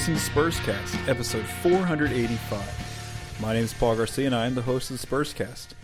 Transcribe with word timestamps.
Listening 0.00 0.16
to 0.16 0.30
Spurscast, 0.30 1.08
episode 1.08 1.44
485. 1.44 3.36
My 3.38 3.52
name 3.52 3.64
is 3.64 3.74
Paul 3.74 3.96
Garcia, 3.96 4.24
and 4.24 4.34
I 4.34 4.46
am 4.46 4.54
the 4.54 4.62
host 4.62 4.90
of 4.90 4.98
the 4.98 5.06
Spurscast. 5.06 5.74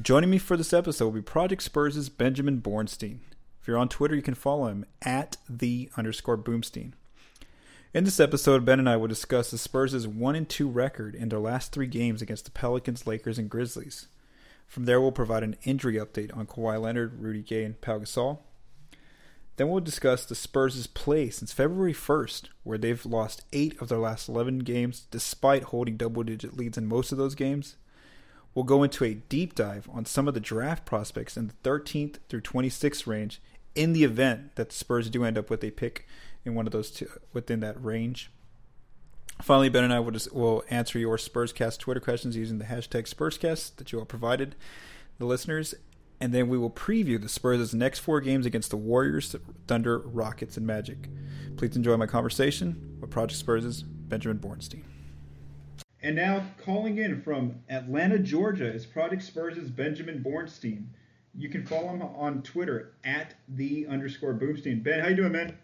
Joining 0.00 0.30
me 0.30 0.38
for 0.38 0.56
this 0.56 0.72
episode 0.72 1.04
will 1.04 1.12
be 1.12 1.20
Project 1.20 1.62
Spurs' 1.62 2.08
Benjamin 2.08 2.62
Bornstein. 2.62 3.18
If 3.60 3.68
you're 3.68 3.76
on 3.76 3.90
Twitter, 3.90 4.14
you 4.14 4.22
can 4.22 4.32
follow 4.32 4.68
him 4.68 4.86
at 5.02 5.36
the 5.46 5.90
underscore 5.98 6.38
Boomstein. 6.38 6.92
In 7.92 8.04
this 8.04 8.18
episode, 8.18 8.64
Ben 8.64 8.78
and 8.78 8.88
I 8.88 8.96
will 8.96 9.08
discuss 9.08 9.50
the 9.50 9.58
Spurs' 9.58 10.08
1 10.08 10.34
and 10.34 10.48
2 10.48 10.66
record 10.66 11.14
in 11.14 11.28
their 11.28 11.38
last 11.38 11.70
three 11.70 11.86
games 11.86 12.22
against 12.22 12.46
the 12.46 12.52
Pelicans, 12.52 13.06
Lakers, 13.06 13.38
and 13.38 13.50
Grizzlies. 13.50 14.06
From 14.66 14.86
there, 14.86 15.02
we'll 15.02 15.12
provide 15.12 15.42
an 15.42 15.56
injury 15.64 15.96
update 15.96 16.34
on 16.34 16.46
Kawhi 16.46 16.80
Leonard, 16.80 17.20
Rudy 17.20 17.42
Gay, 17.42 17.64
and 17.64 17.78
Pau 17.78 17.98
Gasol. 17.98 18.38
Then 19.60 19.68
we'll 19.68 19.80
discuss 19.80 20.24
the 20.24 20.34
Spurs' 20.34 20.86
play 20.86 21.28
since 21.28 21.52
February 21.52 21.92
1st, 21.92 22.44
where 22.62 22.78
they've 22.78 23.04
lost 23.04 23.44
8 23.52 23.78
of 23.78 23.90
their 23.90 23.98
last 23.98 24.26
11 24.26 24.60
games 24.60 25.06
despite 25.10 25.64
holding 25.64 25.98
double 25.98 26.22
digit 26.22 26.56
leads 26.56 26.78
in 26.78 26.86
most 26.86 27.12
of 27.12 27.18
those 27.18 27.34
games. 27.34 27.76
We'll 28.54 28.64
go 28.64 28.82
into 28.82 29.04
a 29.04 29.12
deep 29.12 29.54
dive 29.54 29.86
on 29.92 30.06
some 30.06 30.26
of 30.26 30.32
the 30.32 30.40
draft 30.40 30.86
prospects 30.86 31.36
in 31.36 31.48
the 31.48 31.68
13th 31.68 32.20
through 32.30 32.40
26th 32.40 33.06
range 33.06 33.42
in 33.74 33.92
the 33.92 34.02
event 34.02 34.56
that 34.56 34.70
the 34.70 34.74
Spurs 34.74 35.10
do 35.10 35.24
end 35.24 35.36
up 35.36 35.50
with 35.50 35.62
a 35.62 35.70
pick 35.70 36.08
in 36.42 36.54
one 36.54 36.64
of 36.64 36.72
those 36.72 36.90
two 36.90 37.10
within 37.34 37.60
that 37.60 37.84
range. 37.84 38.30
Finally, 39.42 39.68
Ben 39.68 39.84
and 39.84 39.92
I 39.92 40.00
will, 40.00 40.12
just, 40.12 40.34
will 40.34 40.64
answer 40.70 40.98
your 40.98 41.18
Spurscast 41.18 41.76
Twitter 41.80 42.00
questions 42.00 42.34
using 42.34 42.56
the 42.56 42.64
hashtag 42.64 43.14
Spurscast 43.14 43.76
that 43.76 43.92
you 43.92 43.98
all 43.98 44.06
provided 44.06 44.54
the 45.18 45.26
listeners 45.26 45.74
and 46.20 46.34
then 46.34 46.48
we 46.48 46.58
will 46.58 46.70
preview 46.70 47.20
the 47.20 47.28
Spurs' 47.28 47.74
next 47.74 48.00
four 48.00 48.20
games 48.20 48.46
against 48.46 48.70
the 48.70 48.76
Warriors, 48.76 49.34
Thunder, 49.66 49.98
Rockets, 49.98 50.56
and 50.56 50.66
Magic. 50.66 51.08
Please 51.56 51.76
enjoy 51.76 51.96
my 51.96 52.06
conversation 52.06 52.98
with 53.00 53.10
Project 53.10 53.38
Spurs' 53.38 53.82
Benjamin 53.82 54.38
Bornstein. 54.38 54.82
And 56.02 56.16
now, 56.16 56.44
calling 56.64 56.98
in 56.98 57.20
from 57.20 57.56
Atlanta, 57.68 58.18
Georgia, 58.18 58.72
is 58.72 58.86
Project 58.86 59.22
Spurs' 59.22 59.70
Benjamin 59.70 60.22
Bornstein. 60.24 60.86
You 61.34 61.48
can 61.48 61.64
follow 61.64 61.88
him 61.88 62.02
on 62.02 62.42
Twitter 62.42 62.94
at 63.04 63.34
the 63.48 63.86
underscore 63.86 64.34
Boomstein. 64.34 64.82
Ben, 64.82 65.00
how 65.00 65.08
you 65.08 65.16
doing, 65.16 65.32
man? 65.32 65.56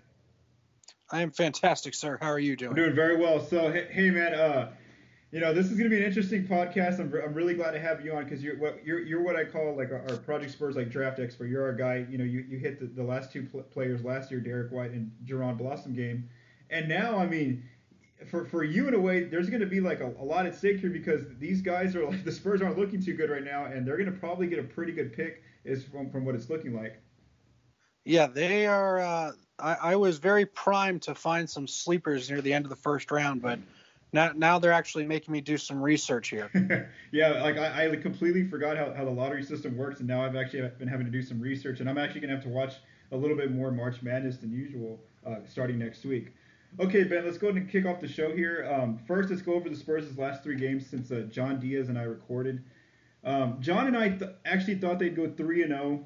I 1.10 1.22
am 1.22 1.30
fantastic, 1.30 1.94
sir. 1.94 2.18
How 2.20 2.28
are 2.28 2.38
you 2.38 2.56
doing? 2.56 2.70
I'm 2.70 2.76
doing 2.76 2.94
very 2.94 3.16
well. 3.16 3.40
So, 3.40 3.70
hey, 3.70 3.88
hey 3.90 4.10
man, 4.10 4.34
uh, 4.34 4.72
you 5.32 5.40
know, 5.40 5.52
this 5.52 5.66
is 5.66 5.72
going 5.72 5.84
to 5.84 5.90
be 5.90 5.96
an 5.96 6.04
interesting 6.04 6.46
podcast. 6.46 7.00
I'm, 7.00 7.12
I'm 7.22 7.34
really 7.34 7.54
glad 7.54 7.72
to 7.72 7.80
have 7.80 8.04
you 8.04 8.12
on 8.14 8.24
because 8.24 8.42
you're 8.42 8.58
what 8.58 8.84
you're, 8.84 9.00
you're 9.00 9.22
what 9.22 9.34
I 9.34 9.44
call 9.44 9.76
like 9.76 9.90
our, 9.90 10.04
our, 10.08 10.16
Project 10.16 10.52
Spurs 10.52 10.76
like 10.76 10.88
draft 10.88 11.18
expert. 11.18 11.46
You're 11.46 11.64
our 11.64 11.72
guy. 11.72 12.06
You 12.08 12.18
know, 12.18 12.24
you, 12.24 12.44
you 12.48 12.58
hit 12.58 12.78
the, 12.78 12.86
the 12.86 13.02
last 13.02 13.32
two 13.32 13.42
pl- 13.42 13.62
players 13.62 14.04
last 14.04 14.30
year, 14.30 14.40
Derrick 14.40 14.70
White 14.70 14.92
and 14.92 15.10
Jaron 15.24 15.58
Blossomgame, 15.58 16.22
and 16.70 16.88
now 16.88 17.18
I 17.18 17.26
mean, 17.26 17.64
for 18.30 18.44
for 18.44 18.62
you 18.62 18.86
in 18.86 18.94
a 18.94 19.00
way, 19.00 19.24
there's 19.24 19.50
going 19.50 19.60
to 19.60 19.66
be 19.66 19.80
like 19.80 20.00
a, 20.00 20.06
a 20.06 20.24
lot 20.24 20.46
at 20.46 20.54
stake 20.54 20.78
here 20.78 20.90
because 20.90 21.22
these 21.40 21.60
guys 21.60 21.96
are 21.96 22.06
like 22.08 22.24
the 22.24 22.32
Spurs 22.32 22.62
aren't 22.62 22.78
looking 22.78 23.02
too 23.02 23.14
good 23.14 23.28
right 23.28 23.44
now, 23.44 23.64
and 23.64 23.86
they're 23.86 23.96
going 23.96 24.12
to 24.12 24.18
probably 24.18 24.46
get 24.46 24.60
a 24.60 24.64
pretty 24.64 24.92
good 24.92 25.12
pick 25.12 25.42
is 25.64 25.82
from 25.84 26.08
from 26.08 26.24
what 26.24 26.36
it's 26.36 26.48
looking 26.48 26.74
like. 26.74 27.00
Yeah, 28.04 28.28
they 28.28 28.68
are. 28.68 29.00
Uh, 29.00 29.32
I, 29.58 29.74
I 29.74 29.96
was 29.96 30.18
very 30.18 30.46
primed 30.46 31.02
to 31.02 31.16
find 31.16 31.50
some 31.50 31.66
sleepers 31.66 32.30
near 32.30 32.40
the 32.40 32.52
end 32.52 32.64
of 32.64 32.70
the 32.70 32.76
first 32.76 33.10
round, 33.10 33.42
but. 33.42 33.58
Now, 34.12 34.32
now 34.34 34.58
they're 34.58 34.72
actually 34.72 35.04
making 35.04 35.32
me 35.32 35.40
do 35.40 35.58
some 35.58 35.82
research 35.82 36.28
here. 36.28 36.90
yeah, 37.12 37.42
like 37.42 37.58
I, 37.58 37.90
I, 37.90 37.96
completely 37.96 38.46
forgot 38.46 38.76
how, 38.76 38.92
how 38.94 39.04
the 39.04 39.10
lottery 39.10 39.42
system 39.42 39.76
works, 39.76 39.98
and 39.98 40.08
now 40.08 40.24
I've 40.24 40.36
actually 40.36 40.68
been 40.78 40.88
having 40.88 41.06
to 41.06 41.12
do 41.12 41.22
some 41.22 41.40
research, 41.40 41.80
and 41.80 41.90
I'm 41.90 41.98
actually 41.98 42.20
gonna 42.20 42.34
have 42.34 42.44
to 42.44 42.48
watch 42.48 42.74
a 43.12 43.16
little 43.16 43.36
bit 43.36 43.50
more 43.50 43.70
March 43.70 44.02
Madness 44.02 44.38
than 44.38 44.52
usual 44.52 45.00
uh, 45.26 45.36
starting 45.48 45.78
next 45.78 46.04
week. 46.04 46.32
Okay, 46.78 47.04
Ben, 47.04 47.24
let's 47.24 47.38
go 47.38 47.48
ahead 47.48 47.60
and 47.60 47.70
kick 47.70 47.86
off 47.86 48.00
the 48.00 48.08
show 48.08 48.34
here. 48.34 48.68
Um, 48.70 48.98
first, 49.06 49.30
let's 49.30 49.42
go 49.42 49.54
over 49.54 49.68
the 49.68 49.76
Spurs' 49.76 50.16
last 50.18 50.42
three 50.42 50.56
games 50.56 50.86
since 50.86 51.10
uh, 51.10 51.26
John 51.30 51.58
Diaz 51.58 51.88
and 51.88 51.98
I 51.98 52.02
recorded. 52.02 52.62
Um, 53.24 53.56
John 53.60 53.86
and 53.86 53.96
I 53.96 54.10
th- 54.10 54.30
actually 54.44 54.76
thought 54.76 54.98
they'd 54.98 55.16
go 55.16 55.28
3 55.28 55.62
and 55.62 55.72
0 55.72 56.04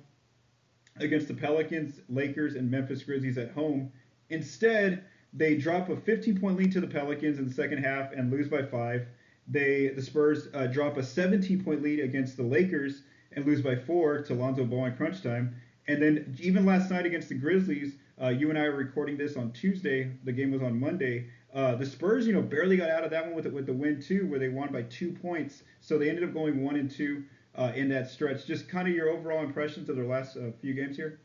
against 0.97 1.29
the 1.29 1.35
Pelicans, 1.35 2.01
Lakers, 2.09 2.55
and 2.55 2.71
Memphis 2.71 3.03
Grizzlies 3.03 3.37
at 3.37 3.51
home. 3.51 3.91
Instead, 4.29 5.05
they 5.33 5.57
drop 5.57 5.89
a 5.89 5.97
15 5.97 6.41
point 6.41 6.57
lead 6.57 6.73
to 6.73 6.81
the 6.81 6.87
Pelicans 6.87 7.39
in 7.39 7.47
the 7.47 7.55
second 7.55 7.83
half 7.83 8.13
and 8.13 8.31
lose 8.31 8.49
by 8.49 8.63
five. 8.63 9.07
They 9.47 9.89
the 9.89 10.03
Spurs 10.03 10.49
uh, 10.55 10.67
drop 10.67 10.97
a 10.97 11.03
17 11.03 11.65
point 11.65 11.83
lead 11.83 12.01
against 12.01 12.37
the 12.37 12.43
Lakers 12.43 13.03
and 13.33 13.47
lose 13.47 13.63
by 13.63 13.77
four 13.77 14.23
to 14.23 14.35
Lonzo 14.35 14.65
Ball 14.65 14.87
in 14.87 14.97
crunch 14.97 15.23
time. 15.23 15.55
And 15.89 16.03
then 16.03 16.37
even 16.41 16.67
last 16.67 16.91
night 16.91 17.07
against 17.07 17.29
the 17.29 17.35
Grizzlies, 17.35 17.95
uh, 18.21 18.29
you 18.29 18.51
and 18.51 18.59
I 18.59 18.65
are 18.65 18.77
recording 18.77 19.17
this 19.17 19.37
on 19.37 19.53
Tuesday. 19.53 20.13
The 20.25 20.33
game 20.33 20.51
was 20.51 20.63
on 20.63 20.79
Monday. 20.79 21.29
Uh, 21.53 21.75
the 21.75 21.87
Spurs, 21.87 22.27
you 22.27 22.33
know, 22.33 22.43
barely 22.43 22.77
got 22.77 22.91
out 22.91 23.03
of 23.03 23.11
that 23.11 23.25
one 23.25 23.35
with 23.35 23.45
the, 23.45 23.51
with 23.51 23.67
the 23.67 23.73
win 23.73 24.01
too, 24.01 24.27
where 24.29 24.39
they 24.39 24.49
won 24.49 24.73
by 24.73 24.83
two 24.83 25.11
points. 25.13 25.63
So 25.81 25.99
they 25.99 26.09
ended 26.09 26.25
up 26.25 26.33
going 26.33 26.63
one 26.63 26.77
and 26.77 26.91
two 26.91 27.25
uh, 27.57 27.73
in 27.75 27.89
that 27.89 28.09
stretch. 28.11 28.47
Just 28.47 28.69
kind 28.69 28.87
of 28.87 28.95
your 28.95 29.09
overall 29.09 29.43
impressions 29.43 29.89
of 29.89 29.97
their 29.97 30.07
last 30.07 30.37
uh, 30.37 30.51
few 30.61 30.75
games 30.75 30.97
here. 30.97 31.21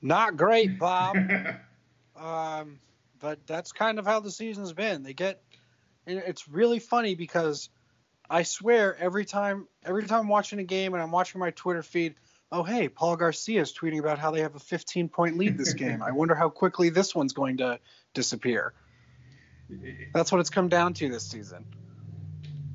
Not 0.00 0.36
great, 0.36 0.78
Bob. 0.78 1.16
Um, 2.18 2.80
but 3.20 3.46
that's 3.46 3.72
kind 3.72 3.98
of 3.98 4.06
how 4.06 4.20
the 4.20 4.30
season's 4.30 4.72
been. 4.72 5.02
They 5.02 5.12
get, 5.12 5.42
it's 6.06 6.48
really 6.48 6.78
funny 6.78 7.14
because 7.14 7.68
I 8.28 8.42
swear 8.42 8.96
every 8.96 9.24
time, 9.24 9.68
every 9.84 10.04
time 10.06 10.20
I'm 10.20 10.28
watching 10.28 10.58
a 10.58 10.64
game 10.64 10.94
and 10.94 11.02
I'm 11.02 11.10
watching 11.10 11.40
my 11.40 11.50
Twitter 11.50 11.82
feed, 11.82 12.14
oh 12.52 12.62
hey, 12.62 12.88
Paul 12.88 13.16
Garcia 13.16 13.60
is 13.62 13.72
tweeting 13.72 13.98
about 13.98 14.18
how 14.18 14.30
they 14.30 14.40
have 14.40 14.54
a 14.54 14.60
15 14.60 15.08
point 15.08 15.36
lead 15.36 15.58
this 15.58 15.72
game. 15.74 16.02
I 16.02 16.12
wonder 16.12 16.34
how 16.34 16.48
quickly 16.48 16.90
this 16.90 17.14
one's 17.14 17.32
going 17.32 17.58
to 17.58 17.78
disappear. 18.14 18.72
That's 20.14 20.30
what 20.30 20.40
it's 20.40 20.50
come 20.50 20.68
down 20.68 20.94
to 20.94 21.08
this 21.08 21.26
season. 21.26 21.64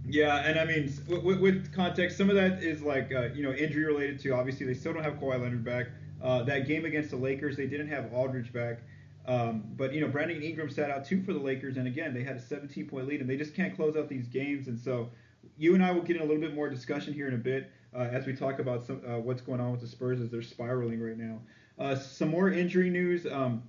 Yeah, 0.06 0.36
and 0.38 0.60
I 0.60 0.66
mean, 0.66 0.94
with, 1.08 1.40
with 1.40 1.74
context, 1.74 2.18
some 2.18 2.30
of 2.30 2.36
that 2.36 2.62
is 2.62 2.82
like 2.82 3.14
uh, 3.14 3.30
you 3.34 3.44
know 3.44 3.54
injury 3.54 3.86
related 3.86 4.20
too. 4.20 4.34
Obviously, 4.34 4.66
they 4.66 4.74
still 4.74 4.94
don't 4.94 5.04
have 5.04 5.14
Kawhi 5.14 5.42
Leonard 5.42 5.64
back. 5.64 5.88
Uh, 6.22 6.44
that 6.44 6.68
game 6.68 6.86
against 6.86 7.12
the 7.12 7.16
Lakers, 7.16 7.56
they 7.56 7.66
didn't 7.66 7.88
have 7.88 8.14
Aldridge 8.14 8.52
back. 8.52 8.80
Um, 9.26 9.64
but 9.76 9.94
you 9.94 10.02
know, 10.02 10.08
Brandon 10.08 10.42
Ingram 10.42 10.70
sat 10.70 10.90
out 10.90 11.06
two 11.06 11.22
for 11.24 11.34
the 11.34 11.40
Lakers, 11.40 11.78
and 11.78 11.88
again, 11.88 12.14
they 12.14 12.24
had 12.24 12.38
a 12.38 12.42
17 12.42 12.88
point 12.88 13.08
lead, 13.08 13.22
and 13.22 13.30
they 13.30 13.38
just 13.38 13.56
can't 13.56 13.76
close 13.76 13.96
out 13.96 14.10
these 14.10 14.28
games. 14.28 14.68
And 14.68 14.80
so, 14.80 15.10
you 15.58 15.76
and 15.76 15.84
I 15.84 15.92
will 15.92 16.02
get 16.02 16.16
in 16.16 16.22
a 16.22 16.26
little 16.26 16.42
bit 16.42 16.54
more 16.54 16.70
discussion 16.70 17.14
here 17.14 17.28
in 17.28 17.34
a 17.34 17.38
bit 17.38 17.72
uh, 17.96 18.08
as 18.12 18.26
we 18.26 18.36
talk 18.36 18.60
about 18.60 18.86
some, 18.86 19.02
uh, 19.08 19.20
what's 19.20 19.42
going 19.42 19.60
on 19.60 19.72
with 19.72 19.82
the 19.82 19.88
Spurs 19.88 20.20
as 20.22 20.30
they're 20.30 20.42
spiraling 20.42 21.00
right 21.02 21.18
now. 21.18 21.40
Uh, 21.78 21.96
some 21.96 22.30
more 22.30 22.52
injury 22.52 22.90
news. 22.90 23.26
Um, 23.26 23.64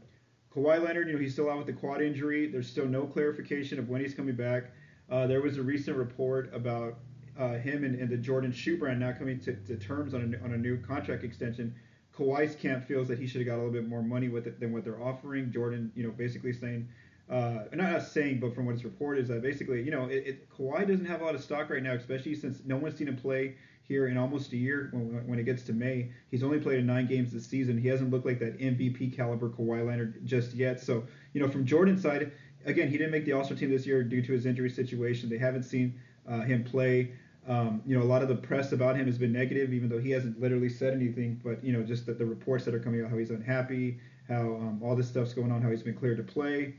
Kawhi 0.54 0.82
Leonard, 0.82 1.08
you 1.08 1.14
know, 1.14 1.18
he's 1.18 1.32
still 1.32 1.50
out 1.50 1.58
with 1.58 1.66
the 1.66 1.72
quad 1.72 2.02
injury. 2.02 2.46
There's 2.46 2.68
still 2.68 2.86
no 2.86 3.04
clarification 3.04 3.78
of 3.78 3.88
when 3.88 4.02
he's 4.02 4.14
coming 4.14 4.34
back. 4.34 4.64
Uh, 5.10 5.26
there 5.26 5.40
was 5.40 5.58
a 5.58 5.62
recent 5.62 5.96
report 5.96 6.52
about 6.54 6.98
uh, 7.38 7.54
him 7.54 7.84
and, 7.84 7.98
and, 7.98 8.10
the 8.10 8.16
Jordan 8.16 8.52
Shoe 8.52 8.76
brand 8.76 9.00
not 9.00 9.18
coming 9.18 9.40
to, 9.40 9.54
to 9.54 9.76
terms 9.76 10.12
on 10.12 10.38
a, 10.38 10.44
on 10.44 10.52
a 10.52 10.58
new 10.58 10.76
contract 10.78 11.24
extension. 11.24 11.74
Kawhi's 12.16 12.54
camp 12.54 12.86
feels 12.86 13.08
that 13.08 13.18
he 13.18 13.26
should 13.26 13.40
have 13.40 13.46
got 13.46 13.54
a 13.54 13.62
little 13.62 13.72
bit 13.72 13.88
more 13.88 14.02
money 14.02 14.28
with 14.28 14.46
it 14.46 14.60
than 14.60 14.72
what 14.72 14.84
they're 14.84 15.02
offering. 15.02 15.50
Jordan, 15.50 15.90
you 15.94 16.02
know, 16.02 16.10
basically 16.10 16.52
saying, 16.52 16.88
uh, 17.30 17.64
not 17.72 18.02
saying, 18.02 18.40
but 18.40 18.54
from 18.54 18.66
what 18.66 18.74
it's 18.74 18.84
reported, 18.84 19.22
is 19.22 19.28
that 19.28 19.42
basically, 19.42 19.82
you 19.82 19.90
know, 19.90 20.04
it, 20.04 20.26
it, 20.26 20.50
Kawhi 20.50 20.86
doesn't 20.86 21.06
have 21.06 21.22
a 21.22 21.24
lot 21.24 21.34
of 21.34 21.42
stock 21.42 21.70
right 21.70 21.82
now, 21.82 21.94
especially 21.94 22.34
since 22.34 22.60
no 22.66 22.76
one's 22.76 22.98
seen 22.98 23.08
him 23.08 23.16
play 23.16 23.54
here 23.88 24.08
in 24.08 24.18
almost 24.18 24.52
a 24.52 24.56
year. 24.56 24.90
When, 24.92 25.26
when 25.26 25.38
it 25.38 25.44
gets 25.44 25.62
to 25.64 25.72
May, 25.72 26.10
he's 26.30 26.42
only 26.42 26.58
played 26.58 26.80
in 26.80 26.86
nine 26.86 27.06
games 27.06 27.32
this 27.32 27.46
season. 27.46 27.78
He 27.78 27.88
hasn't 27.88 28.10
looked 28.10 28.26
like 28.26 28.38
that 28.40 28.58
MVP 28.58 29.16
caliber 29.16 29.48
Kawhi 29.48 29.86
Leonard 29.86 30.26
just 30.26 30.54
yet. 30.54 30.80
So, 30.80 31.04
you 31.32 31.40
know, 31.40 31.48
from 31.48 31.64
Jordan's 31.64 32.02
side, 32.02 32.32
again, 32.66 32.88
he 32.88 32.98
didn't 32.98 33.12
make 33.12 33.24
the 33.24 33.32
All-Star 33.32 33.56
team 33.56 33.70
this 33.70 33.86
year 33.86 34.04
due 34.04 34.20
to 34.20 34.32
his 34.32 34.44
injury 34.44 34.70
situation. 34.70 35.30
They 35.30 35.38
haven't 35.38 35.64
seen 35.64 35.98
uh, 36.28 36.40
him 36.40 36.64
play. 36.64 37.12
Um, 37.48 37.82
you 37.84 37.98
know, 37.98 38.04
a 38.04 38.06
lot 38.06 38.22
of 38.22 38.28
the 38.28 38.36
press 38.36 38.72
about 38.72 38.96
him 38.96 39.06
has 39.06 39.18
been 39.18 39.32
negative, 39.32 39.72
even 39.72 39.88
though 39.88 39.98
he 39.98 40.10
hasn't 40.10 40.40
literally 40.40 40.68
said 40.68 40.94
anything. 40.94 41.40
But 41.42 41.64
you 41.64 41.72
know, 41.72 41.82
just 41.82 42.06
the, 42.06 42.14
the 42.14 42.26
reports 42.26 42.64
that 42.64 42.74
are 42.74 42.80
coming 42.80 43.02
out, 43.02 43.10
how 43.10 43.18
he's 43.18 43.30
unhappy, 43.30 43.98
how 44.28 44.40
um, 44.40 44.80
all 44.82 44.94
this 44.94 45.08
stuff's 45.08 45.34
going 45.34 45.50
on, 45.50 45.60
how 45.60 45.70
he's 45.70 45.82
been 45.82 45.96
cleared 45.96 46.18
to 46.18 46.22
play. 46.22 46.74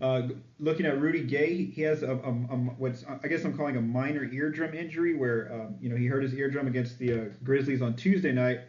Uh, 0.00 0.28
looking 0.58 0.86
at 0.86 1.00
Rudy 1.00 1.22
Gay, 1.22 1.66
he 1.66 1.82
has 1.82 2.02
a, 2.02 2.10
a, 2.10 2.30
a, 2.30 2.56
what's 2.78 3.04
I 3.22 3.28
guess 3.28 3.44
I'm 3.44 3.56
calling 3.56 3.76
a 3.76 3.80
minor 3.80 4.24
eardrum 4.24 4.74
injury, 4.74 5.14
where 5.14 5.52
um, 5.52 5.76
you 5.80 5.88
know 5.88 5.96
he 5.96 6.06
hurt 6.06 6.22
his 6.22 6.34
eardrum 6.34 6.66
against 6.66 6.98
the 6.98 7.12
uh, 7.12 7.24
Grizzlies 7.44 7.80
on 7.80 7.94
Tuesday 7.94 8.32
night. 8.32 8.60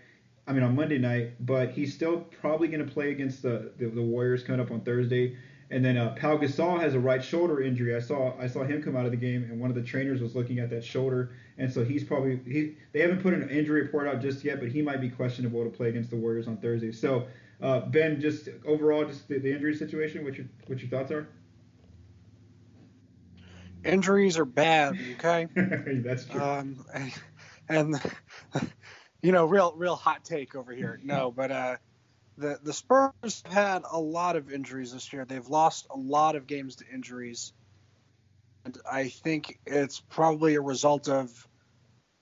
I 0.48 0.54
mean 0.54 0.62
on 0.62 0.76
Monday 0.76 1.00
night, 1.00 1.44
but 1.44 1.72
he's 1.72 1.94
still 1.94 2.20
probably 2.40 2.68
going 2.68 2.86
to 2.86 2.92
play 2.92 3.10
against 3.12 3.42
the, 3.42 3.72
the, 3.80 3.88
the 3.88 4.02
Warriors 4.02 4.44
coming 4.44 4.62
up 4.62 4.70
on 4.70 4.82
Thursday. 4.82 5.36
And 5.72 5.84
then 5.84 5.98
uh, 5.98 6.16
Pau 6.20 6.38
Gasol 6.38 6.80
has 6.80 6.94
a 6.94 7.00
right 7.00 7.24
shoulder 7.24 7.62
injury. 7.62 7.96
I 7.96 8.00
saw 8.00 8.34
I 8.40 8.48
saw 8.48 8.64
him 8.64 8.84
come 8.84 8.96
out 8.96 9.06
of 9.06 9.12
the 9.12 9.18
game, 9.18 9.44
and 9.44 9.60
one 9.60 9.72
of 9.72 9.76
the 9.76 9.82
trainers 9.82 10.22
was 10.22 10.36
looking 10.36 10.60
at 10.60 10.70
that 10.70 10.84
shoulder, 10.84 11.32
and 11.58 11.72
so 11.72 11.84
he's 11.84 12.04
probably 12.04 12.40
he. 12.46 12.76
They 12.94 13.00
haven't 13.00 13.24
put 13.24 13.34
an 13.34 13.50
injury 13.50 13.82
report 13.82 14.08
out 14.08 14.22
just 14.22 14.44
yet, 14.44 14.60
but 14.60 14.70
he 14.70 14.84
might 14.84 15.02
be 15.02 15.10
questionable 15.10 15.64
to 15.64 15.70
play 15.72 15.90
against 15.90 16.12
the 16.12 16.18
Warriors 16.18 16.48
on 16.48 16.58
Thursday. 16.58 16.92
So 16.92 17.26
uh, 17.62 17.82
ben, 17.82 18.20
just 18.20 18.50
overall, 18.66 19.06
just 19.06 19.28
the, 19.28 19.40
the 19.40 19.52
injury 19.52 19.76
situation. 19.76 20.24
What 20.24 20.36
your 20.38 20.46
what 20.68 20.80
your 20.80 20.90
thoughts 20.90 21.12
are? 21.12 21.28
Injuries 23.84 24.38
are 24.38 24.46
bad. 24.46 24.98
Okay. 25.14 25.48
That's 25.56 26.26
true. 26.26 26.42
Um, 26.42 26.86
and, 26.94 27.14
and 27.70 28.02
you 29.22 29.32
know, 29.32 29.46
real 29.46 29.74
real 29.76 29.96
hot 29.96 30.24
take 30.26 30.56
over 30.56 30.74
here. 30.74 31.00
No, 31.04 31.32
but 31.32 31.52
uh, 31.52 31.78
the 32.38 32.60
the 32.64 32.74
Spurs 32.74 33.12
have 33.24 33.54
had 33.54 33.84
a 33.90 34.00
lot 34.00 34.36
of 34.36 34.52
injuries 34.52 34.94
this 34.94 35.12
year. 35.14 35.26
They've 35.26 35.48
lost 35.48 35.88
a 35.90 35.98
lot 35.98 36.36
of 36.36 36.48
games 36.48 36.78
to 36.78 36.86
injuries, 36.94 37.54
and 38.66 38.78
I 38.90 39.10
think 39.10 39.60
it's 39.66 40.00
probably 40.00 40.56
a 40.56 40.62
result 40.62 41.08
of 41.08 41.48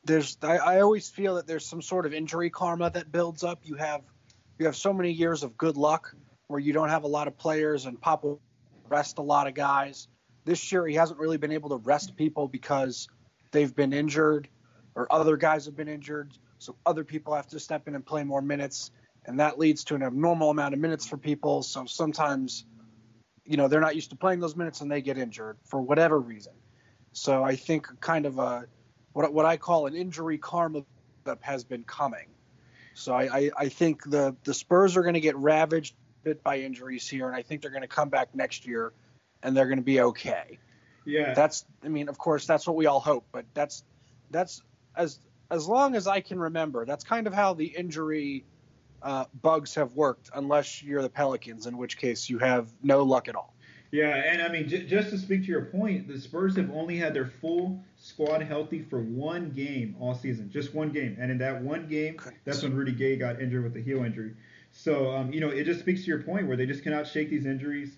there's. 0.04 0.38
I, 0.42 0.57
I 0.57 0.81
always 0.81 1.10
feel 1.10 1.36
that 1.36 1.48
there's 1.48 1.65
some 1.65 1.81
sort 1.81 2.06
of 2.06 2.13
injury 2.13 2.50
karma 2.50 2.89
that 2.92 3.12
builds 3.12 3.44
up. 3.44 3.60
You 3.63 3.75
have 3.75 4.01
you 4.60 4.65
have 4.65 4.75
so 4.75 4.94
many 4.94 5.12
years 5.12 5.44
of 5.44 5.57
good 5.57 5.77
luck 5.77 6.16
where 6.48 6.59
you 6.59 6.74
don't 6.74 6.89
have 6.89 7.04
a 7.04 7.07
lot 7.07 7.27
of 7.27 7.38
players 7.38 7.86
and 7.86 8.00
Pop 8.00 8.25
rest 8.88 9.18
a 9.18 9.21
lot 9.21 9.48
of 9.48 9.54
guys. 9.54 10.07
This 10.45 10.71
year 10.71 10.86
he 10.86 10.95
hasn't 10.95 11.19
really 11.19 11.38
been 11.38 11.51
able 11.51 11.69
to 11.69 11.77
rest 11.77 12.16
people 12.16 12.48
because 12.48 13.07
they've 13.51 13.74
been 13.74 13.94
injured 13.94 14.48
or 14.95 15.07
other 15.12 15.38
guys 15.38 15.66
have 15.66 15.75
been 15.75 15.88
injured. 15.88 16.31
So 16.59 16.75
other 16.86 17.04
people 17.04 17.33
have 17.33 17.48
to 17.48 17.59
step 17.59 17.88
in 17.88 17.95
and 17.95 18.06
play 18.06 18.24
more 18.24 18.42
minutes. 18.42 18.92
And 19.25 19.40
that 19.40 19.58
leads 19.58 19.86
to 19.86 19.96
an 19.96 20.04
abnormal 20.04 20.50
amount 20.50 20.74
of 20.74 20.80
minutes 20.80 21.08
for 21.08 21.18
people. 21.18 21.64
So 21.64 21.86
sometimes, 21.86 22.66
you 23.46 23.58
know, 23.58 23.68
they're 23.68 23.81
not 23.81 23.96
used 23.96 24.10
to 24.10 24.16
playing 24.16 24.40
those 24.40 24.56
minutes 24.56 24.81
and 24.81 24.92
they 24.92 25.02
get 25.02 25.18
injured 25.18 25.58
for 25.66 25.81
whatever 25.81 26.20
reason. 26.20 26.54
So 27.14 27.44
I 27.44 27.56
think 27.56 27.88
kind 28.02 28.25
of 28.25 28.40
a 28.40 28.66
what, 29.14 29.34
what 29.34 29.46
I 29.46 29.58
call 29.58 29.86
an 29.86 29.96
injury 29.96 30.38
karma 30.38 30.84
has 31.42 31.64
been 31.64 31.84
coming. 31.84 32.28
So 32.96 33.14
I, 33.14 33.24
I, 33.24 33.52
I 33.58 33.70
think 33.70 34.04
the, 34.04 34.36
the 34.44 34.54
Spurs 34.54 34.98
are 34.98 35.02
going 35.02 35.14
to 35.14 35.20
get 35.20 35.36
ravaged 35.38 35.96
bit 36.24 36.44
by 36.44 36.60
injuries 36.60 37.08
here, 37.08 37.28
and 37.28 37.36
I 37.36 37.42
think 37.42 37.62
they're 37.62 37.72
going 37.72 37.81
to 37.81 37.88
come 37.88 38.10
back 38.10 38.34
next 38.34 38.66
year 38.66 38.94
and 39.42 39.56
they're 39.56 39.68
going 39.68 39.78
to 39.78 39.84
be 39.84 40.02
okay. 40.02 40.60
Yeah. 41.06 41.34
That's 41.34 41.66
I 41.84 41.90
mean, 41.90 42.08
of 42.08 42.18
course, 42.18 42.46
that's 42.46 42.66
what 42.66 42.76
we 42.76 42.86
all 42.86 43.00
hope, 43.00 43.26
but 43.31 43.46
that's 43.54 43.84
that's 44.31 44.62
as 44.96 45.19
as 45.52 45.68
long 45.68 45.96
as 45.96 46.08
I 46.08 46.22
can 46.22 46.40
remember, 46.40 46.86
that's 46.86 47.04
kind 47.04 47.28
of 47.28 47.34
how 47.34 47.54
the 47.54 47.66
injury 47.66 48.46
uh, 49.04 49.26
bugs 49.42 49.76
have 49.76 49.94
worked, 49.94 50.30
unless 50.34 50.82
you're 50.82 51.02
the 51.02 51.10
Pelicans, 51.10 51.68
in 51.68 51.78
which 51.78 51.98
case 51.98 52.30
you 52.30 52.40
have 52.40 52.70
no 52.82 53.04
luck 53.04 53.28
at 53.28 53.36
all. 53.36 53.54
Yeah, 53.92 54.16
and 54.16 54.42
I 54.42 54.48
mean, 54.48 54.68
j- 54.68 54.88
just 54.88 55.12
to 55.12 55.20
speak 55.20 55.42
to 55.42 55.48
your 55.48 55.66
point, 55.66 56.08
the 56.08 56.20
Spurs 56.20 56.56
have 56.56 56.72
only 56.72 56.98
had 56.98 57.14
their 57.14 57.28
full 57.28 57.84
squad 57.96 58.42
healthy 58.42 58.82
for 58.82 59.02
one 59.02 59.52
game 59.52 59.96
all 60.00 60.16
season, 60.16 60.50
just 60.50 60.74
one 60.74 60.90
game, 60.90 61.16
and 61.20 61.30
in 61.30 61.38
that 61.38 61.62
one 61.62 61.88
game, 61.88 62.20
that's 62.44 62.64
when 62.64 62.74
Rudy 62.74 62.94
Gay 62.94 63.18
got 63.18 63.40
injured 63.40 63.64
with 63.64 63.76
a 63.78 63.82
heel 63.82 64.04
injury. 64.04 64.34
So, 64.72 65.16
um, 65.16 65.32
you 65.32 65.40
know, 65.40 65.50
it 65.50 65.66
just 65.66 65.80
speaks 65.82 66.02
to 66.02 66.08
your 66.08 66.24
point 66.24 66.48
where 66.48 66.58
they 66.58 66.66
just 66.66 66.82
cannot 66.82 67.06
shake 67.06 67.30
these 67.30 67.46
injuries. 67.46 67.98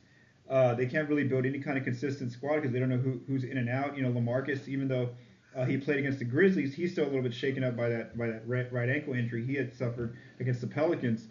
Uh, 0.49 0.73
they 0.73 0.85
can't 0.85 1.07
really 1.07 1.23
build 1.23 1.45
any 1.45 1.59
kind 1.59 1.77
of 1.77 1.85
consistent 1.85 2.31
squad 2.33 2.55
because 2.55 2.73
they 2.73 2.79
don't 2.79 2.89
know 2.89 2.97
who, 2.97 3.21
who's 3.25 3.45
in 3.45 3.57
and 3.57 3.69
out. 3.69 3.95
You 3.95 4.03
know, 4.03 4.11
Lamarcus, 4.11 4.67
even 4.67 4.89
though 4.89 5.09
uh, 5.55 5.65
he 5.65 5.77
played 5.77 5.99
against 5.99 6.19
the 6.19 6.25
Grizzlies, 6.25 6.73
he's 6.73 6.91
still 6.91 7.05
a 7.05 7.07
little 7.07 7.21
bit 7.21 7.33
shaken 7.33 7.63
up 7.63 7.75
by 7.75 7.89
that 7.89 8.17
by 8.17 8.27
that 8.27 8.47
right, 8.47 8.71
right 8.71 8.89
ankle 8.89 9.13
injury 9.13 9.45
he 9.45 9.55
had 9.55 9.73
suffered 9.73 10.17
against 10.39 10.61
the 10.61 10.67
Pelicans. 10.67 11.27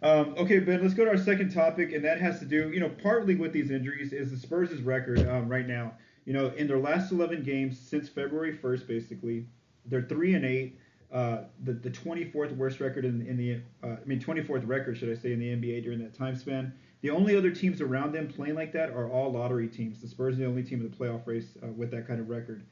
Um, 0.00 0.34
okay, 0.38 0.60
Ben, 0.60 0.80
let's 0.80 0.94
go 0.94 1.04
to 1.04 1.10
our 1.10 1.18
second 1.18 1.52
topic, 1.52 1.92
and 1.92 2.04
that 2.04 2.20
has 2.20 2.38
to 2.38 2.44
do, 2.44 2.70
you 2.70 2.78
know, 2.78 2.88
partly 2.88 3.34
with 3.34 3.52
these 3.52 3.70
injuries 3.72 4.12
is 4.12 4.30
the 4.30 4.36
Spurs' 4.36 4.80
record 4.80 5.28
um, 5.28 5.48
right 5.48 5.66
now. 5.66 5.92
You 6.24 6.34
know, 6.34 6.52
in 6.56 6.68
their 6.68 6.78
last 6.78 7.10
11 7.10 7.42
games 7.42 7.78
since 7.78 8.08
February 8.08 8.56
1st, 8.56 8.86
basically, 8.86 9.46
they're 9.86 10.02
three 10.02 10.34
and 10.34 10.44
eight. 10.44 10.78
Uh, 11.10 11.44
the 11.64 11.72
the 11.72 11.90
24th 11.90 12.54
worst 12.54 12.80
record 12.80 13.06
in, 13.06 13.26
in 13.26 13.36
the, 13.36 13.60
uh, 13.82 13.96
I 14.00 14.04
mean, 14.04 14.20
24th 14.20 14.68
record, 14.68 14.98
should 14.98 15.10
I 15.10 15.14
say, 15.14 15.32
in 15.32 15.40
the 15.40 15.48
NBA 15.48 15.82
during 15.82 15.98
that 16.00 16.14
time 16.14 16.36
span. 16.36 16.72
The 17.00 17.10
only 17.10 17.34
other 17.34 17.50
teams 17.50 17.80
around 17.80 18.12
them 18.12 18.28
playing 18.28 18.56
like 18.56 18.72
that 18.72 18.90
are 18.90 19.10
all 19.10 19.32
lottery 19.32 19.68
teams. 19.68 20.00
The 20.00 20.08
Spurs 20.08 20.34
are 20.34 20.38
the 20.38 20.46
only 20.46 20.62
team 20.62 20.80
in 20.80 20.90
the 20.90 20.96
playoff 20.96 21.26
race 21.26 21.56
uh, 21.62 21.68
with 21.68 21.90
that 21.92 22.06
kind 22.06 22.20
of 22.20 22.28
record. 22.28 22.62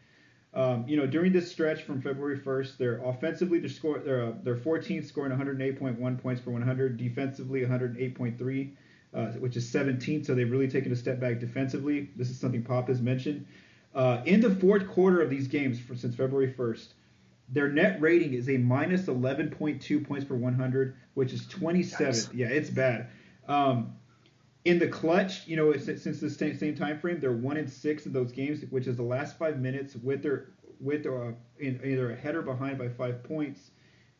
Um, 0.57 0.89
you 0.89 0.97
know, 0.97 1.07
during 1.07 1.33
this 1.33 1.51
stretch 1.51 1.83
from 1.83 2.01
February 2.01 2.39
1st, 2.39 2.79
they're 2.79 3.05
offensively 3.05 3.59
they're 3.59 3.69
score 3.69 3.99
they're 3.99 4.25
uh, 4.25 4.33
they're 4.43 4.57
14th, 4.57 5.07
scoring 5.07 5.31
108.1 5.31 6.23
points 6.23 6.41
per 6.41 6.51
100. 6.51 6.97
Defensively, 6.97 7.61
108.3, 7.61 8.71
uh, 9.13 9.27
which 9.39 9.57
is 9.59 9.71
17th. 9.71 10.25
So 10.25 10.35
they've 10.35 10.51
really 10.51 10.69
taken 10.69 10.91
a 10.93 10.97
step 10.97 11.21
back 11.21 11.41
defensively. 11.41 12.09
This 12.17 12.31
is 12.31 12.41
something 12.41 12.63
Pop 12.63 12.89
has 12.89 13.03
mentioned. 13.03 13.47
Uh, 13.95 14.23
in 14.25 14.41
the 14.41 14.51
fourth 14.51 14.89
quarter 14.89 15.21
of 15.21 15.29
these 15.29 15.47
games 15.47 15.79
for, 15.79 15.95
since 15.95 16.15
February 16.15 16.53
1st, 16.53 16.89
their 17.51 17.69
net 17.69 18.01
rating 18.01 18.33
is 18.33 18.49
a 18.49 18.57
minus 18.57 19.03
11.2 19.03 20.07
points 20.07 20.25
per 20.25 20.35
100, 20.35 20.97
which 21.15 21.35
is 21.35 21.43
27th. 21.43 22.31
Yeah, 22.35 22.49
it's 22.49 22.71
bad. 22.71 23.09
Um, 23.47 23.95
in 24.67 24.81
the 24.81 24.89
clutch, 24.89 25.47
you 25.47 25.55
know, 25.55 25.73
since 25.77 26.03
the 26.03 26.29
same, 26.29 26.59
same 26.59 26.75
time 26.75 26.99
frame, 26.99 27.21
they're 27.21 27.31
one 27.31 27.57
in 27.57 27.69
six 27.69 28.05
of 28.05 28.13
those 28.13 28.33
games, 28.33 28.65
which 28.71 28.89
is 28.89 28.97
the 28.97 29.03
last 29.03 29.39
five 29.39 29.61
minutes 29.61 29.95
with 29.95 30.25
their 30.25 30.49
with 30.81 31.07
uh, 31.07 31.31
in, 31.61 31.81
either 31.85 32.11
ahead 32.11 32.35
or 32.35 32.43
behind 32.43 32.77
by 32.77 32.89
five 32.89 33.23
points. 33.23 33.71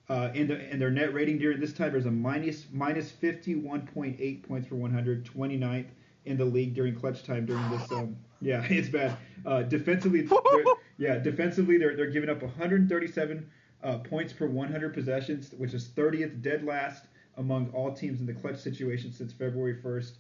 Uh, 0.09 0.31
and, 0.37 0.49
the, 0.49 0.55
and 0.71 0.81
their 0.81 0.91
net 0.91 1.13
rating 1.13 1.37
during 1.37 1.59
this 1.59 1.73
time 1.73 1.97
is 1.97 2.07
a 2.07 2.11
minus 2.11 2.67
minus 2.73 3.11
51.8 3.11 4.43
points 4.45 4.69
per 4.69 4.77
100, 4.77 5.27
29th 5.27 5.87
in 6.27 6.37
the 6.37 6.45
league 6.45 6.75
during 6.75 6.95
clutch 6.95 7.25
time 7.25 7.45
during 7.45 7.69
this. 7.71 7.91
Um, 7.91 8.17
yeah, 8.41 8.65
it's 8.71 8.89
bad. 8.89 9.17
Uh, 9.45 9.63
defensively, 9.63 10.29
yeah, 10.99 11.19
defensively 11.19 11.77
they're 11.77 11.97
they're 11.97 12.11
giving 12.11 12.31
up 12.31 12.41
137 12.41 13.51
uh, 13.83 13.99
points 13.99 14.33
per 14.33 14.47
100 14.47 14.95
possessions, 14.95 15.51
which 15.59 15.75
is 15.75 15.89
30th 15.89 16.41
dead 16.41 16.65
last 16.65 17.07
among 17.37 17.69
all 17.71 17.93
teams 17.93 18.21
in 18.21 18.27
the 18.27 18.33
clutch 18.33 18.59
situation 18.59 19.13
since 19.13 19.33
February 19.33 19.75
1st. 19.83 20.13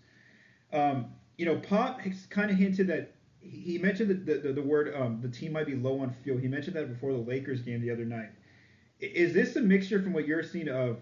Um, 0.72 1.06
you 1.36 1.46
know, 1.46 1.56
Pop 1.56 2.00
kind 2.30 2.50
of 2.50 2.56
hinted 2.56 2.86
that 2.88 3.14
he 3.40 3.78
mentioned 3.78 4.26
the, 4.26 4.34
the, 4.34 4.52
the 4.52 4.62
word 4.62 4.94
um, 4.94 5.20
the 5.22 5.28
team 5.28 5.52
might 5.52 5.66
be 5.66 5.74
low 5.74 6.00
on 6.00 6.14
fuel. 6.22 6.38
He 6.38 6.48
mentioned 6.48 6.76
that 6.76 6.88
before 6.88 7.12
the 7.12 7.18
Lakers 7.18 7.62
game 7.62 7.80
the 7.80 7.90
other 7.90 8.04
night. 8.04 8.30
Is 9.00 9.34
this 9.34 9.56
a 9.56 9.60
mixture 9.60 10.02
from 10.02 10.12
what 10.12 10.26
you're 10.26 10.42
seeing 10.42 10.68
of 10.68 10.98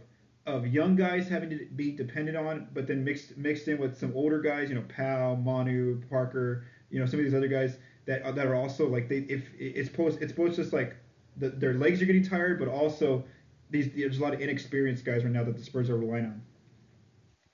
of 0.47 0.67
young 0.67 0.95
guys 0.95 1.27
having 1.29 1.49
to 1.51 1.67
be 1.77 1.93
dependent 1.93 2.37
on, 2.37 2.69
but 2.75 2.87
then 2.87 3.05
mixed 3.05 3.37
mixed 3.37 3.69
in 3.69 3.79
with 3.79 3.99
some 3.99 4.13
older 4.15 4.41
guys, 4.41 4.69
you 4.69 4.75
know, 4.75 4.85
Pau, 4.95 5.37
Manu, 5.37 6.03
Parker, 6.11 6.67
you 6.91 7.01
know, 7.01 7.07
some 7.07 7.19
of 7.19 7.25
these 7.25 7.35
other 7.35 7.49
guys 7.49 7.79
that 8.07 8.23
are, 8.25 8.33
that 8.33 8.47
are 8.47 8.55
also 8.55 8.87
like 8.89 9.09
they 9.09 9.19
if 9.19 9.49
it's 9.59 9.89
post 9.89 10.19
it's 10.21 10.33
both 10.33 10.57
just 10.57 10.73
like 10.73 10.97
the, 11.37 11.49
their 11.51 11.75
legs 11.75 12.03
are 12.03 12.05
getting 12.05 12.25
tired, 12.25 12.59
but 12.59 12.69
also 12.69 13.25
these 13.71 13.91
there's 13.95 14.19
a 14.19 14.23
lot 14.23 14.35
of 14.35 14.41
inexperienced 14.41 15.05
guys 15.05 15.25
right 15.25 15.33
now 15.33 15.45
that 15.45 15.57
the 15.57 15.63
Spurs 15.63 15.89
are 15.89 15.97
relying 15.97 16.27
on. 16.27 16.43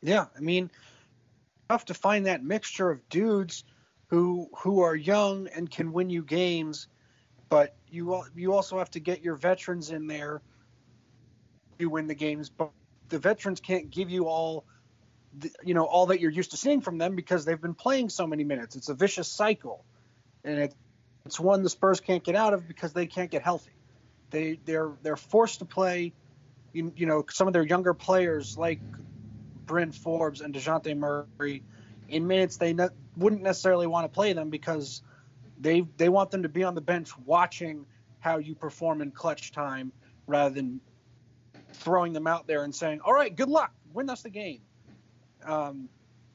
Yeah, 0.03 0.27
I 0.37 0.41
mean, 0.41 0.71
tough 1.71 1.85
to 1.85 1.95
find 1.95 2.27
that 2.27 2.43
mixture 2.43 2.91
of 2.91 3.09
dudes 3.09 3.63
who 4.09 4.49
who 4.59 4.81
are 4.81 4.97
young 4.97 5.47
and 5.55 5.71
can 5.71 5.93
win 5.93 6.11
you 6.11 6.21
games, 6.21 6.89
but 7.49 7.77
you 7.89 8.25
you 8.35 8.53
also 8.53 8.79
have 8.79 8.91
to 8.91 8.99
get 8.99 9.23
your 9.23 9.37
veterans 9.37 9.91
in 9.91 10.09
there. 10.09 10.43
You 11.79 11.89
win 11.89 12.09
the 12.09 12.17
games, 12.17 12.51
but 12.51 12.73
the 13.09 13.21
veterans 13.21 13.61
can't 13.61 13.89
give 13.89 14.11
you 14.11 14.27
all, 14.27 14.65
the, 15.39 15.51
you 15.63 15.75
know, 15.75 15.85
all 15.85 16.07
that 16.07 16.21
you're 16.21 16.33
used 16.33 16.51
to 16.51 16.57
seeing 16.57 16.81
from 16.81 16.99
them 16.99 17.15
because 17.15 17.45
they've 17.45 17.61
been 17.61 17.75
playing 17.75 18.09
so 18.09 18.27
many 18.27 18.43
minutes. 18.43 18.75
It's 18.75 18.89
a 18.89 18.95
vicious 18.95 19.29
cycle, 19.29 19.85
and 20.43 20.59
it, 20.59 20.75
it's 21.25 21.39
one 21.39 21.63
the 21.63 21.71
Spurs 21.71 22.01
can't 22.01 22.25
get 22.25 22.35
out 22.35 22.53
of 22.53 22.67
because 22.67 22.93
they 22.93 23.07
can't 23.07 23.31
get 23.31 23.43
healthy. 23.43 23.71
They 24.31 24.59
they're 24.65 24.91
they're 25.03 25.17
forced 25.17 25.61
to 25.61 25.67
play. 25.67 26.15
You, 26.73 26.93
you 26.97 27.07
know, 27.07 27.25
some 27.31 27.47
of 27.47 27.53
their 27.53 27.65
younger 27.65 27.95
players 27.95 28.59
like 28.59 28.81
Bryn 29.71 29.93
Forbes 29.93 30.41
and 30.41 30.53
Dejounte 30.53 30.97
Murray 30.97 31.63
in 32.09 32.27
minutes 32.27 32.57
they 32.57 32.73
ne- 32.73 32.89
wouldn't 33.17 33.43
necessarily 33.43 33.87
want 33.87 34.05
to 34.05 34.09
play 34.09 34.33
them 34.33 34.51
because 34.51 35.01
they 35.61 35.83
they 35.97 36.09
want 36.09 36.33
them 36.33 36.43
to 36.43 36.49
be 36.49 36.65
on 36.65 36.75
the 36.75 36.81
bench 36.81 37.17
watching 37.25 37.87
how 38.19 38.39
you 38.39 38.57
perform 38.57 39.01
in 39.01 39.13
clutch 39.13 39.53
time 39.53 39.93
rather 40.27 40.53
than 40.53 40.81
throwing 41.75 42.13
them 42.13 42.27
out 42.27 42.49
there 42.49 42.65
and 42.65 42.75
saying, 42.75 43.01
"All 43.05 43.15
right, 43.15 43.33
good 43.35 43.49
luck, 43.49 43.73
win 43.93 44.11
us 44.11 44.23
the 44.23 44.31
game." 44.31 44.63
Um, 45.45 45.89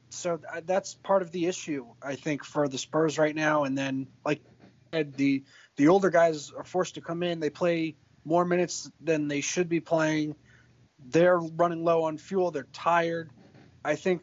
so 0.10 0.38
th- 0.38 0.64
that's 0.66 0.96
part 0.96 1.22
of 1.22 1.32
the 1.34 1.48
issue 1.48 1.88
I 2.02 2.16
think 2.16 2.46
for 2.46 2.70
the 2.70 2.78
Spurs 2.78 3.18
right 3.18 3.36
now. 3.36 3.66
And 3.66 3.78
then, 3.78 4.08
like 4.24 4.40
the 4.94 5.44
the 5.76 5.90
older 5.90 6.10
guys 6.10 6.52
are 6.52 6.64
forced 6.64 6.96
to 6.96 7.02
come 7.02 7.22
in. 7.22 7.42
They 7.42 7.50
play 7.50 7.98
more 8.24 8.46
minutes 8.46 8.90
than 9.02 9.28
they 9.28 9.42
should 9.42 9.68
be 9.68 9.82
playing. 9.82 10.36
They're 11.08 11.38
running 11.38 11.84
low 11.84 12.04
on 12.04 12.18
fuel. 12.18 12.52
They're 12.52 12.68
tired. 12.74 13.30
I 13.84 13.96
think 13.96 14.22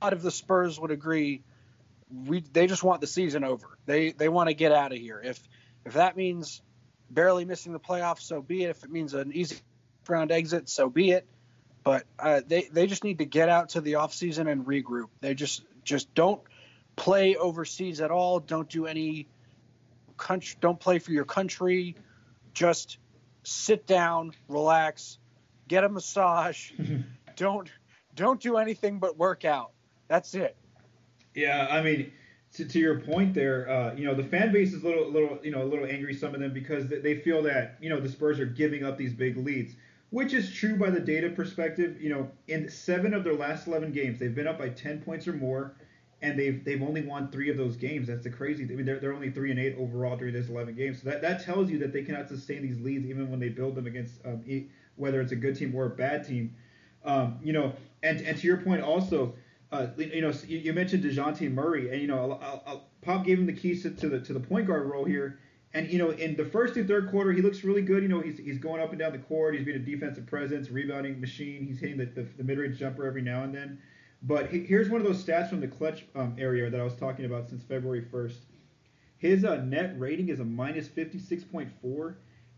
a 0.00 0.04
lot 0.04 0.12
of 0.12 0.22
the 0.22 0.30
Spurs 0.30 0.78
would 0.78 0.90
agree. 0.90 1.42
We 2.10 2.40
they 2.40 2.66
just 2.66 2.82
want 2.82 3.00
the 3.00 3.06
season 3.06 3.44
over. 3.44 3.78
They 3.86 4.12
they 4.12 4.28
want 4.28 4.48
to 4.48 4.54
get 4.54 4.72
out 4.72 4.92
of 4.92 4.98
here. 4.98 5.20
If 5.22 5.40
if 5.84 5.94
that 5.94 6.16
means 6.16 6.60
barely 7.10 7.44
missing 7.44 7.72
the 7.72 7.80
playoffs, 7.80 8.22
so 8.22 8.42
be 8.42 8.64
it. 8.64 8.70
If 8.70 8.84
it 8.84 8.90
means 8.90 9.14
an 9.14 9.32
easy 9.32 9.56
round 10.08 10.30
exit, 10.30 10.68
so 10.68 10.90
be 10.90 11.12
it. 11.12 11.26
But 11.84 12.04
uh, 12.18 12.42
they 12.46 12.68
they 12.72 12.86
just 12.86 13.04
need 13.04 13.18
to 13.18 13.24
get 13.24 13.48
out 13.48 13.70
to 13.70 13.80
the 13.80 13.94
offseason 13.94 14.50
and 14.50 14.66
regroup. 14.66 15.08
They 15.20 15.34
just 15.34 15.64
just 15.84 16.14
don't 16.14 16.40
play 16.94 17.36
overseas 17.36 18.00
at 18.00 18.10
all. 18.10 18.38
Don't 18.38 18.68
do 18.68 18.86
any 18.86 19.26
country. 20.16 20.56
Don't 20.60 20.78
play 20.78 20.98
for 20.98 21.12
your 21.12 21.24
country. 21.24 21.96
Just 22.54 22.98
sit 23.42 23.86
down, 23.86 24.32
relax, 24.48 25.18
get 25.68 25.84
a 25.84 25.88
massage. 25.88 26.72
don't 27.36 27.70
don't 28.14 28.40
do 28.40 28.56
anything 28.56 28.98
but 28.98 29.16
work 29.16 29.44
out. 29.44 29.72
That's 30.08 30.34
it. 30.34 30.56
Yeah, 31.34 31.66
I 31.70 31.82
mean, 31.82 32.12
to, 32.54 32.64
to 32.66 32.78
your 32.78 33.00
point 33.00 33.34
there, 33.34 33.68
uh, 33.68 33.94
you 33.94 34.04
know, 34.04 34.14
the 34.14 34.24
fan 34.24 34.52
base 34.52 34.72
is 34.74 34.82
a 34.82 34.86
little, 34.86 35.10
little, 35.10 35.38
you 35.42 35.50
know, 35.50 35.62
a 35.62 35.64
little 35.64 35.86
angry. 35.86 36.14
Some 36.14 36.34
of 36.34 36.40
them 36.40 36.52
because 36.52 36.88
they 36.88 37.16
feel 37.16 37.42
that 37.44 37.78
you 37.80 37.88
know 37.88 38.00
the 38.00 38.08
Spurs 38.08 38.38
are 38.38 38.46
giving 38.46 38.84
up 38.84 38.98
these 38.98 39.12
big 39.12 39.36
leads, 39.38 39.74
which 40.10 40.34
is 40.34 40.52
true 40.52 40.76
by 40.76 40.90
the 40.90 41.00
data 41.00 41.30
perspective. 41.30 42.00
You 42.00 42.10
know, 42.10 42.30
in 42.48 42.68
seven 42.68 43.14
of 43.14 43.24
their 43.24 43.34
last 43.34 43.66
11 43.66 43.92
games, 43.92 44.18
they've 44.18 44.34
been 44.34 44.46
up 44.46 44.58
by 44.58 44.68
10 44.68 45.00
points 45.00 45.26
or 45.26 45.32
more, 45.32 45.76
and 46.20 46.38
they've 46.38 46.62
they've 46.62 46.82
only 46.82 47.02
won 47.02 47.30
three 47.30 47.48
of 47.48 47.56
those 47.56 47.76
games. 47.76 48.08
That's 48.08 48.24
the 48.24 48.30
crazy. 48.30 48.64
I 48.64 48.66
mean, 48.66 48.84
they're, 48.84 49.00
they're 49.00 49.14
only 49.14 49.30
three 49.30 49.50
and 49.50 49.58
eight 49.58 49.76
overall 49.78 50.16
during 50.16 50.34
this 50.34 50.50
11 50.50 50.74
games. 50.74 51.02
So 51.02 51.08
that 51.08 51.22
that 51.22 51.42
tells 51.42 51.70
you 51.70 51.78
that 51.78 51.94
they 51.94 52.02
cannot 52.02 52.28
sustain 52.28 52.60
these 52.60 52.80
leads 52.80 53.06
even 53.06 53.30
when 53.30 53.40
they 53.40 53.48
build 53.48 53.74
them 53.74 53.86
against 53.86 54.20
um, 54.26 54.42
whether 54.96 55.20
it's 55.20 55.32
a 55.32 55.36
good 55.36 55.56
team 55.56 55.74
or 55.74 55.86
a 55.86 55.90
bad 55.90 56.26
team. 56.26 56.54
Um, 57.04 57.38
you 57.42 57.52
know, 57.52 57.72
and 58.02 58.20
and 58.20 58.38
to 58.38 58.46
your 58.46 58.58
point 58.58 58.82
also 58.82 59.34
uh, 59.72 59.86
you 59.96 60.20
know, 60.20 60.32
you, 60.46 60.72
mentioned 60.74 61.02
Dejounte 61.02 61.50
Murray, 61.50 61.90
and 61.90 62.00
you 62.00 62.06
know, 62.06 62.38
I'll, 62.42 62.62
I'll, 62.66 62.84
Pop 63.00 63.24
gave 63.24 63.38
him 63.38 63.46
the 63.46 63.54
keys 63.54 63.82
to, 63.82 63.90
to, 63.90 64.08
the 64.10 64.20
to 64.20 64.34
the 64.34 64.40
point 64.40 64.66
guard 64.66 64.86
role 64.86 65.04
here. 65.04 65.38
And 65.72 65.90
you 65.90 65.98
know, 65.98 66.10
in 66.10 66.36
the 66.36 66.44
first 66.44 66.76
and 66.76 66.86
third 66.86 67.10
quarter, 67.10 67.32
he 67.32 67.40
looks 67.40 67.64
really 67.64 67.80
good. 67.80 68.02
You 68.02 68.08
know, 68.10 68.20
he's, 68.20 68.38
he's 68.38 68.58
going 68.58 68.82
up 68.82 68.90
and 68.90 68.98
down 68.98 69.12
the 69.12 69.18
court. 69.18 69.54
He's 69.54 69.64
being 69.64 69.78
a 69.78 69.80
defensive 69.80 70.26
presence, 70.26 70.68
rebounding 70.68 71.18
machine. 71.18 71.64
He's 71.64 71.80
hitting 71.80 71.96
the, 71.96 72.04
the, 72.04 72.28
the 72.36 72.44
mid-range 72.44 72.78
jumper 72.78 73.06
every 73.06 73.22
now 73.22 73.44
and 73.44 73.54
then. 73.54 73.80
But 74.22 74.50
he, 74.50 74.60
here's 74.60 74.90
one 74.90 75.00
of 75.00 75.06
those 75.06 75.24
stats 75.24 75.48
from 75.48 75.60
the 75.60 75.68
clutch 75.68 76.04
um, 76.14 76.36
area 76.38 76.68
that 76.68 76.78
I 76.78 76.84
was 76.84 76.94
talking 76.94 77.24
about 77.24 77.48
since 77.48 77.62
February 77.62 78.02
1st. 78.02 78.36
His 79.16 79.44
uh, 79.44 79.56
net 79.64 79.94
rating 79.98 80.28
is 80.28 80.40
a 80.40 80.44
minus 80.44 80.86
56.4, 80.86 82.14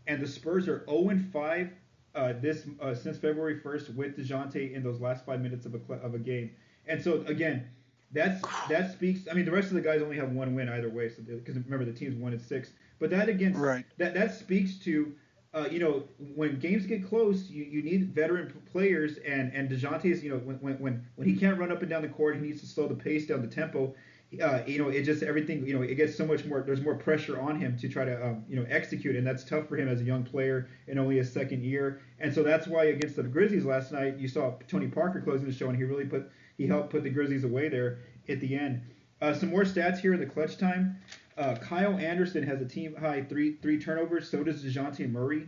and 0.07 0.21
the 0.21 0.27
Spurs 0.27 0.67
are 0.67 0.85
0 0.89 1.17
5 1.31 1.69
uh, 2.15 2.33
this 2.41 2.65
uh, 2.81 2.95
since 2.95 3.17
February 3.17 3.59
1st 3.59 3.95
with 3.95 4.17
Dejounte 4.17 4.73
in 4.73 4.83
those 4.83 4.99
last 5.01 5.25
five 5.25 5.41
minutes 5.41 5.65
of 5.65 5.75
a 5.75 5.93
of 5.95 6.13
a 6.13 6.19
game. 6.19 6.51
And 6.87 7.01
so 7.01 7.23
again, 7.27 7.67
that's 8.11 8.41
that 8.69 8.91
speaks. 8.91 9.27
I 9.29 9.33
mean, 9.33 9.45
the 9.45 9.51
rest 9.51 9.67
of 9.67 9.73
the 9.75 9.81
guys 9.81 10.01
only 10.01 10.17
have 10.17 10.31
one 10.31 10.55
win 10.55 10.69
either 10.69 10.89
way. 10.89 11.09
So 11.09 11.21
because 11.21 11.55
remember 11.55 11.85
the 11.85 11.93
team's 11.93 12.15
one 12.15 12.33
and 12.33 12.41
six. 12.41 12.71
But 12.99 13.09
that 13.09 13.29
again, 13.29 13.53
right. 13.53 13.85
that 13.97 14.13
that 14.13 14.33
speaks 14.33 14.77
to. 14.79 15.13
Uh, 15.53 15.69
you 15.71 15.79
know, 15.79 16.03
when 16.35 16.59
games 16.59 16.85
get 16.85 17.07
close, 17.07 17.49
you, 17.49 17.63
you 17.63 17.81
need 17.81 18.13
veteran 18.13 18.53
players, 18.69 19.19
and 19.25 19.53
and 19.53 19.69
Dejounte 19.69 20.03
is, 20.03 20.21
you 20.21 20.29
know, 20.29 20.37
when, 20.39 20.57
when 20.79 21.05
when 21.15 21.27
he 21.27 21.33
can't 21.33 21.57
run 21.57 21.71
up 21.71 21.79
and 21.79 21.89
down 21.89 22.01
the 22.01 22.09
court, 22.09 22.35
he 22.35 22.41
needs 22.41 22.59
to 22.59 22.67
slow 22.67 22.87
the 22.87 22.93
pace 22.93 23.25
down, 23.25 23.41
the 23.41 23.47
tempo. 23.47 23.95
Uh, 24.41 24.63
you 24.65 24.77
know, 24.77 24.89
it 24.89 25.03
just 25.03 25.23
everything. 25.23 25.65
You 25.65 25.75
know, 25.75 25.81
it 25.81 25.95
gets 25.95 26.15
so 26.15 26.25
much 26.25 26.45
more. 26.45 26.61
There's 26.61 26.81
more 26.81 26.95
pressure 26.95 27.39
on 27.39 27.59
him 27.59 27.77
to 27.77 27.87
try 27.87 28.05
to, 28.05 28.25
um, 28.25 28.43
you 28.47 28.55
know, 28.55 28.65
execute, 28.69 29.15
and 29.15 29.25
that's 29.25 29.43
tough 29.43 29.67
for 29.67 29.77
him 29.77 29.87
as 29.87 30.01
a 30.01 30.03
young 30.03 30.23
player 30.23 30.69
in 30.87 30.97
only 30.97 31.17
his 31.17 31.31
second 31.31 31.63
year. 31.63 32.01
And 32.19 32.33
so 32.33 32.43
that's 32.43 32.67
why 32.67 32.85
against 32.85 33.15
the 33.15 33.23
Grizzlies 33.23 33.65
last 33.65 33.91
night, 33.91 34.17
you 34.17 34.27
saw 34.27 34.53
Tony 34.67 34.87
Parker 34.87 35.21
closing 35.21 35.47
the 35.47 35.53
show, 35.53 35.69
and 35.69 35.77
he 35.77 35.83
really 35.83 36.05
put 36.05 36.29
he 36.57 36.67
helped 36.67 36.89
put 36.89 37.03
the 37.03 37.09
Grizzlies 37.09 37.43
away 37.43 37.69
there 37.69 37.99
at 38.29 38.39
the 38.39 38.55
end. 38.55 38.81
Uh, 39.21 39.33
some 39.33 39.49
more 39.49 39.63
stats 39.63 39.99
here 39.99 40.13
in 40.13 40.19
the 40.19 40.25
clutch 40.25 40.57
time. 40.57 40.97
Uh, 41.37 41.55
Kyle 41.55 41.97
Anderson 41.97 42.43
has 42.43 42.61
a 42.61 42.65
team 42.65 42.95
high 42.95 43.23
three 43.23 43.57
three 43.61 43.79
turnovers. 43.79 44.29
So 44.29 44.43
does 44.43 44.63
Dejounte 44.63 45.09
Murray. 45.11 45.47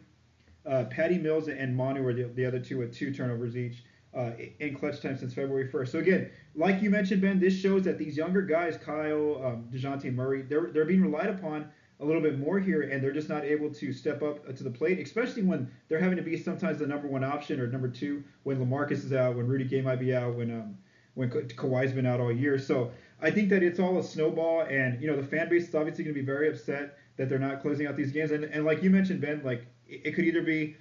Uh, 0.65 0.84
Patty 0.86 1.17
Mills 1.17 1.48
and 1.48 1.75
Manu 1.75 2.06
are 2.06 2.13
the, 2.13 2.24
the 2.24 2.46
other 2.46 2.60
two 2.60 2.79
with 2.79 2.94
two 2.94 3.13
turnovers 3.13 3.56
each 3.56 3.84
uh, 4.17 4.32
in 4.60 4.75
clutch 4.75 5.01
time 5.01 5.17
since 5.17 5.34
February 5.34 5.70
1st. 5.70 5.89
So 5.89 6.00
again, 6.00 6.29
like 6.58 6.82
you 6.82 6.90
mentioned, 6.90 7.22
Ben, 7.22 7.40
this 7.40 7.56
shows 7.56 7.84
that 7.84 8.00
these 8.00 8.18
younger 8.18 8.42
guys, 8.42 8.78
Kyle, 8.78 9.42
um, 9.46 9.70
Dejounte 9.72 10.14
Murray, 10.14 10.42
they're 10.42 10.72
they're 10.74 10.86
being 10.86 11.02
relied 11.02 11.30
upon 11.30 11.70
a 12.00 12.06
little 12.06 12.22
bit 12.22 12.38
more 12.40 12.60
here, 12.60 12.82
and 12.82 13.02
they're 13.02 13.14
just 13.14 13.30
not 13.30 13.44
able 13.46 13.72
to 13.74 13.94
step 13.94 14.22
up 14.24 14.56
to 14.56 14.64
the 14.64 14.70
plate, 14.70 15.00
especially 15.00 15.44
when 15.44 15.70
they're 15.88 16.00
having 16.00 16.18
to 16.18 16.24
be 16.24 16.36
sometimes 16.36 16.80
the 16.80 16.88
number 16.88 17.08
one 17.08 17.24
option 17.24 17.60
or 17.60 17.68
number 17.68 17.88
two 17.88 18.24
when 18.44 18.58
Lamarcus 18.58 19.06
is 19.06 19.14
out, 19.14 19.36
when 19.36 19.48
Rudy 19.48 19.66
Gay 19.66 19.82
might 19.82 20.00
be 20.00 20.16
out, 20.16 20.36
when 20.36 20.52
um, 20.52 20.78
when 21.14 21.30
Ka- 21.30 21.42
Kawhi's 21.56 21.94
been 21.94 22.08
out 22.08 22.20
all 22.20 22.32
year. 22.32 22.58
So 22.58 22.92
I 23.22 23.30
think 23.30 23.50
that 23.50 23.62
it's 23.62 23.80
all 23.80 24.00
a 24.00 24.04
snowball, 24.04 24.62
and 24.62 25.00
you 25.00 25.08
know 25.08 25.16
the 25.16 25.28
fan 25.28 25.50
base 25.50 25.70
is 25.70 25.76
obviously 25.76 26.04
going 26.04 26.16
to 26.16 26.20
be 26.20 26.26
very 26.26 26.50
upset 26.50 26.98
that 27.18 27.30
they're 27.30 27.40
not 27.40 27.62
closing 27.62 27.86
out 27.86 27.96
these 27.96 28.12
games. 28.12 28.32
And, 28.32 28.46
and 28.46 28.66
like 28.66 28.82
you 28.82 28.90
mentioned, 28.90 29.22
Ben, 29.22 29.42
like 29.44 29.66
it, 29.88 30.02
it 30.06 30.12
could 30.16 30.26
either 30.26 30.42
be 30.42 30.76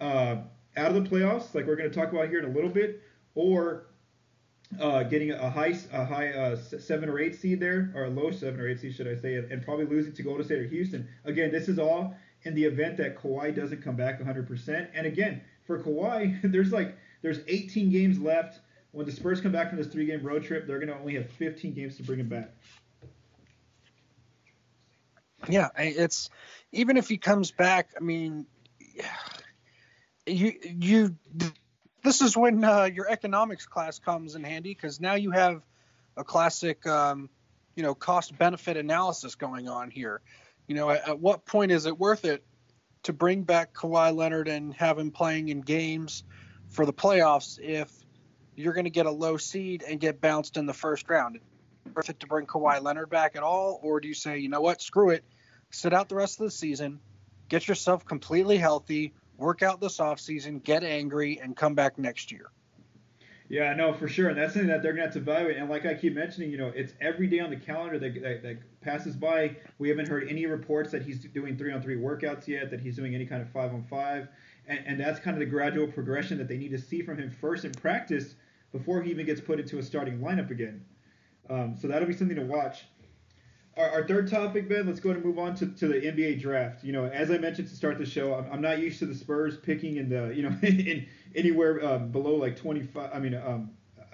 uh, 0.00 0.38
out 0.76 0.94
of 0.94 0.94
the 0.94 1.08
playoffs, 1.08 1.54
like 1.54 1.66
we're 1.66 1.76
going 1.76 1.90
to 1.90 1.94
talk 1.94 2.12
about 2.12 2.28
here 2.28 2.40
in 2.40 2.46
a 2.46 2.54
little 2.54 2.70
bit, 2.70 3.00
or 3.36 3.86
uh, 4.78 5.02
getting 5.04 5.32
a 5.32 5.50
high 5.50 5.74
a 5.92 6.04
high 6.04 6.28
uh, 6.28 6.56
seven 6.56 7.08
or 7.08 7.18
eight 7.18 7.34
seed 7.34 7.60
there, 7.60 7.92
or 7.94 8.04
a 8.04 8.10
low 8.10 8.30
seven 8.30 8.60
or 8.60 8.68
eight 8.68 8.80
seed, 8.80 8.94
should 8.94 9.08
I 9.08 9.16
say, 9.16 9.36
and, 9.36 9.62
probably 9.62 9.86
losing 9.86 10.12
to 10.12 10.22
Golden 10.22 10.44
State 10.44 10.60
or 10.60 10.68
Houston. 10.68 11.08
Again, 11.24 11.50
this 11.50 11.68
is 11.68 11.78
all 11.78 12.14
in 12.42 12.54
the 12.54 12.64
event 12.64 12.96
that 12.98 13.16
Kawhi 13.16 13.54
doesn't 13.54 13.82
come 13.82 13.96
back 13.96 14.20
100%. 14.20 14.88
And 14.94 15.06
again, 15.06 15.42
for 15.66 15.82
Kawhi, 15.82 16.40
there's 16.52 16.72
like 16.72 16.96
there's 17.22 17.40
18 17.48 17.90
games 17.90 18.18
left 18.18 18.60
when 18.92 19.06
the 19.06 19.12
Spurs 19.12 19.40
come 19.40 19.52
back 19.52 19.68
from 19.68 19.78
this 19.78 19.86
three 19.86 20.06
game 20.06 20.22
road 20.22 20.44
trip, 20.44 20.66
they're 20.66 20.78
going 20.78 20.88
to 20.88 20.98
only 20.98 21.14
have 21.14 21.30
15 21.30 21.74
games 21.74 21.96
to 21.96 22.02
bring 22.02 22.20
him 22.20 22.28
back. 22.28 22.50
Yeah, 25.48 25.68
it's 25.78 26.28
even 26.72 26.96
if 26.96 27.08
he 27.08 27.16
comes 27.16 27.50
back. 27.50 27.90
I 27.96 28.00
mean, 28.00 28.46
you 30.26 30.54
you. 30.62 31.16
This 32.02 32.22
is 32.22 32.36
when 32.36 32.64
uh, 32.64 32.84
your 32.84 33.08
economics 33.10 33.66
class 33.66 33.98
comes 33.98 34.34
in 34.34 34.42
handy 34.42 34.74
because 34.74 35.00
now 35.00 35.14
you 35.14 35.30
have 35.32 35.62
a 36.16 36.24
classic, 36.24 36.86
um, 36.86 37.28
you 37.74 37.82
know, 37.82 37.94
cost 37.94 38.36
benefit 38.38 38.76
analysis 38.76 39.34
going 39.34 39.68
on 39.68 39.90
here. 39.90 40.20
You 40.66 40.76
know, 40.76 40.90
at, 40.90 41.08
at 41.08 41.20
what 41.20 41.44
point 41.44 41.72
is 41.72 41.86
it 41.86 41.98
worth 41.98 42.24
it 42.24 42.42
to 43.02 43.12
bring 43.12 43.42
back 43.42 43.74
Kawhi 43.74 44.14
Leonard 44.14 44.48
and 44.48 44.74
have 44.74 44.98
him 44.98 45.10
playing 45.10 45.48
in 45.48 45.60
games 45.60 46.22
for 46.68 46.86
the 46.86 46.92
playoffs 46.92 47.58
if 47.60 47.90
you're 48.56 48.72
going 48.74 48.84
to 48.84 48.90
get 48.90 49.06
a 49.06 49.10
low 49.10 49.36
seed 49.36 49.82
and 49.86 50.00
get 50.00 50.20
bounced 50.20 50.56
in 50.56 50.66
the 50.66 50.74
first 50.74 51.08
round. 51.08 51.38
Worth 51.94 52.10
it 52.10 52.20
to 52.20 52.26
bring 52.26 52.46
Kawhi 52.46 52.82
Leonard 52.82 53.10
back 53.10 53.36
at 53.36 53.42
all, 53.42 53.80
or 53.82 54.00
do 54.00 54.08
you 54.08 54.14
say, 54.14 54.38
you 54.38 54.48
know 54.48 54.60
what, 54.60 54.80
screw 54.80 55.10
it, 55.10 55.24
sit 55.70 55.92
out 55.92 56.08
the 56.08 56.14
rest 56.14 56.40
of 56.40 56.44
the 56.44 56.50
season, 56.50 57.00
get 57.48 57.66
yourself 57.66 58.04
completely 58.04 58.58
healthy, 58.58 59.14
work 59.40 59.62
out 59.62 59.80
this 59.80 59.98
offseason, 59.98 60.62
get 60.62 60.84
angry, 60.84 61.40
and 61.42 61.56
come 61.56 61.74
back 61.74 61.98
next 61.98 62.30
year? 62.30 62.50
Yeah, 63.48 63.74
no, 63.74 63.92
for 63.92 64.06
sure, 64.06 64.28
and 64.28 64.38
that's 64.38 64.52
something 64.52 64.68
that 64.68 64.80
they're 64.80 64.92
gonna 64.92 65.06
have 65.06 65.14
to 65.14 65.18
evaluate. 65.18 65.56
And 65.56 65.68
like 65.68 65.84
I 65.84 65.94
keep 65.94 66.14
mentioning, 66.14 66.52
you 66.52 66.56
know, 66.56 66.68
it's 66.68 66.92
every 67.00 67.26
day 67.26 67.40
on 67.40 67.50
the 67.50 67.56
calendar 67.56 67.98
that, 67.98 68.22
that, 68.22 68.42
that 68.44 68.80
passes 68.80 69.16
by. 69.16 69.56
We 69.78 69.88
haven't 69.88 70.06
heard 70.06 70.28
any 70.28 70.46
reports 70.46 70.92
that 70.92 71.02
he's 71.02 71.18
doing 71.18 71.56
three-on-three 71.56 71.96
workouts 71.96 72.46
yet, 72.46 72.70
that 72.70 72.80
he's 72.80 72.94
doing 72.94 73.12
any 73.12 73.26
kind 73.26 73.42
of 73.42 73.50
five-on-five, 73.50 74.28
and, 74.68 74.80
and 74.86 75.00
that's 75.00 75.18
kind 75.18 75.34
of 75.34 75.40
the 75.40 75.46
gradual 75.46 75.88
progression 75.88 76.38
that 76.38 76.46
they 76.46 76.58
need 76.58 76.70
to 76.70 76.78
see 76.78 77.02
from 77.02 77.18
him 77.18 77.28
first 77.40 77.64
in 77.64 77.72
practice 77.72 78.36
before 78.70 79.02
he 79.02 79.10
even 79.10 79.26
gets 79.26 79.40
put 79.40 79.58
into 79.58 79.78
a 79.78 79.82
starting 79.82 80.20
lineup 80.20 80.52
again. 80.52 80.84
Um, 81.48 81.74
so 81.76 81.88
that'll 81.88 82.06
be 82.06 82.14
something 82.14 82.36
to 82.36 82.44
watch. 82.44 82.84
Our, 83.80 83.90
our, 83.92 84.06
third 84.06 84.28
topic, 84.28 84.68
Ben, 84.68 84.86
let's 84.86 85.00
go 85.00 85.08
and 85.08 85.24
move 85.24 85.38
on 85.38 85.54
to, 85.54 85.66
to 85.66 85.88
the 85.88 85.94
NBA 85.94 86.38
draft. 86.38 86.84
You 86.84 86.92
know, 86.92 87.06
as 87.06 87.30
I 87.30 87.38
mentioned 87.38 87.68
to 87.68 87.74
start 87.74 87.96
the 87.96 88.04
show, 88.04 88.34
I'm, 88.34 88.52
I'm 88.52 88.60
not 88.60 88.78
used 88.78 88.98
to 88.98 89.06
the 89.06 89.14
Spurs 89.14 89.56
picking 89.56 89.96
in 89.96 90.10
the, 90.10 90.34
you 90.34 90.42
know, 90.42 90.54
in 90.62 91.06
anywhere 91.34 91.82
um, 91.86 92.10
below 92.10 92.34
like 92.34 92.56
25, 92.56 93.10
I 93.14 93.18
mean, 93.18 93.34
um, 93.34 93.70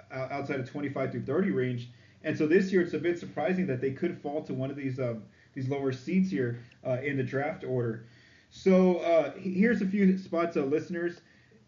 outside 0.09 0.61
of 0.61 0.69
25 0.69 1.11
through 1.11 1.23
30 1.23 1.51
range. 1.51 1.89
And 2.23 2.37
so 2.37 2.47
this 2.47 2.71
year 2.71 2.81
it's 2.81 2.93
a 2.93 2.97
bit 2.97 3.19
surprising 3.19 3.67
that 3.67 3.81
they 3.81 3.91
could 3.91 4.17
fall 4.21 4.41
to 4.43 4.53
one 4.53 4.69
of 4.69 4.77
these 4.77 4.99
um, 4.99 5.23
these 5.53 5.67
lower 5.67 5.91
seats 5.91 6.29
here 6.29 6.59
uh, 6.85 7.01
in 7.01 7.17
the 7.17 7.23
draft 7.23 7.65
order. 7.65 8.05
So 8.49 8.99
uh, 8.99 9.33
here's 9.37 9.81
a 9.81 9.87
few 9.87 10.17
spots, 10.17 10.55
uh, 10.55 10.61
listeners 10.61 11.19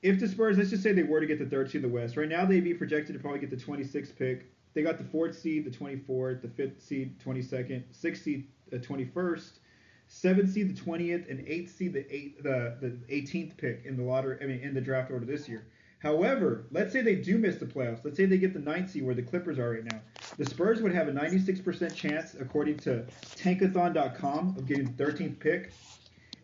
if 0.01 0.19
the 0.19 0.27
Spurs, 0.27 0.57
let's 0.57 0.69
just 0.69 0.83
say 0.83 0.93
they 0.93 1.03
were 1.03 1.19
to 1.19 1.25
get 1.25 1.39
the 1.39 1.45
third 1.45 1.69
seed 1.69 1.83
in 1.83 1.89
the 1.89 1.93
West, 1.93 2.15
right 2.15 2.29
now 2.29 2.45
they'd 2.45 2.63
be 2.63 2.73
projected 2.73 3.13
to 3.13 3.19
probably 3.19 3.39
get 3.39 3.49
the 3.49 3.57
26th 3.57 4.15
pick. 4.17 4.45
They 4.73 4.83
got 4.83 4.97
the 4.97 5.03
fourth 5.03 5.37
seed, 5.37 5.65
the 5.65 5.71
24th, 5.71 6.41
the 6.41 6.49
fifth 6.49 6.81
seed, 6.81 7.19
22nd, 7.19 7.83
sixth 7.91 8.23
seed, 8.23 8.47
uh, 8.71 8.77
the 8.77 8.79
21st, 8.79 9.59
seventh 10.07 10.51
seed, 10.51 10.75
the 10.75 10.81
20th, 10.81 11.29
and 11.29 11.45
eighth 11.47 11.75
seed, 11.75 11.93
the 11.93 12.13
eight, 12.13 12.43
the 12.43 12.77
the 12.81 12.89
18th 13.13 13.57
pick 13.57 13.83
in 13.85 13.97
the 13.97 14.03
lottery. 14.03 14.37
I 14.41 14.45
mean, 14.45 14.59
in 14.59 14.73
the 14.73 14.81
draft 14.81 15.11
order 15.11 15.25
this 15.25 15.47
year. 15.49 15.65
However, 15.99 16.65
let's 16.71 16.93
say 16.93 17.01
they 17.01 17.15
do 17.15 17.37
miss 17.37 17.57
the 17.57 17.65
playoffs. 17.65 18.05
Let's 18.05 18.15
say 18.15 18.25
they 18.25 18.37
get 18.37 18.53
the 18.53 18.59
ninth 18.59 18.91
seed 18.91 19.05
where 19.05 19.15
the 19.15 19.21
Clippers 19.21 19.59
are 19.59 19.71
right 19.71 19.83
now. 19.83 19.99
The 20.37 20.45
Spurs 20.45 20.81
would 20.81 20.93
have 20.93 21.09
a 21.09 21.11
96% 21.11 21.93
chance, 21.93 22.35
according 22.39 22.77
to 22.79 23.05
Tankathon.com, 23.35 24.55
of 24.57 24.65
getting 24.65 24.85
the 24.85 25.03
13th 25.03 25.39
pick. 25.39 25.73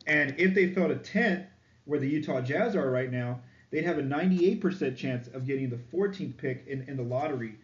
And 0.08 0.36
if 0.38 0.54
they 0.54 0.74
fell 0.74 0.90
to 0.90 0.96
10th, 0.96 1.48
where 1.86 2.00
the 2.00 2.08
Utah 2.08 2.42
Jazz 2.42 2.76
are 2.76 2.90
right 2.90 3.12
now, 3.12 3.40
they'd 3.72 3.86
have 3.86 3.98
a 3.98 4.04
98% 4.04 4.98
chance 4.98 5.28
of 5.30 5.48
getting 5.48 5.70
the 5.70 5.78
14th 5.78 6.36
pick 6.36 6.66
in, 6.68 6.82
in 6.90 6.98
the 6.98 7.04
lottery. 7.04 7.56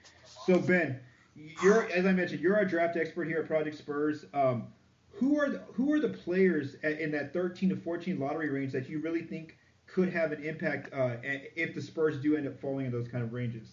So 0.46 0.60
Ben, 0.60 1.00
you're 1.36 1.90
as 1.92 2.06
I 2.06 2.12
mentioned, 2.12 2.42
you're 2.42 2.56
our 2.56 2.66
draft 2.66 2.98
expert 2.98 3.26
here 3.26 3.40
at 3.40 3.48
Project 3.48 3.78
Spurs. 3.78 4.26
Um, 4.34 4.68
who 5.14 5.40
are 5.40 5.50
the, 5.50 5.62
who 5.74 5.94
are 5.94 6.00
the 6.00 6.10
players 6.10 6.76
in 6.84 7.12
that 7.12 7.34
13 7.34 7.70
to 7.70 7.76
14 7.76 8.20
lottery 8.20 8.50
range 8.50 8.72
that 8.72 8.90
you 8.90 9.00
really 9.00 9.22
think 9.22 9.58
could 9.86 10.12
have 10.12 10.32
an 10.32 10.44
impact 10.44 10.92
uh, 10.94 11.18
if 11.56 11.76
the 11.76 11.82
Spurs 11.82 12.18
do 12.22 12.36
end 12.36 12.48
up 12.48 12.60
falling 12.60 12.88
in 12.88 12.92
those 12.92 13.08
kind 13.08 13.24
of 13.24 13.34
ranges? 13.34 13.68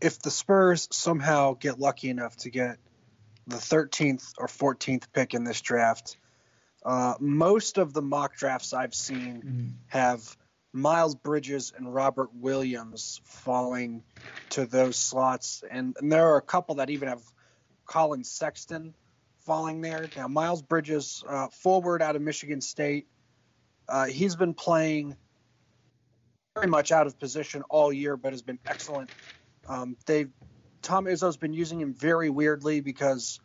If 0.00 0.20
the 0.20 0.30
Spurs 0.30 0.88
somehow 0.90 1.54
get 1.54 1.78
lucky 1.78 2.08
enough 2.08 2.36
to 2.38 2.50
get 2.50 2.78
the 3.46 3.56
13th 3.56 4.32
or 4.38 4.46
14th 4.46 5.04
pick 5.12 5.34
in 5.34 5.44
this 5.44 5.60
draft, 5.60 6.16
uh, 6.84 7.14
most 7.20 7.78
of 7.78 7.92
the 7.92 8.02
mock 8.02 8.36
drafts 8.36 8.72
I've 8.72 8.94
seen 8.94 9.42
mm-hmm. 9.44 9.66
have 9.88 10.36
Miles 10.72 11.14
Bridges 11.14 11.72
and 11.76 11.92
Robert 11.92 12.30
Williams 12.34 13.20
falling 13.24 14.02
to 14.50 14.66
those 14.66 14.96
slots, 14.96 15.62
and, 15.70 15.96
and 16.00 16.10
there 16.10 16.28
are 16.28 16.36
a 16.36 16.42
couple 16.42 16.76
that 16.76 16.90
even 16.90 17.08
have 17.08 17.22
Collin 17.86 18.24
Sexton 18.24 18.94
falling 19.40 19.80
there. 19.80 20.10
Now, 20.16 20.28
Miles 20.28 20.62
Bridges, 20.62 21.24
uh, 21.28 21.48
forward 21.48 22.02
out 22.02 22.16
of 22.16 22.22
Michigan 22.22 22.60
State, 22.60 23.06
uh, 23.88 24.06
he's 24.06 24.36
been 24.36 24.54
playing 24.54 25.16
very 26.54 26.68
much 26.68 26.92
out 26.92 27.06
of 27.06 27.18
position 27.18 27.62
all 27.68 27.92
year, 27.92 28.16
but 28.16 28.32
has 28.32 28.42
been 28.42 28.58
excellent. 28.66 29.10
Um, 29.68 29.96
they 30.06 30.26
Tom 30.82 31.04
Izzo's 31.04 31.36
been 31.36 31.52
using 31.52 31.80
him 31.80 31.94
very 31.94 32.28
weirdly 32.28 32.80
because 32.80 33.40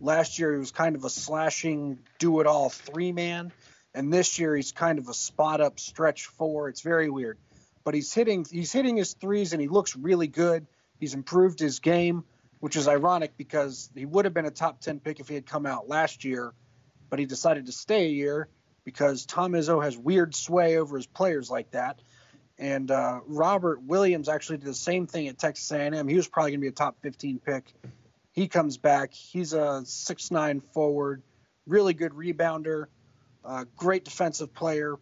last 0.00 0.38
year 0.38 0.52
he 0.52 0.58
was 0.58 0.70
kind 0.70 0.94
of 0.94 1.04
a 1.04 1.10
slashing, 1.10 1.98
do 2.18 2.40
it 2.40 2.46
all 2.46 2.70
three 2.70 3.12
man, 3.12 3.52
and 3.96 4.12
this 4.12 4.38
year 4.38 4.54
he's 4.54 4.72
kind 4.72 4.98
of 4.98 5.08
a 5.08 5.14
spot 5.14 5.60
up 5.60 5.80
stretch 5.80 6.26
four. 6.26 6.68
It's 6.68 6.82
very 6.82 7.10
weird, 7.10 7.38
but 7.84 7.94
he's 7.94 8.12
hitting 8.12 8.46
he's 8.48 8.72
hitting 8.72 8.96
his 8.96 9.14
threes 9.14 9.52
and 9.52 9.60
he 9.60 9.68
looks 9.68 9.96
really 9.96 10.28
good. 10.28 10.66
He's 11.00 11.14
improved 11.14 11.58
his 11.58 11.80
game 11.80 12.24
which 12.60 12.76
is 12.76 12.88
ironic 12.88 13.36
because 13.36 13.90
he 13.94 14.04
would 14.04 14.24
have 14.24 14.34
been 14.34 14.46
a 14.46 14.50
top 14.50 14.80
10 14.80 15.00
pick 15.00 15.20
if 15.20 15.28
he 15.28 15.34
had 15.34 15.46
come 15.46 15.66
out 15.66 15.88
last 15.88 16.24
year, 16.24 16.52
but 17.10 17.18
he 17.18 17.26
decided 17.26 17.66
to 17.66 17.72
stay 17.72 18.06
a 18.06 18.10
year 18.10 18.48
because 18.84 19.26
Tom 19.26 19.52
Izzo 19.52 19.82
has 19.82 19.96
weird 19.96 20.34
sway 20.34 20.78
over 20.78 20.96
his 20.96 21.06
players 21.06 21.50
like 21.50 21.70
that. 21.72 22.00
And 22.58 22.90
uh, 22.90 23.20
Robert 23.26 23.82
Williams 23.82 24.28
actually 24.28 24.58
did 24.58 24.66
the 24.66 24.74
same 24.74 25.06
thing 25.06 25.28
at 25.28 25.38
Texas 25.38 25.70
A&M. 25.70 26.08
He 26.08 26.16
was 26.16 26.26
probably 26.26 26.52
going 26.52 26.60
to 26.60 26.64
be 26.64 26.68
a 26.68 26.72
top 26.72 26.96
15 27.02 27.40
pick. 27.40 27.72
He 28.32 28.48
comes 28.48 28.78
back. 28.78 29.12
He's 29.12 29.52
a 29.52 29.82
six-nine 29.84 30.60
forward, 30.60 31.22
really 31.66 31.94
good 31.94 32.12
rebounder, 32.12 32.86
uh, 33.46 33.64
great 33.76 34.04
defensive 34.04 34.52
player. 34.54 34.96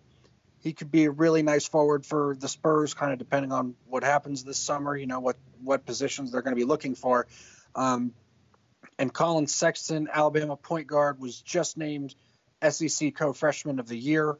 He 0.60 0.72
could 0.72 0.90
be 0.90 1.04
a 1.04 1.10
really 1.10 1.42
nice 1.42 1.66
forward 1.66 2.06
for 2.06 2.36
the 2.38 2.48
Spurs, 2.48 2.94
kind 2.94 3.12
of 3.12 3.18
depending 3.18 3.52
on 3.52 3.74
what 3.86 4.02
happens 4.02 4.44
this 4.44 4.58
summer. 4.58 4.96
You 4.96 5.06
know 5.06 5.20
what 5.20 5.36
what 5.62 5.84
positions 5.84 6.32
they're 6.32 6.42
going 6.42 6.54
to 6.54 6.60
be 6.60 6.64
looking 6.66 6.94
for. 6.94 7.26
Um, 7.74 8.12
and 8.98 9.12
Collin 9.12 9.46
Sexton, 9.46 10.08
Alabama 10.12 10.56
point 10.56 10.86
guard, 10.86 11.20
was 11.20 11.40
just 11.40 11.76
named 11.76 12.14
SEC 12.68 13.14
co-freshman 13.14 13.78
of 13.78 13.88
the 13.88 13.98
year. 13.98 14.36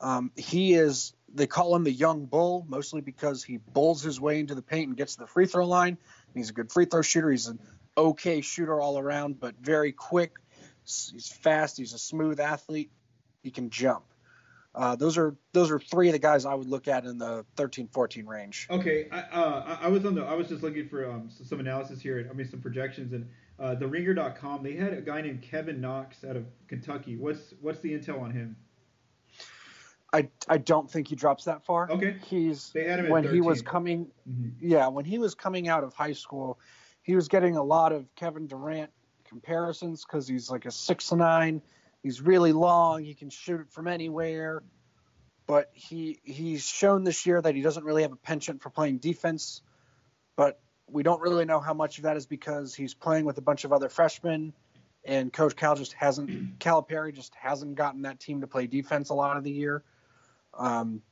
Um, 0.00 0.32
he 0.36 0.74
is 0.74 1.14
they 1.32 1.46
call 1.46 1.74
him 1.74 1.84
the 1.84 1.92
young 1.92 2.26
bull 2.26 2.64
mostly 2.68 3.00
because 3.00 3.42
he 3.42 3.56
bulls 3.56 4.02
his 4.02 4.20
way 4.20 4.38
into 4.38 4.54
the 4.54 4.62
paint 4.62 4.88
and 4.88 4.96
gets 4.96 5.14
to 5.14 5.20
the 5.20 5.26
free 5.26 5.46
throw 5.46 5.66
line. 5.66 5.98
He's 6.34 6.50
a 6.50 6.52
good 6.52 6.72
free 6.72 6.84
throw 6.84 7.02
shooter. 7.02 7.30
He's 7.30 7.46
an 7.46 7.58
okay 7.96 8.40
shooter 8.40 8.80
all 8.80 8.98
around, 8.98 9.40
but 9.40 9.54
very 9.60 9.92
quick. 9.92 10.32
He's 10.84 11.32
fast. 11.42 11.78
He's 11.78 11.94
a 11.94 11.98
smooth 11.98 12.40
athlete. 12.40 12.90
He 13.44 13.50
can 13.50 13.70
jump. 13.70 14.04
Uh, 14.74 14.96
those 14.96 15.16
are 15.16 15.36
those 15.52 15.70
are 15.70 15.78
three 15.78 16.08
of 16.08 16.14
the 16.14 16.18
guys 16.18 16.44
I 16.44 16.54
would 16.54 16.66
look 16.66 16.88
at 16.88 17.04
in 17.04 17.16
the 17.18 17.44
13-14 17.56 18.26
range. 18.26 18.66
Okay, 18.68 19.06
I, 19.12 19.20
uh, 19.20 19.78
I 19.82 19.88
was 19.88 20.04
on 20.04 20.16
the 20.16 20.24
I 20.24 20.34
was 20.34 20.48
just 20.48 20.64
looking 20.64 20.88
for 20.88 21.08
um, 21.08 21.30
some 21.30 21.60
analysis 21.60 22.00
here. 22.00 22.26
I 22.28 22.32
mean 22.34 22.48
some 22.48 22.60
projections 22.60 23.12
and 23.12 23.28
uh, 23.60 23.76
the 23.76 23.86
Ringer.com 23.86 24.64
they 24.64 24.72
had 24.72 24.92
a 24.92 25.00
guy 25.00 25.20
named 25.20 25.42
Kevin 25.42 25.80
Knox 25.80 26.24
out 26.24 26.34
of 26.34 26.46
Kentucky. 26.66 27.16
What's 27.16 27.54
what's 27.60 27.78
the 27.80 27.92
intel 27.92 28.20
on 28.20 28.32
him? 28.32 28.56
I, 30.12 30.28
I 30.48 30.58
don't 30.58 30.88
think 30.88 31.08
he 31.08 31.16
drops 31.16 31.44
that 31.44 31.64
far. 31.64 31.90
Okay. 31.90 32.16
He's 32.24 32.72
when 32.72 33.28
he 33.28 33.40
was 33.40 33.62
coming 33.62 34.06
mm-hmm. 34.28 34.48
yeah, 34.60 34.88
when 34.88 35.04
he 35.04 35.18
was 35.18 35.36
coming 35.36 35.68
out 35.68 35.84
of 35.84 35.94
high 35.94 36.14
school, 36.14 36.58
he 37.02 37.14
was 37.14 37.28
getting 37.28 37.56
a 37.56 37.62
lot 37.62 37.92
of 37.92 38.12
Kevin 38.16 38.48
Durant 38.48 38.90
comparisons 39.24 40.04
because 40.04 40.26
he's 40.26 40.50
like 40.50 40.66
a 40.66 40.70
six 40.72 41.12
nine 41.12 41.62
He's 42.04 42.20
really 42.20 42.52
long. 42.52 43.02
He 43.02 43.14
can 43.14 43.30
shoot 43.30 43.62
it 43.62 43.70
from 43.70 43.88
anywhere. 43.88 44.62
But 45.46 45.70
he 45.72 46.20
he's 46.22 46.62
shown 46.62 47.02
this 47.02 47.24
year 47.26 47.40
that 47.40 47.54
he 47.54 47.62
doesn't 47.62 47.82
really 47.82 48.02
have 48.02 48.12
a 48.12 48.16
penchant 48.16 48.62
for 48.62 48.68
playing 48.68 48.98
defense. 48.98 49.62
But 50.36 50.60
we 50.86 51.02
don't 51.02 51.20
really 51.20 51.46
know 51.46 51.60
how 51.60 51.72
much 51.72 51.98
of 51.98 52.04
that 52.04 52.18
is 52.18 52.26
because 52.26 52.74
he's 52.74 52.92
playing 52.92 53.24
with 53.24 53.38
a 53.38 53.40
bunch 53.40 53.64
of 53.64 53.72
other 53.72 53.88
freshmen, 53.88 54.52
and 55.04 55.32
Coach 55.32 55.56
Cal 55.56 55.76
just 55.76 55.94
hasn't 55.94 56.58
Calipari 56.60 57.14
just 57.14 57.34
hasn't 57.34 57.74
gotten 57.74 58.02
that 58.02 58.20
team 58.20 58.42
to 58.42 58.46
play 58.46 58.66
defense 58.66 59.08
a 59.08 59.14
lot 59.14 59.38
of 59.38 59.44
the 59.44 59.50
year. 59.50 59.82
Um, 60.52 61.02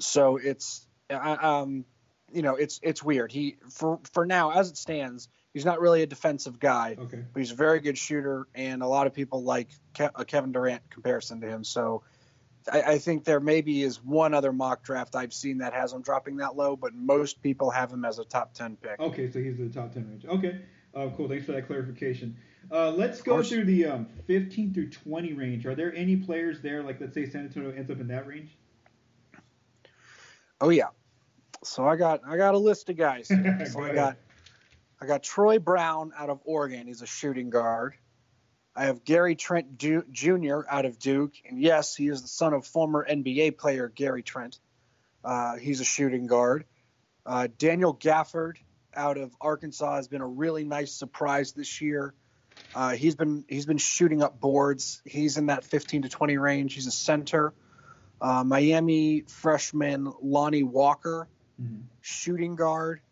so 0.00 0.38
it's 0.38 0.86
um, 1.08 1.84
you 2.32 2.42
know 2.42 2.56
it's 2.56 2.80
it's 2.82 3.02
weird. 3.02 3.30
He 3.30 3.56
for 3.70 4.00
for 4.12 4.26
now 4.26 4.50
as 4.50 4.70
it 4.70 4.76
stands, 4.76 5.28
He's 5.54 5.64
not 5.64 5.80
really 5.80 6.02
a 6.02 6.06
defensive 6.06 6.58
guy, 6.58 6.96
okay. 6.98 7.22
but 7.32 7.38
he's 7.38 7.52
a 7.52 7.54
very 7.54 7.78
good 7.78 7.96
shooter, 7.96 8.48
and 8.56 8.82
a 8.82 8.88
lot 8.88 9.06
of 9.06 9.14
people 9.14 9.44
like 9.44 9.68
Ke- 9.94 10.10
a 10.16 10.24
Kevin 10.24 10.50
Durant 10.50 10.82
comparison 10.90 11.40
to 11.40 11.46
him. 11.46 11.62
So 11.62 12.02
I, 12.70 12.82
I, 12.82 12.98
think 12.98 13.24
there 13.24 13.38
maybe 13.38 13.82
is 13.82 14.02
one 14.02 14.34
other 14.34 14.52
mock 14.52 14.82
draft 14.82 15.14
I've 15.14 15.32
seen 15.32 15.58
that 15.58 15.72
has 15.72 15.92
him 15.92 16.02
dropping 16.02 16.38
that 16.38 16.56
low, 16.56 16.74
but 16.74 16.92
most 16.92 17.40
people 17.40 17.70
have 17.70 17.92
him 17.92 18.04
as 18.04 18.18
a 18.18 18.24
top 18.24 18.52
10 18.54 18.76
pick. 18.82 18.98
Okay, 18.98 19.30
so 19.30 19.38
he's 19.38 19.56
in 19.56 19.68
the 19.68 19.74
top 19.74 19.94
10 19.94 20.08
range. 20.08 20.24
Okay, 20.24 20.60
uh, 20.92 21.08
cool. 21.16 21.28
Thanks 21.28 21.46
for 21.46 21.52
that 21.52 21.68
clarification. 21.68 22.36
Uh, 22.72 22.90
let's 22.90 23.22
go 23.22 23.40
through 23.40 23.64
the 23.64 23.86
um, 23.86 24.06
15 24.26 24.74
through 24.74 24.90
20 24.90 25.34
range. 25.34 25.66
Are 25.66 25.76
there 25.76 25.94
any 25.94 26.16
players 26.16 26.60
there, 26.62 26.82
like 26.82 27.00
let's 27.00 27.14
say 27.14 27.28
San 27.28 27.42
Antonio 27.42 27.70
ends 27.70 27.92
up 27.92 28.00
in 28.00 28.08
that 28.08 28.26
range? 28.26 28.56
Oh 30.60 30.70
yeah. 30.70 30.88
So 31.62 31.86
I 31.86 31.96
got 31.96 32.22
I 32.26 32.36
got 32.36 32.54
a 32.54 32.58
list 32.58 32.88
of 32.90 32.96
guys. 32.96 33.28
so 33.72 33.82
I 33.82 33.94
got 33.94 34.16
I 35.04 35.06
got 35.06 35.22
Troy 35.22 35.58
Brown 35.58 36.12
out 36.16 36.30
of 36.30 36.40
Oregon. 36.44 36.86
He's 36.86 37.02
a 37.02 37.06
shooting 37.06 37.50
guard. 37.50 37.92
I 38.74 38.86
have 38.86 39.04
Gary 39.04 39.36
Trent 39.36 39.76
Jr. 39.76 40.60
out 40.66 40.86
of 40.86 40.98
Duke, 40.98 41.34
and 41.46 41.60
yes, 41.60 41.94
he 41.94 42.08
is 42.08 42.22
the 42.22 42.28
son 42.28 42.54
of 42.54 42.66
former 42.66 43.06
NBA 43.08 43.58
player 43.58 43.92
Gary 43.94 44.22
Trent. 44.22 44.58
Uh, 45.22 45.56
he's 45.56 45.82
a 45.82 45.84
shooting 45.84 46.26
guard. 46.26 46.64
Uh, 47.26 47.48
Daniel 47.58 47.94
Gafford 47.94 48.56
out 48.94 49.18
of 49.18 49.36
Arkansas 49.42 49.96
has 49.96 50.08
been 50.08 50.22
a 50.22 50.26
really 50.26 50.64
nice 50.64 50.92
surprise 50.92 51.52
this 51.52 51.82
year. 51.82 52.14
Uh, 52.74 52.92
he's 52.92 53.14
been 53.14 53.44
he's 53.46 53.66
been 53.66 53.76
shooting 53.76 54.22
up 54.22 54.40
boards. 54.40 55.02
He's 55.04 55.36
in 55.36 55.46
that 55.46 55.64
15 55.64 56.02
to 56.02 56.08
20 56.08 56.38
range. 56.38 56.74
He's 56.74 56.86
a 56.86 56.90
center. 56.90 57.52
Uh, 58.22 58.42
Miami 58.42 59.24
freshman 59.28 60.10
Lonnie 60.22 60.62
Walker, 60.62 61.28
mm-hmm. 61.60 61.82
shooting 62.00 62.56
guard. 62.56 63.02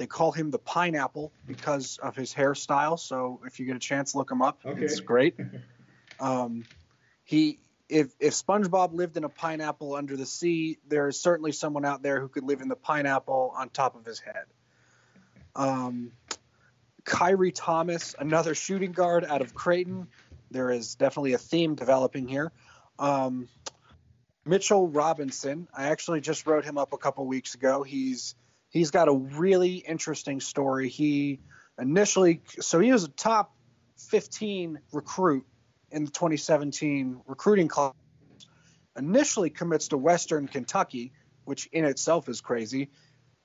They 0.00 0.06
call 0.06 0.32
him 0.32 0.50
the 0.50 0.58
pineapple 0.58 1.30
because 1.46 1.98
of 1.98 2.16
his 2.16 2.32
hairstyle. 2.32 2.98
So 2.98 3.38
if 3.44 3.60
you 3.60 3.66
get 3.66 3.76
a 3.76 3.80
chance, 3.80 4.14
look 4.14 4.30
him 4.30 4.40
up. 4.40 4.60
Okay. 4.64 4.82
It's 4.82 5.00
great. 5.00 5.36
um, 6.20 6.64
he 7.22 7.58
if 7.86 8.10
if 8.18 8.32
SpongeBob 8.32 8.94
lived 8.94 9.18
in 9.18 9.24
a 9.24 9.28
pineapple 9.28 9.94
under 9.94 10.16
the 10.16 10.24
sea, 10.24 10.78
there 10.88 11.06
is 11.08 11.20
certainly 11.20 11.52
someone 11.52 11.84
out 11.84 12.02
there 12.02 12.18
who 12.18 12.28
could 12.28 12.44
live 12.44 12.62
in 12.62 12.68
the 12.68 12.76
pineapple 12.76 13.52
on 13.54 13.68
top 13.68 13.94
of 13.94 14.06
his 14.06 14.18
head. 14.20 14.46
Um, 15.54 16.12
Khyri 17.04 17.52
Thomas, 17.54 18.14
another 18.18 18.54
shooting 18.54 18.92
guard 18.92 19.26
out 19.26 19.42
of 19.42 19.52
Creighton. 19.52 20.06
There 20.50 20.70
is 20.70 20.94
definitely 20.94 21.34
a 21.34 21.38
theme 21.38 21.74
developing 21.74 22.26
here. 22.26 22.52
Um, 22.98 23.50
Mitchell 24.46 24.88
Robinson, 24.88 25.68
I 25.76 25.88
actually 25.88 26.22
just 26.22 26.46
wrote 26.46 26.64
him 26.64 26.78
up 26.78 26.94
a 26.94 26.96
couple 26.96 27.26
weeks 27.26 27.54
ago. 27.54 27.82
He's 27.82 28.34
he's 28.70 28.90
got 28.90 29.08
a 29.08 29.12
really 29.12 29.74
interesting 29.74 30.40
story. 30.40 30.88
He 30.88 31.40
initially, 31.78 32.42
so 32.60 32.80
he 32.80 32.92
was 32.92 33.04
a 33.04 33.08
top 33.08 33.54
15 34.08 34.78
recruit 34.92 35.44
in 35.90 36.04
the 36.04 36.10
2017 36.10 37.20
recruiting 37.26 37.68
class. 37.68 37.94
Initially 38.96 39.50
commits 39.50 39.88
to 39.88 39.98
Western 39.98 40.48
Kentucky, 40.48 41.12
which 41.44 41.68
in 41.72 41.84
itself 41.84 42.28
is 42.28 42.40
crazy. 42.40 42.90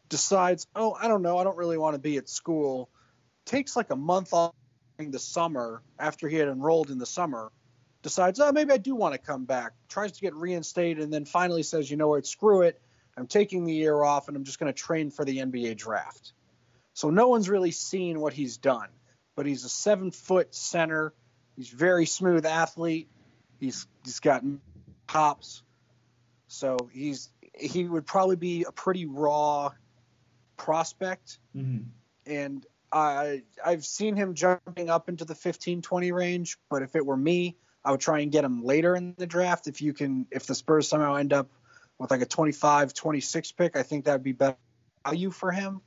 Decides, 0.09 0.67
oh, 0.75 0.95
I 0.99 1.07
don't 1.07 1.21
know, 1.21 1.37
I 1.37 1.43
don't 1.43 1.57
really 1.57 1.77
want 1.77 1.95
to 1.95 1.99
be 1.99 2.17
at 2.17 2.29
school. 2.29 2.89
Takes 3.45 3.75
like 3.75 3.89
a 3.89 3.95
month 3.95 4.33
off 4.33 4.53
during 4.97 5.11
the 5.11 5.19
summer 5.19 5.81
after 5.99 6.27
he 6.27 6.37
had 6.37 6.47
enrolled 6.47 6.91
in 6.91 6.97
the 6.97 7.05
summer. 7.05 7.51
Decides, 8.01 8.39
oh, 8.39 8.51
maybe 8.51 8.71
I 8.71 8.77
do 8.77 8.95
want 8.95 9.13
to 9.13 9.19
come 9.19 9.45
back. 9.45 9.73
Tries 9.89 10.11
to 10.13 10.21
get 10.21 10.35
reinstated, 10.35 11.03
and 11.03 11.11
then 11.11 11.25
finally 11.25 11.63
says, 11.63 11.89
you 11.89 11.97
know 11.97 12.09
what, 12.09 12.27
screw 12.27 12.61
it. 12.61 12.79
I'm 13.17 13.27
taking 13.27 13.65
the 13.65 13.73
year 13.73 14.01
off 14.01 14.27
and 14.27 14.35
I'm 14.35 14.43
just 14.43 14.59
going 14.59 14.71
to 14.71 14.77
train 14.77 15.09
for 15.09 15.23
the 15.23 15.37
NBA 15.37 15.77
draft. 15.77 16.33
So 16.93 17.09
no 17.09 17.27
one's 17.27 17.49
really 17.49 17.71
seen 17.71 18.19
what 18.19 18.33
he's 18.33 18.57
done, 18.57 18.87
but 19.35 19.45
he's 19.45 19.63
a 19.65 19.69
seven 19.69 20.11
foot 20.11 20.53
center. 20.55 21.13
He's 21.55 21.69
very 21.69 22.05
smooth 22.05 22.45
athlete. 22.45 23.09
He's 23.59 23.87
he's 24.03 24.19
got 24.19 24.43
hops. 25.09 25.63
So 26.47 26.77
he's 26.91 27.29
he 27.53 27.85
would 27.85 28.05
probably 28.05 28.35
be 28.35 28.65
a 28.67 28.71
pretty 28.71 29.05
raw 29.05 29.71
prospect. 30.57 31.39
Mm-hmm. 31.55 31.83
And 32.25 32.65
I 32.91 33.43
I've 33.63 33.85
seen 33.85 34.15
him 34.15 34.33
jumping 34.33 34.89
up 34.89 35.09
into 35.09 35.25
the 35.25 35.35
15 35.35 35.81
20 35.81 36.11
range, 36.11 36.57
but 36.69 36.81
if 36.81 36.95
it 36.95 37.05
were 37.05 37.17
me, 37.17 37.57
I 37.83 37.91
would 37.91 37.99
try 38.01 38.19
and 38.19 38.31
get 38.31 38.43
him 38.43 38.63
later 38.63 38.95
in 38.95 39.15
the 39.17 39.27
draft 39.27 39.67
if 39.67 39.81
you 39.81 39.93
can 39.93 40.27
if 40.31 40.47
the 40.47 40.55
Spurs 40.55 40.87
somehow 40.87 41.15
end 41.15 41.33
up 41.33 41.49
with 41.99 42.11
like 42.11 42.21
a 42.21 42.25
25 42.25 42.93
26 42.93 43.51
pick, 43.53 43.75
I 43.75 43.83
think 43.83 44.05
that 44.05 44.13
would 44.13 44.23
be 44.23 44.33
better 44.33 44.57
value 45.05 45.31
for 45.31 45.51
him. 45.51 45.81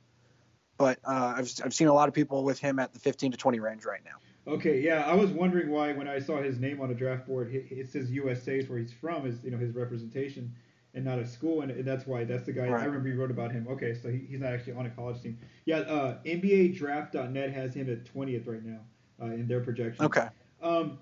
But 0.77 0.99
uh, 1.03 1.33
I've 1.37 1.51
I've 1.63 1.73
seen 1.73 1.87
a 1.87 1.93
lot 1.93 2.07
of 2.07 2.13
people 2.13 2.43
with 2.43 2.59
him 2.59 2.79
at 2.79 2.93
the 2.93 2.99
15 2.99 3.31
to 3.31 3.37
20 3.37 3.59
range 3.59 3.85
right 3.85 4.01
now. 4.05 4.53
Okay, 4.53 4.79
yeah, 4.81 5.03
I 5.05 5.13
was 5.13 5.29
wondering 5.29 5.69
why 5.69 5.91
when 5.93 6.07
I 6.07 6.19
saw 6.19 6.41
his 6.41 6.59
name 6.59 6.81
on 6.81 6.89
a 6.89 6.93
draft 6.93 7.27
board, 7.27 7.53
it 7.53 7.91
says 7.91 8.09
USA 8.09 8.57
is 8.57 8.69
where 8.69 8.79
he's 8.79 8.93
from, 8.93 9.27
is 9.27 9.43
you 9.43 9.51
know 9.51 9.57
his 9.57 9.75
representation, 9.75 10.55
and 10.93 11.05
not 11.05 11.19
a 11.19 11.27
school, 11.27 11.61
and, 11.61 11.85
that's 11.85 12.07
why 12.07 12.23
that's 12.23 12.45
the 12.45 12.53
guy 12.53 12.67
right. 12.67 12.81
I 12.81 12.85
remember 12.85 13.09
you 13.09 13.19
wrote 13.19 13.29
about 13.29 13.51
him. 13.51 13.67
Okay, 13.69 13.93
so 13.93 14.09
he, 14.09 14.19
he's 14.29 14.39
not 14.39 14.53
actually 14.53 14.73
on 14.73 14.85
a 14.85 14.89
college 14.89 15.21
team. 15.21 15.37
Yeah, 15.65 15.79
uh, 15.79 16.17
NBA 16.25 16.77
Draft.net 16.77 17.51
has 17.51 17.73
him 17.73 17.91
at 17.91 18.05
20th 18.05 18.47
right 18.47 18.63
now 18.63 18.79
uh, 19.21 19.25
in 19.25 19.47
their 19.47 19.59
projection. 19.59 20.05
Okay. 20.05 20.27
Um, 20.61 20.97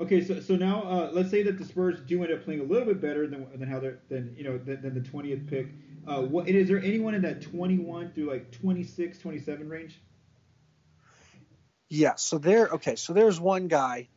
okay, 0.00 0.24
so 0.24 0.40
so 0.40 0.56
now 0.56 0.82
uh, 0.82 1.10
let's 1.12 1.30
say 1.30 1.42
that 1.42 1.58
the 1.58 1.64
Spurs 1.64 2.00
do 2.00 2.22
end 2.22 2.32
up 2.32 2.44
playing 2.44 2.60
a 2.60 2.64
little 2.64 2.86
bit 2.86 3.00
better 3.00 3.26
than 3.26 3.46
than 3.58 3.68
how 3.68 3.80
they're 3.80 4.00
than 4.08 4.34
you 4.36 4.44
know 4.44 4.58
than, 4.58 4.82
than 4.82 4.94
the 4.94 5.00
20th 5.00 5.48
pick. 5.48 5.68
Uh, 6.06 6.22
what 6.22 6.48
is 6.48 6.68
there 6.68 6.82
anyone 6.82 7.14
in 7.14 7.22
that 7.22 7.42
21 7.42 8.12
through 8.12 8.30
like 8.30 8.50
26, 8.52 9.18
27 9.18 9.68
range? 9.68 10.00
Yeah, 11.88 12.14
so 12.14 12.38
there. 12.38 12.68
Okay, 12.68 12.96
so 12.96 13.12
there's 13.12 13.40
one 13.40 13.68
guy. 13.68 14.08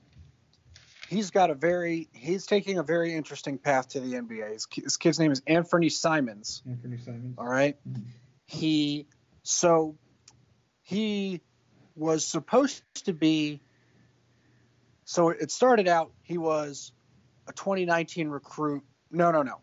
He's 1.10 1.32
got 1.32 1.50
a 1.50 1.56
very. 1.56 2.08
He's 2.13 2.46
taking 2.46 2.78
a 2.78 2.84
very 2.84 3.13
interesting 3.13 3.58
path 3.58 3.89
to 3.89 4.00
the 4.00 4.13
NBA. 4.13 4.54
His, 4.54 4.67
his 4.72 4.98
kid's 4.98 5.19
name 5.19 5.32
is 5.32 5.41
Anthony 5.48 5.89
Simons. 5.89 6.62
Anthony 6.67 6.98
Simons. 6.98 7.36
All 7.38 7.48
right? 7.48 7.78
mm-hmm. 7.88 8.04
He 8.46 9.08
so 9.41 9.96
he 10.82 11.41
was 11.96 12.26
supposed 12.26 12.84
to 13.06 13.13
be. 13.13 13.62
So 15.13 15.30
it 15.30 15.52
started 15.52 15.88
out. 15.88 16.12
He 16.23 16.39
was 16.39 16.91
a 17.47 17.54
2019 17.54 18.30
recruit. 18.30 18.82
No, 19.12 19.30
no, 19.30 19.43
no. 19.43 19.60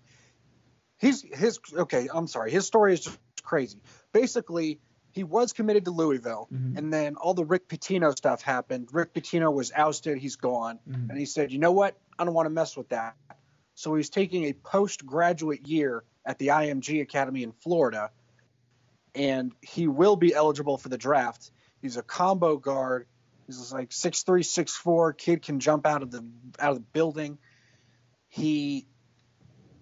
He's 0.96 1.22
his. 1.22 1.58
Okay, 1.74 2.06
I'm 2.14 2.28
sorry. 2.28 2.52
His 2.52 2.68
story 2.68 2.92
is 2.94 3.00
just 3.00 3.18
crazy. 3.42 3.82
Basically, 4.12 4.78
he 5.10 5.24
was 5.24 5.52
committed 5.52 5.86
to 5.86 5.90
Louisville, 5.90 6.46
mm-hmm. 6.52 6.78
and 6.78 6.92
then 6.92 7.16
all 7.16 7.34
the 7.34 7.44
Rick 7.44 7.68
Pitino 7.68 8.16
stuff 8.16 8.42
happened. 8.42 8.90
Rick 8.92 9.12
Pitino 9.12 9.52
was 9.52 9.72
ousted; 9.74 10.18
he's 10.18 10.36
gone, 10.36 10.78
mm-hmm. 10.88 11.10
and 11.10 11.18
he 11.18 11.24
said, 11.24 11.50
"You 11.50 11.58
know 11.58 11.72
what? 11.72 11.98
I 12.16 12.24
don't 12.24 12.34
want 12.34 12.46
to 12.46 12.50
mess 12.50 12.76
with 12.76 12.90
that." 12.90 13.16
So 13.74 13.96
he's 13.96 14.08
taking 14.08 14.44
a 14.44 14.52
postgraduate 14.52 15.66
year 15.66 16.04
at 16.24 16.38
the 16.38 16.48
IMG 16.48 17.02
Academy 17.02 17.42
in 17.42 17.50
Florida, 17.50 18.12
and 19.16 19.52
he 19.62 19.88
will 19.88 20.14
be 20.14 20.32
eligible 20.32 20.78
for 20.78 20.90
the 20.90 20.98
draft. 20.98 21.50
He's 21.82 21.96
a 21.96 22.04
combo 22.04 22.56
guard. 22.56 23.08
He's 23.58 23.72
like 23.72 23.92
six 23.92 24.22
three, 24.22 24.42
six 24.42 24.76
four. 24.76 25.12
Kid 25.12 25.42
can 25.42 25.60
jump 25.60 25.86
out 25.86 26.02
of 26.02 26.10
the 26.10 26.24
out 26.58 26.70
of 26.70 26.76
the 26.76 26.84
building. 26.92 27.38
He 28.28 28.86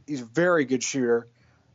he's 0.07 0.23
a 0.23 0.27
very 0.27 0.65
good 0.65 0.83
shooter. 0.83 1.29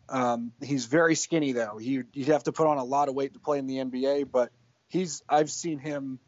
Um, 0.09 0.51
he's 0.61 0.85
very 0.85 1.15
skinny 1.15 1.51
though. 1.51 1.77
He, 1.77 2.01
you'd 2.13 2.27
have 2.27 2.43
to 2.43 2.51
put 2.51 2.67
on 2.67 2.77
a 2.77 2.83
lot 2.83 3.09
of 3.09 3.15
weight 3.15 3.33
to 3.33 3.39
play 3.39 3.59
in 3.59 3.67
the 3.67 3.77
NBA, 3.77 4.31
but 4.31 4.51
he's 4.87 5.23
I've 5.29 5.51
seen 5.51 5.79
him 5.79 6.19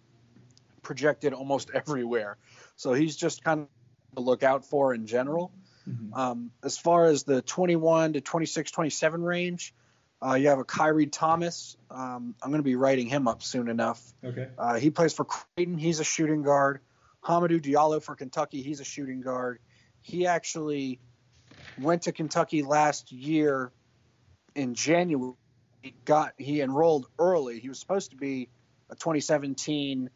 projected 0.82 1.34
almost 1.34 1.71
everywhere. 1.73 2.38
So 2.75 2.93
he's 2.93 3.15
just 3.15 3.43
kind 3.43 3.62
of 3.62 3.67
to 4.15 4.21
look 4.21 4.43
out 4.43 4.65
for 4.65 4.93
in 4.93 5.08
general. 5.08 5.51
Mm-hmm. 5.89 6.13
Um, 6.13 6.51
as 6.63 6.78
far 6.78 7.06
as 7.06 7.23
the 7.23 7.41
21 7.41 8.13
to 8.13 8.21
26, 8.21 8.71
27 8.71 9.23
range, 9.23 9.73
uh, 10.26 10.34
you 10.36 10.50
have 10.50 10.60
a 10.60 10.64
Khyri 10.64 11.12
Thomas. 11.12 11.78
Um, 11.92 12.36
I'm 12.42 12.50
going 12.50 12.60
to 12.60 12.64
be 12.64 12.76
writing 12.76 13.08
him 13.08 13.28
up 13.28 13.44
soon 13.44 13.70
enough. 13.70 14.02
Okay. 14.24 14.48
Uh, 14.58 14.76
he 14.76 14.90
plays 14.90 15.14
for 15.14 15.26
Creighton. 15.26 15.78
He's 15.78 16.00
a 16.00 16.04
shooting 16.04 16.42
guard. 16.42 16.80
Hamidou 17.24 17.62
Diallo 17.62 18.02
for 18.02 18.16
Kentucky. 18.16 18.62
He's 18.62 18.80
a 18.80 18.84
shooting 18.84 19.22
guard. 19.22 19.60
He 20.02 20.26
actually 20.28 21.00
went 21.80 22.04
to 22.04 22.12
Kentucky 22.12 22.64
last 22.64 23.12
year 23.12 23.72
in 24.56 24.74
January. 24.74 25.34
He 25.82 25.94
got 26.06 26.34
he 26.38 26.62
enrolled 26.62 27.08
early. 27.20 27.60
He 27.60 27.70
was 27.70 27.80
supposed 27.80 28.12
to 28.12 28.18
be 28.18 28.50
a 28.90 28.96
2017. 28.96 30.10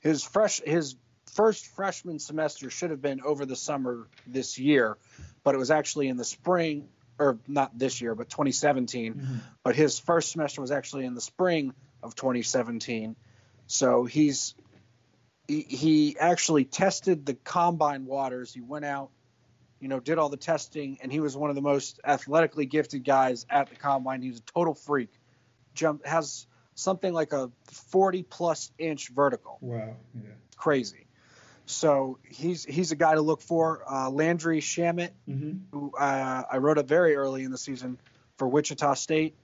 His 0.00 0.24
fresh 0.24 0.60
his 0.64 0.96
first 1.32 1.66
freshman 1.66 2.18
semester 2.18 2.68
should 2.70 2.90
have 2.90 3.00
been 3.00 3.20
over 3.22 3.46
the 3.46 3.56
summer 3.56 4.08
this 4.26 4.58
year, 4.58 4.98
but 5.44 5.54
it 5.54 5.58
was 5.58 5.70
actually 5.70 6.08
in 6.08 6.16
the 6.16 6.24
spring 6.24 6.88
or 7.20 7.38
not 7.46 7.78
this 7.78 8.00
year, 8.00 8.14
but 8.14 8.28
2017. 8.28 9.14
Mm-hmm. 9.14 9.36
But 9.62 9.76
his 9.76 9.98
first 9.98 10.32
semester 10.32 10.60
was 10.60 10.72
actually 10.72 11.04
in 11.04 11.14
the 11.14 11.20
spring 11.20 11.74
of 12.02 12.16
2017. 12.16 13.14
So 13.66 14.04
he's 14.04 14.54
he, 15.46 15.60
he 15.62 16.16
actually 16.18 16.64
tested 16.64 17.26
the 17.26 17.34
combine 17.34 18.06
waters. 18.06 18.52
He 18.52 18.60
went 18.60 18.84
out 18.84 19.10
you 19.80 19.88
know, 19.88 19.98
did 19.98 20.18
all 20.18 20.28
the 20.28 20.36
testing, 20.36 20.98
and 21.02 21.10
he 21.10 21.20
was 21.20 21.36
one 21.36 21.48
of 21.48 21.56
the 21.56 21.62
most 21.62 22.00
athletically 22.04 22.66
gifted 22.66 23.02
guys 23.02 23.46
at 23.48 23.70
the 23.70 23.76
combine. 23.76 24.20
He 24.20 24.28
was 24.28 24.38
a 24.38 24.42
total 24.42 24.74
freak. 24.74 25.08
Jump 25.74 26.04
has 26.06 26.46
something 26.74 27.12
like 27.12 27.32
a 27.32 27.50
40 27.64 28.22
plus 28.24 28.70
inch 28.78 29.08
vertical. 29.08 29.56
Wow, 29.60 29.96
yeah, 30.14 30.30
crazy. 30.56 31.06
So 31.70 32.18
he's 32.28 32.64
he's 32.64 32.92
a 32.92 32.96
guy 32.96 33.14
to 33.14 33.20
look 33.20 33.42
for. 33.42 33.82
Uh, 33.90 34.10
Landry 34.10 34.60
Shamet, 34.60 35.10
mm-hmm. 35.28 35.58
who 35.72 35.92
uh, 35.96 36.42
I 36.50 36.58
wrote 36.58 36.78
up 36.78 36.86
very 36.86 37.16
early 37.16 37.44
in 37.44 37.50
the 37.50 37.58
season 37.58 37.98
for 38.36 38.48
Wichita 38.48 38.94
State. 38.94 39.34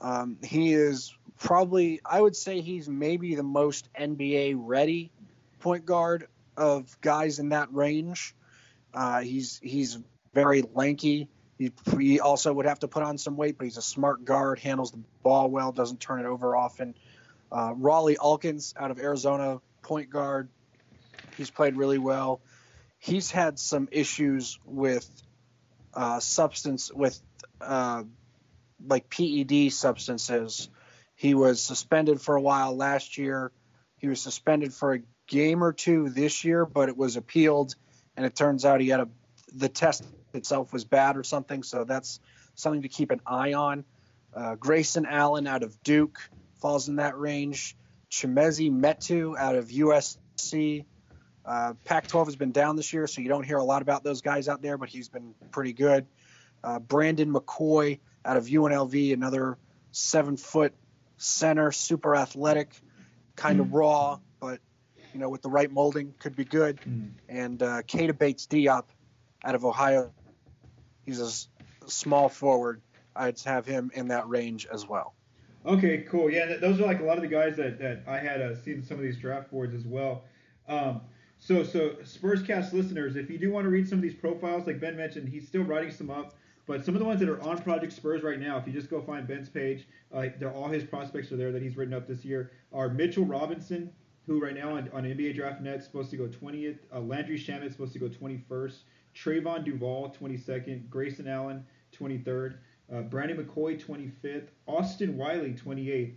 Um, 0.00 0.38
he 0.42 0.72
is 0.72 1.16
probably, 1.38 2.00
I 2.04 2.20
would 2.20 2.36
say, 2.36 2.60
he's 2.60 2.88
maybe 2.88 3.34
the 3.34 3.42
most 3.42 3.88
NBA 3.98 4.56
ready 4.58 5.10
point 5.60 5.86
guard 5.86 6.28
of 6.56 7.00
guys 7.00 7.38
in 7.38 7.50
that 7.50 7.72
range. 7.72 8.34
Uh, 8.92 9.20
he's 9.20 9.60
he's 9.62 9.98
very 10.34 10.62
lanky. 10.74 11.28
He, 11.58 11.72
he 11.96 12.20
also 12.20 12.52
would 12.52 12.66
have 12.66 12.80
to 12.80 12.88
put 12.88 13.04
on 13.04 13.16
some 13.16 13.36
weight, 13.36 13.56
but 13.56 13.64
he's 13.64 13.76
a 13.76 13.82
smart 13.82 14.24
guard, 14.24 14.58
handles 14.58 14.90
the 14.90 15.00
ball 15.22 15.48
well, 15.48 15.70
doesn't 15.70 16.00
turn 16.00 16.20
it 16.20 16.26
over 16.26 16.56
often. 16.56 16.94
Uh, 17.50 17.72
Rawle 17.74 18.16
Alkins 18.16 18.74
out 18.76 18.90
of 18.90 18.98
Arizona, 18.98 19.60
point 19.82 20.10
guard. 20.10 20.48
He's 21.36 21.50
played 21.50 21.76
really 21.76 21.98
well. 21.98 22.40
He's 22.98 23.30
had 23.30 23.58
some 23.58 23.88
issues 23.92 24.58
with 24.64 25.08
uh, 25.92 26.20
substance, 26.20 26.92
with 26.92 27.18
uh, 27.60 28.04
like 28.86 29.10
PED 29.10 29.72
substances. 29.72 30.68
He 31.14 31.34
was 31.34 31.62
suspended 31.62 32.20
for 32.20 32.34
a 32.34 32.40
while 32.40 32.76
last 32.76 33.18
year. 33.18 33.52
He 33.98 34.08
was 34.08 34.20
suspended 34.20 34.72
for 34.72 34.94
a 34.94 35.00
game 35.26 35.62
or 35.62 35.72
two 35.72 36.08
this 36.10 36.44
year, 36.44 36.66
but 36.66 36.88
it 36.88 36.96
was 36.96 37.16
appealed 37.16 37.74
and 38.16 38.26
it 38.26 38.34
turns 38.34 38.64
out 38.64 38.80
he 38.80 38.88
had 38.88 39.00
a 39.00 39.08
the 39.52 39.68
test 39.68 40.04
itself 40.32 40.72
was 40.72 40.84
bad 40.84 41.16
or 41.16 41.22
something. 41.22 41.62
So 41.62 41.84
that's 41.84 42.20
something 42.54 42.82
to 42.82 42.88
keep 42.88 43.10
an 43.10 43.20
eye 43.26 43.52
on. 43.54 43.84
Uh, 44.34 44.56
Grayson 44.56 45.06
Allen 45.06 45.46
out 45.46 45.62
of 45.62 45.80
Duke 45.82 46.18
falls 46.60 46.88
in 46.88 46.96
that 46.96 47.16
range. 47.16 47.76
Chimezie 48.10 48.70
Metu 48.70 49.36
out 49.38 49.54
of 49.54 49.68
USC. 49.68 50.84
Uh, 51.44 51.74
Pac-12 51.84 52.26
has 52.26 52.36
been 52.36 52.52
down 52.52 52.76
this 52.76 52.92
year, 52.92 53.06
so 53.06 53.20
you 53.20 53.28
don't 53.28 53.44
hear 53.44 53.58
a 53.58 53.64
lot 53.64 53.82
about 53.82 54.02
those 54.02 54.22
guys 54.22 54.48
out 54.48 54.62
there, 54.62 54.78
but 54.78 54.88
he's 54.88 55.08
been 55.08 55.34
pretty 55.50 55.72
good. 55.72 56.06
Uh, 56.62 56.78
Brandon 56.78 57.32
McCoy 57.32 57.98
out 58.24 58.36
of 58.36 58.46
UNLV, 58.46 59.12
another 59.12 59.58
seven-foot 59.92 60.74
center, 61.18 61.70
super 61.70 62.16
athletic, 62.16 62.74
kind 63.36 63.60
of 63.60 63.66
mm. 63.66 63.74
raw, 63.74 64.18
but 64.40 64.60
you 65.12 65.20
know, 65.20 65.28
with 65.28 65.42
the 65.42 65.50
right 65.50 65.70
molding, 65.70 66.14
could 66.18 66.34
be 66.34 66.44
good. 66.44 66.80
Mm. 66.80 67.10
And 67.28 67.62
uh, 67.62 67.82
Keita 67.82 68.18
Bates 68.18 68.46
Diop 68.46 68.84
out 69.44 69.54
of 69.54 69.64
Ohio, 69.64 70.12
he's 71.04 71.20
a 71.20 71.90
small 71.90 72.28
forward. 72.28 72.80
I'd 73.14 73.38
have 73.40 73.66
him 73.66 73.90
in 73.94 74.08
that 74.08 74.28
range 74.28 74.66
as 74.72 74.88
well. 74.88 75.14
Okay, 75.66 75.98
cool. 76.08 76.30
Yeah, 76.30 76.56
those 76.56 76.80
are 76.80 76.86
like 76.86 77.00
a 77.00 77.04
lot 77.04 77.16
of 77.16 77.22
the 77.22 77.28
guys 77.28 77.56
that, 77.56 77.78
that 77.78 78.02
I 78.06 78.18
had 78.18 78.40
uh, 78.42 78.54
seen 78.56 78.82
some 78.82 78.98
of 78.98 79.02
these 79.02 79.16
draft 79.16 79.50
boards 79.50 79.74
as 79.74 79.84
well. 79.84 80.24
Um, 80.68 81.00
so, 81.44 81.62
so 81.62 81.90
Spurscast 82.02 82.72
listeners, 82.72 83.16
if 83.16 83.28
you 83.28 83.36
do 83.36 83.50
want 83.50 83.64
to 83.64 83.68
read 83.68 83.86
some 83.86 83.98
of 83.98 84.02
these 84.02 84.14
profiles, 84.14 84.66
like 84.66 84.80
Ben 84.80 84.96
mentioned, 84.96 85.28
he's 85.28 85.46
still 85.46 85.62
writing 85.62 85.90
some 85.90 86.08
up. 86.08 86.32
But 86.66 86.86
some 86.86 86.94
of 86.94 87.00
the 87.00 87.04
ones 87.04 87.20
that 87.20 87.28
are 87.28 87.42
on 87.42 87.60
Project 87.60 87.92
Spurs 87.92 88.22
right 88.22 88.40
now, 88.40 88.56
if 88.56 88.66
you 88.66 88.72
just 88.72 88.88
go 88.88 89.02
find 89.02 89.26
Ben's 89.28 89.50
page, 89.50 89.86
uh, 90.14 90.28
all 90.54 90.68
his 90.68 90.84
prospects 90.84 91.30
are 91.32 91.36
there 91.36 91.52
that 91.52 91.60
he's 91.60 91.76
written 91.76 91.92
up 91.92 92.08
this 92.08 92.24
year. 92.24 92.52
Are 92.72 92.88
Mitchell 92.88 93.26
Robinson, 93.26 93.92
who 94.26 94.40
right 94.40 94.54
now 94.54 94.76
on, 94.76 94.88
on 94.94 95.02
NBA 95.04 95.34
Draft 95.34 95.60
Net 95.60 95.80
is 95.80 95.84
supposed 95.84 96.10
to 96.12 96.16
go 96.16 96.28
20th. 96.28 96.78
Uh, 96.90 97.00
Landry 97.00 97.38
Shamet 97.38 97.66
is 97.66 97.72
supposed 97.72 97.92
to 97.92 97.98
go 97.98 98.08
21st. 98.08 98.78
Trevon 99.14 99.66
Duval 99.66 100.16
22nd. 100.18 100.88
Grayson 100.88 101.28
Allen 101.28 101.66
23rd. 101.94 102.54
uh, 102.92 103.02
Brandon 103.02 103.44
McCoy 103.44 103.78
25th, 103.82 104.48
Austin 104.66 105.16
Wiley 105.16 105.52
28th, 105.52 106.14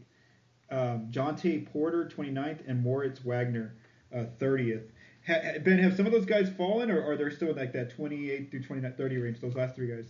um, 0.69 1.07
Jontay 1.11 1.65
Porter 1.71 2.09
29th, 2.13 2.59
and 2.67 2.81
Moritz 2.81 3.19
Wagner 3.19 3.75
uh, 4.13 4.25
30th. 4.39 4.89
Ha, 5.27 5.59
ben, 5.63 5.79
have 5.79 5.95
some 5.95 6.05
of 6.05 6.11
those 6.11 6.25
guys 6.25 6.49
fallen, 6.49 6.89
or 6.89 7.03
are 7.03 7.17
they 7.17 7.29
still 7.29 7.53
like 7.53 7.73
that 7.73 7.89
28 7.89 8.49
through 8.49 8.63
29, 8.63 8.93
30 8.97 9.17
range? 9.17 9.41
Those 9.41 9.55
last 9.55 9.75
three 9.75 9.87
guys. 9.87 10.07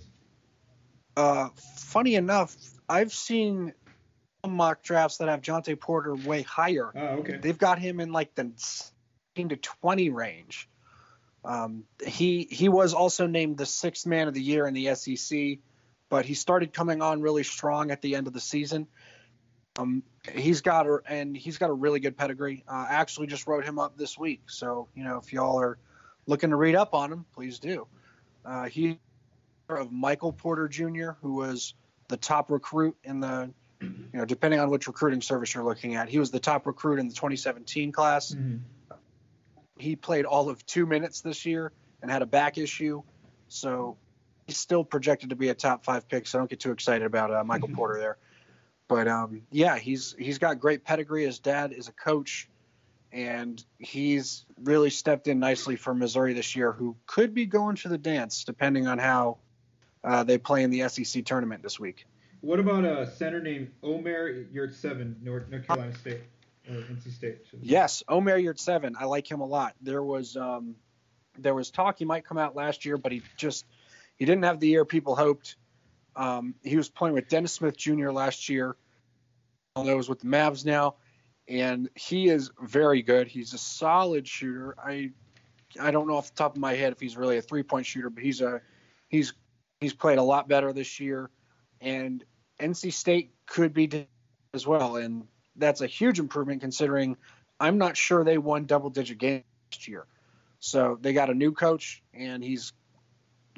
Uh, 1.16 1.50
funny 1.78 2.16
enough, 2.16 2.56
I've 2.88 3.12
seen 3.12 3.74
mock 4.48 4.84
drafts 4.84 5.18
that 5.18 5.28
have 5.28 5.42
Jontay 5.42 5.80
Porter 5.80 6.16
way 6.16 6.44
higher. 6.44 6.92
Oh, 6.96 7.20
okay. 7.20 7.38
They've 7.38 7.58
got 7.58 7.80
him 7.80 8.00
in 8.00 8.12
like 8.12 8.36
the 8.36 8.52
16 8.56 9.50
to 9.50 9.56
20 9.58 10.10
range. 10.10 10.70
Um, 11.44 11.86
he 12.06 12.48
he 12.50 12.68
was 12.68 12.94
also 12.94 13.26
named 13.26 13.58
the 13.58 13.66
sixth 13.66 14.06
man 14.06 14.28
of 14.28 14.34
the 14.34 14.42
year 14.42 14.68
in 14.68 14.74
the 14.74 14.94
SEC, 14.96 15.60
but 16.10 16.26
he 16.26 16.34
started 16.34 16.74
coming 16.74 17.02
on 17.02 17.22
really 17.22 17.44
strong 17.44 17.90
at 17.92 18.02
the 18.02 18.16
end 18.16 18.28
of 18.28 18.34
the 18.34 18.42
season. 18.42 18.88
Um, 19.80 20.04
he's 20.34 20.62
got 20.62 20.88
a 20.88 21.00
and 21.08 21.36
he's 21.36 21.58
got 21.58 21.70
a 21.70 21.74
really 21.74 22.00
good 22.00 22.18
pedigree. 22.18 22.64
Uh, 22.68 22.86
I 22.90 22.94
actually 22.94 23.28
just 23.28 23.48
wrote 23.48 23.66
him 23.66 23.80
up 23.80 23.98
this 23.98 24.18
week, 24.18 24.42
so 24.48 24.88
you 24.96 25.04
know 25.04 25.18
if 25.18 25.34
y'all 25.34 25.60
are 25.60 25.78
looking 26.26 26.50
to 26.50 26.56
read 26.56 26.76
up 26.76 26.94
on 26.94 27.12
him, 27.12 27.26
please 27.34 27.60
do. 27.60 27.88
Uh, 28.46 28.66
he 28.66 29.00
of 29.70 29.92
Michael 29.92 30.32
Porter 30.32 30.68
Jr., 30.68 31.12
who 31.22 31.34
was 31.34 31.74
the 32.08 32.18
top 32.18 32.52
recruit 32.52 32.96
in 33.04 33.20
the, 33.20 33.52
you 33.82 33.92
know, 34.14 34.26
depending 34.26 34.60
on 34.60 34.70
which 34.70 34.88
recruiting 34.88 35.22
service 35.22 35.54
you're 35.54 35.64
looking 35.64 35.96
at, 35.96 36.10
he 36.10 36.20
was 36.20 36.32
the 36.32 36.40
top 36.40 36.66
recruit 36.66 37.00
in 37.00 37.08
the 37.08 37.14
2017 37.14 37.92
class. 37.92 38.34
Mm-hmm. 38.34 38.58
He 39.78 39.96
played 39.96 40.26
all 40.26 40.50
of 40.50 40.66
two 40.66 40.86
minutes 40.86 41.22
this 41.22 41.46
year 41.46 41.72
and 42.02 42.10
had 42.10 42.22
a 42.22 42.26
back 42.26 42.58
issue, 42.58 43.04
so 43.48 43.98
he's 44.48 44.58
still 44.58 44.84
projected 44.84 45.30
to 45.30 45.36
be 45.36 45.50
a 45.50 45.54
top 45.54 45.84
five 45.84 46.08
pick. 46.08 46.28
So 46.28 46.40
don't 46.40 46.50
get 46.50 46.60
too 46.60 46.72
excited 46.72 47.06
about 47.06 47.34
uh, 47.34 47.44
Michael 47.44 47.70
Porter 47.74 48.00
there. 48.00 48.18
But 48.88 49.08
um, 49.08 49.42
yeah, 49.52 49.78
he's 49.78 50.16
he's 50.18 50.38
got 50.38 50.60
great 50.60 50.84
pedigree. 50.84 51.26
His 51.26 51.40
dad 51.40 51.74
is 51.74 51.88
a 51.88 51.92
coach, 51.92 52.48
and 53.12 53.64
he's 53.80 54.46
really 54.64 54.90
stepped 54.90 55.28
in 55.28 55.40
nicely 55.40 55.76
for 55.76 55.94
Missouri 55.94 56.34
this 56.34 56.56
year, 56.56 56.72
who 56.72 56.96
could 57.06 57.34
be 57.34 57.46
going 57.46 57.76
to 57.78 57.90
the 57.90 57.98
dance 57.98 58.44
depending 58.44 58.88
on 58.88 58.98
how 58.98 59.38
uh, 60.04 60.24
they 60.24 60.38
play 60.38 60.64
in 60.64 60.70
the 60.70 60.88
SEC 60.88 61.26
tournament 61.26 61.64
this 61.64 61.80
week. 61.80 62.06
What 62.42 62.60
about 62.60 62.86
a 62.86 63.10
center 63.12 63.42
named 63.42 63.72
Omer 63.84 64.46
Yurtseven, 64.46 65.22
North, 65.22 65.50
North 65.50 65.66
Carolina 65.68 65.94
State 65.98 66.22
or 66.70 66.76
NC 66.76 67.14
State? 67.14 67.40
Yes, 67.62 68.04
Omer 68.08 68.40
Yurtseven. 68.40 68.94
I 68.98 69.06
like 69.06 69.30
him 69.30 69.42
a 69.42 69.46
lot. 69.46 69.76
There 69.82 70.04
was 70.04 70.38
um, 70.38 70.76
there 71.38 71.54
was 71.54 71.72
talk 71.72 71.98
he 72.00 72.06
might 72.06 72.26
come 72.26 72.38
out 72.38 72.56
last 72.56 72.86
year, 72.86 72.98
but 72.98 73.12
he 73.12 73.22
just 73.36 73.66
he 74.18 74.26
didn't 74.26 74.44
have 74.44 74.60
the 74.60 74.68
year 74.68 74.86
people 74.86 75.16
hoped. 75.16 75.56
Um, 76.18 76.56
he 76.64 76.76
was 76.76 76.90
playing 76.90 77.14
with 77.14 77.30
Dennis 77.30 77.54
Smith 77.54 77.78
Jr. 77.78 78.10
last 78.10 78.50
year. 78.50 78.76
Although 79.76 79.96
was 79.96 80.10
with 80.10 80.22
the 80.22 80.28
Mavs 80.28 80.66
now, 80.66 80.96
and 81.48 81.88
he 81.94 82.30
is 82.30 82.50
very 82.60 83.04
good. 83.04 83.28
He's 83.28 83.54
a 83.54 83.60
solid 83.60 84.28
shooter. 84.28 84.76
I 84.84 85.12
I 85.80 85.92
don't 85.92 86.08
know 86.08 86.18
off 86.18 86.32
the 86.32 86.36
top 86.36 86.56
of 86.56 86.62
my 86.62 86.74
head 86.74 86.94
if 86.94 87.00
he's 87.00 87.16
really 87.16 87.38
a 87.38 87.42
three 87.42 87.62
point 87.62 87.86
shooter, 87.86 88.10
but 88.10 88.24
he's 88.24 88.42
a 88.42 88.62
he's 89.08 89.34
he's 89.80 89.94
played 89.94 90.18
a 90.18 90.24
lot 90.24 90.48
better 90.48 90.74
this 90.74 91.00
year, 91.00 91.30
and 91.80 92.24
NC 92.60 92.92
State 92.92 93.36
could 93.46 93.74
be 93.74 94.08
as 94.56 94.66
well, 94.66 94.96
and 94.96 95.28
that's 95.56 95.82
a 95.82 95.88
huge 95.88 96.20
improvement 96.20 96.62
considering 96.62 97.16
I'm 97.60 97.78
not 97.78 97.96
sure 97.96 98.24
they 98.24 98.40
won 98.40 98.66
double 98.66 98.90
digit 98.90 99.20
games 99.20 99.44
last 99.72 99.88
year. 99.88 100.06
So 100.60 100.98
they 101.00 101.14
got 101.14 101.30
a 101.30 101.36
new 101.36 101.52
coach, 101.52 102.02
and 102.14 102.44
he's 102.44 102.74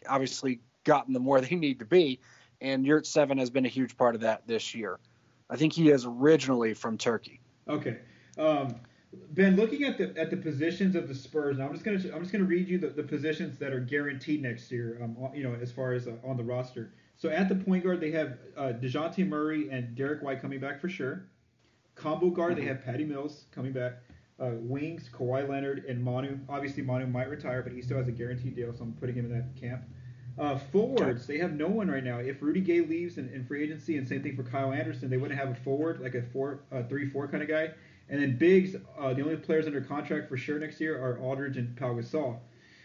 obviously 0.08 0.60
gotten 0.84 1.14
them 1.14 1.26
where 1.26 1.42
they 1.42 1.56
need 1.56 1.80
to 1.80 1.86
be. 1.86 2.20
And 2.62 2.86
Yurtseven 2.86 3.40
has 3.40 3.50
been 3.50 3.66
a 3.66 3.70
huge 3.70 3.98
part 3.98 4.16
of 4.16 4.22
that 4.22 4.46
this 4.48 4.76
year. 4.76 5.00
I 5.50 5.56
think 5.56 5.74
he 5.74 5.90
is 5.90 6.06
originally 6.06 6.74
from 6.74 6.98
Turkey. 6.98 7.40
Okay. 7.68 7.98
Um, 8.38 8.76
ben, 9.32 9.56
looking 9.56 9.84
at 9.84 9.98
the 9.98 10.14
at 10.18 10.30
the 10.30 10.38
positions 10.38 10.96
of 10.96 11.08
the 11.08 11.16
Spurs, 11.16 11.58
and 11.58 11.66
I'm 11.66 11.74
just 11.74 11.84
gonna 11.84 12.00
I'm 12.14 12.22
just 12.22 12.32
gonna 12.32 12.44
read 12.44 12.68
you 12.68 12.78
the, 12.78 12.90
the 12.90 13.04
positions 13.04 13.58
that 13.60 13.74
are 13.74 13.80
guaranteed 13.80 14.42
next 14.42 14.72
year. 14.72 15.00
Um, 15.02 15.18
you 15.34 15.44
know, 15.44 15.56
as 15.62 15.72
far 15.72 15.94
as 15.94 16.08
uh, 16.08 16.14
on 16.24 16.38
the 16.38 16.44
roster. 16.44 16.94
So 17.18 17.30
at 17.30 17.50
the 17.50 17.56
point 17.56 17.84
guard, 17.84 18.00
they 18.00 18.12
have 18.12 18.38
uh, 18.56 18.74
Dejounte 18.82 19.28
Murray 19.28 19.70
and 19.70 19.94
Derrick 19.94 20.22
White 20.22 20.42
coming 20.42 20.60
back 20.60 20.80
for 20.80 20.88
sure. 20.88 21.26
Combo 21.96 22.30
guard, 22.30 22.54
mm-hmm. 22.54 22.62
they 22.62 22.68
have 22.68 22.84
Patty 22.84 23.04
Mills 23.04 23.46
coming 23.52 23.74
back. 23.74 23.98
Uh, 24.40 24.52
wings, 24.54 25.10
Kawhi 25.14 25.48
Leonard 25.50 25.84
and 25.84 26.02
Manu. 26.02 26.40
Obviously, 26.48 26.82
Manu 26.82 27.08
might 27.08 27.30
retire, 27.30 27.62
but 27.62 27.74
he 27.74 27.82
still 27.82 27.98
has 27.98 28.08
a 28.08 28.12
guaranteed 28.14 28.56
deal, 28.56 28.74
so 28.74 28.84
I'm 28.84 28.94
putting 28.94 29.16
him 29.16 29.26
in 29.26 29.34
that 29.34 29.60
camp. 29.60 29.84
Uh, 30.40 30.58
forwards, 30.58 31.28
they 31.28 31.38
have 31.38 31.54
no 31.54 31.68
one 31.68 31.92
right 31.92 32.04
now. 32.04 32.20
If 32.20 32.42
Rudy 32.42 32.62
Gay 32.62 32.80
leaves 32.80 33.18
in, 33.18 33.28
in, 33.34 33.46
free 33.46 33.62
agency, 33.62 33.98
and 33.98 34.08
same 34.08 34.24
thing 34.24 34.38
for 34.38 34.44
Kyle 34.44 34.72
Anderson, 34.72 35.10
they 35.10 35.18
wouldn't 35.18 35.38
have 35.38 35.50
a 35.50 35.56
forward 35.56 36.00
like 36.00 36.16
a 36.16 36.22
four, 36.22 36.62
uh, 36.72 36.84
three, 36.84 37.10
four 37.10 37.28
kind 37.28 37.44
of 37.44 37.50
guy. 37.50 37.72
And 38.08 38.22
then 38.22 38.38
bigs, 38.38 38.76
uh, 38.98 39.14
the 39.14 39.22
only 39.22 39.36
players 39.36 39.68
under 39.68 39.82
contract 39.82 40.30
for 40.30 40.38
sure 40.38 40.58
next 40.58 40.80
year 40.80 40.98
are 40.98 41.20
Aldridge 41.20 41.58
and 41.58 41.76
Pau 41.76 41.94
Gasol. 41.94 42.40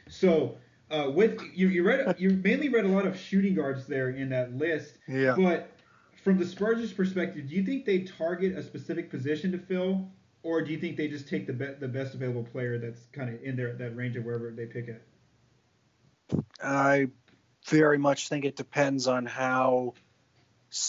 So 0.09 0.57
uh, 0.91 1.11
with 1.15 1.41
you, 1.55 1.69
you 1.69 1.83
read 1.83 2.17
you 2.19 2.31
mainly 2.31 2.69
read 2.69 2.85
a 2.85 2.89
lot 2.89 3.07
of 3.07 3.19
shooting 3.19 3.55
guards 3.55 3.87
there 3.87 4.11
in 4.11 4.29
that 4.31 4.57
list. 4.57 4.99
Yeah. 5.09 5.35
But 5.37 5.71
from 6.23 6.39
the 6.39 6.47
Spurs' 6.47 6.93
perspective, 6.93 7.49
do 7.49 7.55
you 7.55 7.63
think 7.63 7.85
they 7.85 8.01
target 8.01 8.57
a 8.57 8.63
specific 8.63 9.11
position 9.11 9.53
to 9.53 9.59
fill, 9.59 10.09
or 10.43 10.61
do 10.61 10.73
you 10.73 10.79
think 10.79 10.97
they 10.97 11.09
just 11.09 11.29
take 11.29 11.47
the 11.47 11.53
be- 11.53 11.75
the 11.79 11.89
best 11.89 12.15
available 12.15 12.45
player 12.45 12.79
that's 12.79 13.07
kind 13.13 13.33
of 13.33 13.43
in 13.43 13.57
there 13.57 13.75
that 13.75 13.97
range 13.97 14.17
of 14.17 14.25
wherever 14.25 14.51
they 14.51 14.67
pick 14.67 14.89
it? 14.89 15.03
I 16.63 17.09
very 17.67 17.99
much 17.99 18.29
think 18.29 18.45
it 18.45 18.57
depends 18.57 19.07
on 19.07 19.27
how 19.27 19.95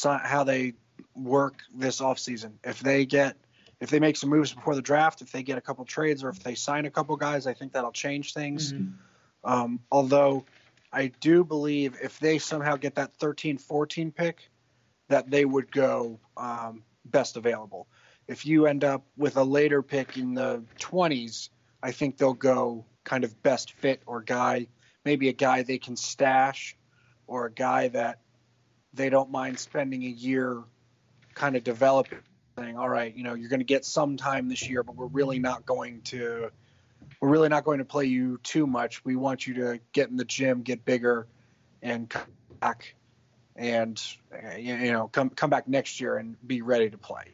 how 0.03 0.43
they 0.43 0.73
work 1.15 1.61
this 1.73 2.01
offseason. 2.01 2.53
If 2.63 2.79
they 2.79 3.05
get 3.05 3.38
if 3.79 3.89
they 3.89 3.99
make 3.99 4.17
some 4.17 4.29
moves 4.29 4.53
before 4.53 4.75
the 4.75 4.81
draft, 4.81 5.21
if 5.21 5.31
they 5.31 5.43
get 5.43 5.57
a 5.57 5.61
couple 5.61 5.85
trades, 5.85 6.23
or 6.23 6.29
if 6.29 6.39
they 6.39 6.55
sign 6.55 6.85
a 6.85 6.91
couple 6.91 7.15
guys, 7.17 7.45
I 7.45 7.53
think 7.53 7.73
that'll 7.73 7.91
change 7.91 8.33
things. 8.33 8.73
Mm-hmm. 8.73 9.51
Um, 9.51 9.79
although 9.91 10.45
I 10.91 11.07
do 11.19 11.43
believe 11.43 11.97
if 12.01 12.19
they 12.19 12.39
somehow 12.39 12.77
get 12.77 12.95
that 12.95 13.15
13 13.17 13.57
14 13.57 14.11
pick, 14.11 14.49
that 15.09 15.29
they 15.29 15.45
would 15.45 15.71
go 15.71 16.19
um, 16.38 16.83
best 17.03 17.38
available. 17.38 17.88
If 18.27 18.45
you 18.45 18.65
end 18.65 18.83
up 18.83 19.05
with 19.17 19.38
a 19.38 19.43
later 19.43 19.83
pick 19.83 20.17
in 20.17 20.33
the 20.33 20.63
20s, 20.79 21.49
I 21.83 21.91
think 21.91 22.17
they'll 22.17 22.33
go 22.33 22.85
kind 23.03 23.23
of 23.23 23.43
best 23.43 23.73
fit 23.73 24.01
or 24.07 24.21
guy 24.21 24.67
maybe 25.05 25.29
a 25.29 25.33
guy 25.33 25.61
they 25.61 25.77
can 25.77 25.95
stash 25.95 26.75
or 27.27 27.45
a 27.45 27.51
guy 27.51 27.87
that 27.89 28.19
they 28.93 29.09
don't 29.09 29.31
mind 29.31 29.57
spending 29.59 30.03
a 30.03 30.09
year 30.09 30.63
kind 31.33 31.55
of 31.55 31.63
developing 31.63 32.19
saying 32.57 32.77
all 32.77 32.89
right 32.89 33.15
you 33.15 33.23
know 33.23 33.33
you're 33.33 33.49
going 33.49 33.59
to 33.59 33.65
get 33.65 33.85
some 33.85 34.17
time 34.17 34.49
this 34.49 34.67
year 34.67 34.83
but 34.83 34.95
we're 34.95 35.05
really 35.07 35.39
not 35.39 35.65
going 35.65 36.01
to 36.01 36.49
we're 37.19 37.29
really 37.29 37.49
not 37.49 37.63
going 37.63 37.79
to 37.79 37.85
play 37.85 38.05
you 38.05 38.39
too 38.43 38.65
much 38.65 39.03
we 39.05 39.15
want 39.15 39.45
you 39.45 39.53
to 39.53 39.79
get 39.93 40.09
in 40.09 40.17
the 40.17 40.25
gym 40.25 40.61
get 40.61 40.83
bigger 40.85 41.27
and 41.81 42.09
come 42.09 42.27
back 42.59 42.95
and 43.55 44.01
you 44.57 44.91
know 44.91 45.07
come 45.09 45.29
come 45.29 45.49
back 45.49 45.67
next 45.67 45.99
year 45.99 46.17
and 46.17 46.35
be 46.47 46.61
ready 46.61 46.89
to 46.89 46.97
play 46.97 47.25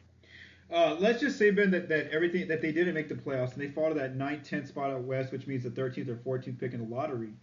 uh, 0.72 0.96
let's 0.98 1.20
just 1.20 1.38
say 1.38 1.50
Ben 1.50 1.70
that, 1.70 1.88
that 1.90 2.10
everything 2.10 2.48
that 2.48 2.62
they 2.62 2.72
didn't 2.72 2.94
make 2.94 3.08
the 3.08 3.14
playoffs 3.14 3.52
and 3.52 3.60
they 3.60 3.68
fall 3.68 3.88
to 3.90 3.94
that 3.94 4.16
9th, 4.16 4.48
10th 4.48 4.68
spot 4.68 4.90
out 4.90 5.02
west, 5.02 5.30
which 5.30 5.46
means 5.46 5.64
the 5.64 5.68
13th 5.68 6.08
or 6.08 6.38
14th 6.38 6.58
pick 6.58 6.72
in 6.72 6.80
the 6.80 6.94
lottery. 6.94 7.34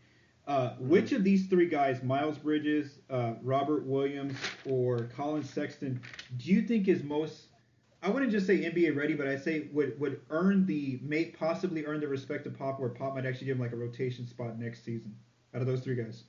Uh, 0.49 0.73
which 0.79 1.11
of 1.11 1.23
these 1.23 1.45
three 1.45 1.67
guys, 1.67 2.01
Miles 2.01 2.39
Bridges, 2.39 3.01
uh, 3.11 3.33
Robert 3.43 3.85
Williams, 3.85 4.35
or 4.65 5.03
Collin 5.15 5.43
Sexton, 5.43 6.01
do 6.37 6.51
you 6.51 6.63
think 6.63 6.87
is 6.87 7.03
most? 7.03 7.49
I 8.01 8.09
wouldn't 8.09 8.31
just 8.31 8.47
say 8.47 8.57
NBA 8.57 8.95
ready, 8.95 9.13
but 9.13 9.27
I 9.27 9.37
say 9.37 9.67
would 9.71 9.99
would 9.99 10.21
earn 10.31 10.65
the 10.65 10.99
may 11.03 11.25
possibly 11.25 11.85
earn 11.85 11.99
the 11.99 12.07
respect 12.07 12.47
of 12.47 12.57
Pop, 12.57 12.79
where 12.79 12.89
Pop 12.89 13.13
might 13.13 13.27
actually 13.27 13.45
give 13.45 13.57
him 13.57 13.61
like 13.61 13.73
a 13.73 13.75
rotation 13.75 14.25
spot 14.25 14.57
next 14.57 14.83
season. 14.83 15.13
Out 15.53 15.61
of 15.61 15.67
those 15.67 15.81
three 15.81 15.93
guys. 15.93 16.23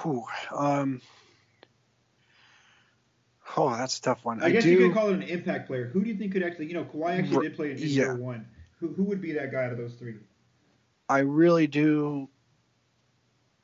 Whew, 0.00 0.24
um, 0.56 1.00
oh, 3.56 3.76
that's 3.76 3.98
a 3.98 4.02
tough 4.02 4.24
one. 4.24 4.40
I, 4.40 4.46
I 4.46 4.50
guess 4.50 4.62
do, 4.62 4.70
you 4.70 4.78
could 4.78 4.94
call 4.94 5.08
it 5.08 5.14
an 5.14 5.22
impact 5.22 5.66
player. 5.66 5.86
Who 5.86 6.04
do 6.04 6.08
you 6.08 6.16
think 6.16 6.32
could 6.34 6.44
actually, 6.44 6.66
you 6.66 6.74
know, 6.74 6.84
Kawhi 6.84 7.18
actually 7.18 7.48
did 7.48 7.56
play 7.56 7.72
in 7.72 7.78
yeah. 7.78 8.12
one. 8.12 8.46
Who, 8.78 8.92
who 8.92 9.02
would 9.04 9.20
be 9.20 9.32
that 9.32 9.50
guy 9.50 9.64
out 9.64 9.72
of 9.72 9.78
those 9.78 9.94
three? 9.94 10.14
I 11.08 11.20
really 11.20 11.66
do. 11.66 12.28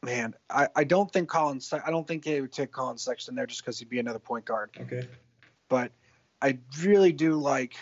Man, 0.03 0.35
I, 0.49 0.69
I 0.75 0.85
don't 0.85 1.13
think 1.13 1.29
Collin. 1.29 1.61
I 1.85 1.91
don't 1.91 2.07
think 2.07 2.25
they 2.25 2.41
would 2.41 2.53
take 2.53 2.73
Collin 2.73 2.99
Sexton 2.99 3.35
there 3.35 3.47
just 3.47 3.63
because 3.63 3.79
he'd 3.79 3.91
be 3.91 3.99
another 3.99 4.19
point 4.19 4.45
guard. 4.45 4.71
Okay. 4.81 5.07
But 5.69 5.93
I 6.41 6.59
really 6.83 7.13
do 7.13 7.35
like. 7.35 7.75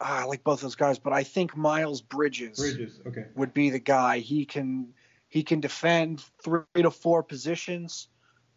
Ah, 0.00 0.22
I 0.22 0.24
like 0.24 0.44
both 0.44 0.60
those 0.60 0.76
guys, 0.76 0.98
but 0.98 1.12
I 1.12 1.24
think 1.24 1.56
Miles 1.56 2.00
Bridges, 2.00 2.58
Bridges, 2.58 3.00
okay, 3.04 3.26
would 3.34 3.52
be 3.52 3.70
the 3.70 3.80
guy. 3.80 4.20
He 4.20 4.44
can 4.44 4.94
he 5.28 5.42
can 5.42 5.60
defend 5.60 6.22
three 6.42 6.62
to 6.76 6.90
four 6.90 7.22
positions. 7.22 8.08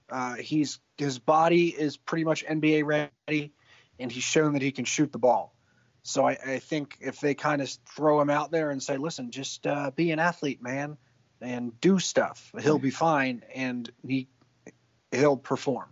Uh, 0.10 0.36
he's 0.36 0.80
his 0.98 1.20
body 1.20 1.70
is 1.70 1.98
pretty 1.98 2.24
much 2.24 2.46
NBA 2.46 2.86
ready, 2.86 3.54
and 4.00 4.12
he's 4.12 4.24
shown 4.24 4.54
that 4.54 4.62
he 4.62 4.72
can 4.72 4.86
shoot 4.86 5.12
the 5.12 5.18
ball. 5.18 5.56
So 6.04 6.28
I, 6.28 6.32
I 6.32 6.60
think 6.60 6.98
if 7.00 7.20
they 7.20 7.36
kind 7.36 7.62
of 7.62 7.70
throw 7.86 8.20
him 8.20 8.30
out 8.30 8.52
there 8.52 8.72
and 8.72 8.82
say, 8.82 8.98
listen, 8.98 9.32
just 9.32 9.68
uh, 9.68 9.92
be 9.92 10.12
an 10.12 10.20
athlete, 10.20 10.62
man, 10.62 10.98
and 11.42 11.80
do 11.80 12.00
stuff, 12.00 12.52
he'll 12.60 12.80
be 12.80 12.90
fine. 12.90 13.44
And 13.54 13.90
he 14.08 14.28
he'll 15.12 15.38
perform. 15.38 15.90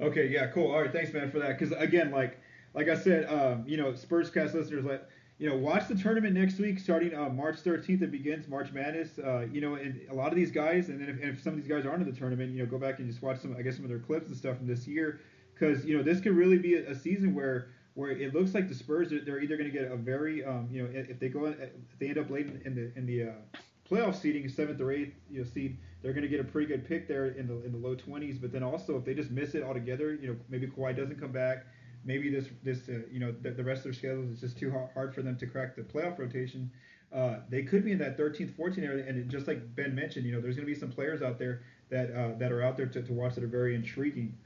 Okay, 0.00 0.28
yeah, 0.28 0.48
cool. 0.48 0.70
All 0.70 0.82
right, 0.82 0.92
thanks, 0.92 1.12
man, 1.12 1.30
for 1.30 1.38
that. 1.40 1.58
Because 1.58 1.72
again, 1.76 2.10
like 2.10 2.38
like 2.74 2.88
I 2.88 2.96
said, 2.96 3.32
um, 3.32 3.64
you 3.66 3.76
know, 3.76 3.92
Spurscast 3.92 4.54
listeners, 4.54 4.84
like 4.84 5.02
you 5.38 5.48
know, 5.48 5.56
watch 5.56 5.88
the 5.88 5.96
tournament 5.96 6.34
next 6.34 6.58
week, 6.58 6.78
starting 6.78 7.14
uh, 7.14 7.28
March 7.28 7.56
13th. 7.56 8.02
It 8.02 8.12
begins 8.12 8.46
March 8.46 8.72
Madness. 8.72 9.18
Uh, 9.18 9.46
you 9.50 9.60
know, 9.60 9.74
and 9.74 10.00
a 10.10 10.14
lot 10.14 10.28
of 10.28 10.36
these 10.36 10.52
guys, 10.52 10.88
and 10.88 11.00
then 11.00 11.08
if, 11.08 11.20
and 11.20 11.36
if 11.36 11.42
some 11.42 11.54
of 11.54 11.58
these 11.58 11.68
guys 11.68 11.86
aren't 11.86 12.02
in 12.02 12.10
the 12.10 12.16
tournament, 12.16 12.52
you 12.52 12.60
know, 12.60 12.66
go 12.66 12.78
back 12.78 13.00
and 13.00 13.08
just 13.08 13.20
watch 13.20 13.40
some, 13.40 13.56
I 13.56 13.62
guess, 13.62 13.76
some 13.76 13.84
of 13.84 13.88
their 13.88 13.98
clips 13.98 14.28
and 14.28 14.36
stuff 14.36 14.58
from 14.58 14.66
this 14.66 14.86
year, 14.86 15.20
because 15.52 15.84
you 15.84 15.96
know, 15.96 16.04
this 16.04 16.20
could 16.20 16.32
really 16.32 16.58
be 16.58 16.74
a, 16.74 16.90
a 16.90 16.94
season 16.94 17.34
where 17.34 17.68
where 17.94 18.10
it 18.10 18.34
looks 18.34 18.54
like 18.54 18.68
the 18.68 18.74
Spurs 18.74 19.10
they're 19.10 19.40
either 19.40 19.56
going 19.56 19.70
to 19.70 19.76
get 19.76 19.90
a 19.90 19.96
very 19.96 20.44
um, 20.44 20.68
you 20.70 20.82
know 20.82 20.88
if 20.92 21.18
they 21.18 21.28
go 21.28 21.46
if 21.46 21.70
they 21.98 22.08
end 22.08 22.18
up 22.18 22.30
late 22.30 22.46
in 22.64 22.74
the 22.74 22.92
in 22.96 23.06
the 23.06 23.24
uh, 23.24 23.58
playoff 23.88 24.20
seeding 24.20 24.48
seventh 24.48 24.80
or 24.80 24.92
eighth 24.92 25.14
you 25.30 25.38
know 25.38 25.48
seed 25.48 25.78
they're 26.02 26.12
going 26.12 26.22
to 26.22 26.28
get 26.28 26.40
a 26.40 26.44
pretty 26.44 26.66
good 26.66 26.86
pick 26.86 27.06
there 27.06 27.26
in 27.26 27.46
the 27.46 27.64
in 27.64 27.72
the 27.72 27.78
low 27.78 27.94
20s 27.94 28.40
but 28.40 28.52
then 28.52 28.62
also 28.62 28.96
if 28.96 29.04
they 29.04 29.14
just 29.14 29.30
miss 29.30 29.54
it 29.54 29.62
altogether 29.62 30.14
you 30.14 30.28
know 30.28 30.36
maybe 30.48 30.66
Kawhi 30.66 30.96
doesn't 30.96 31.20
come 31.20 31.32
back 31.32 31.66
maybe 32.04 32.30
this 32.30 32.48
this 32.62 32.88
uh, 32.88 33.00
you 33.10 33.20
know 33.20 33.32
the, 33.42 33.50
the, 33.50 33.62
rest 33.62 33.78
of 33.80 33.84
their 33.84 33.92
schedule 33.92 34.30
is 34.32 34.40
just 34.40 34.58
too 34.58 34.72
hard 34.94 35.14
for 35.14 35.22
them 35.22 35.36
to 35.38 35.46
crack 35.46 35.76
the 35.76 35.82
playoff 35.82 36.18
rotation 36.18 36.70
uh, 37.14 37.36
they 37.48 37.62
could 37.62 37.84
be 37.84 37.92
in 37.92 37.98
that 37.98 38.18
13th 38.18 38.52
14th 38.58 38.82
area. 38.82 39.06
And 39.06 39.30
just 39.30 39.46
like 39.46 39.74
Ben 39.76 39.94
mentioned 39.94 40.26
you 40.26 40.32
know 40.32 40.40
there's 40.40 40.56
going 40.56 40.66
to 40.66 40.72
be 40.72 40.78
some 40.78 40.90
players 40.90 41.22
out 41.22 41.38
there 41.38 41.62
that 41.90 42.10
uh, 42.10 42.36
that 42.38 42.50
are 42.50 42.62
out 42.62 42.76
there 42.76 42.86
to, 42.86 43.02
to 43.02 43.12
watch 43.12 43.36
that 43.36 43.44
are 43.44 43.48
very 43.48 43.74
intriguing 43.74 44.36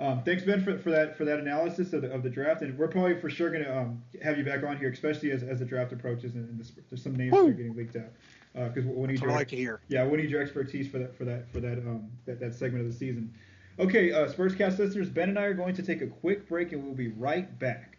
um, 0.00 0.22
thanks, 0.24 0.42
Ben, 0.42 0.64
for, 0.64 0.78
for 0.78 0.90
that 0.90 1.16
for 1.16 1.24
that 1.26 1.38
analysis 1.38 1.92
of 1.92 2.02
the, 2.02 2.10
of 2.10 2.22
the 2.22 2.30
draft, 2.30 2.62
and 2.62 2.76
we're 2.78 2.88
probably 2.88 3.20
for 3.20 3.28
sure 3.28 3.50
going 3.50 3.64
to 3.64 3.78
um, 3.78 4.02
have 4.22 4.38
you 4.38 4.44
back 4.44 4.64
on 4.64 4.78
here, 4.78 4.90
especially 4.90 5.30
as, 5.30 5.42
as 5.42 5.58
the 5.58 5.64
draft 5.64 5.92
approaches 5.92 6.34
and, 6.34 6.48
and 6.48 6.58
this, 6.58 6.72
there's 6.88 7.02
some 7.02 7.14
names 7.14 7.32
Woo! 7.32 7.44
that 7.44 7.48
are 7.50 7.52
getting 7.52 7.76
leaked 7.76 7.96
out. 7.96 8.10
Because 8.52 8.84
uh, 8.84 8.92
we 8.92 9.06
need 9.06 9.20
your 9.20 9.30
like 9.30 9.48
to 9.48 9.56
hear. 9.56 9.80
Yeah, 9.88 10.06
we 10.06 10.16
need 10.16 10.30
your 10.30 10.42
expertise 10.42 10.88
for 10.88 10.98
that 10.98 11.16
for 11.16 11.24
that 11.24 11.52
for 11.52 11.60
that 11.60 11.78
um 11.78 12.08
that, 12.24 12.40
that 12.40 12.54
segment 12.54 12.84
of 12.84 12.90
the 12.90 12.98
season. 12.98 13.32
Okay, 13.78 14.10
uh, 14.10 14.26
Spurscast 14.26 14.78
listeners, 14.78 15.08
Ben 15.08 15.28
and 15.28 15.38
I 15.38 15.42
are 15.44 15.54
going 15.54 15.74
to 15.74 15.82
take 15.82 16.02
a 16.02 16.06
quick 16.06 16.48
break, 16.48 16.72
and 16.72 16.82
we'll 16.82 16.94
be 16.94 17.08
right 17.08 17.56
back. 17.58 17.96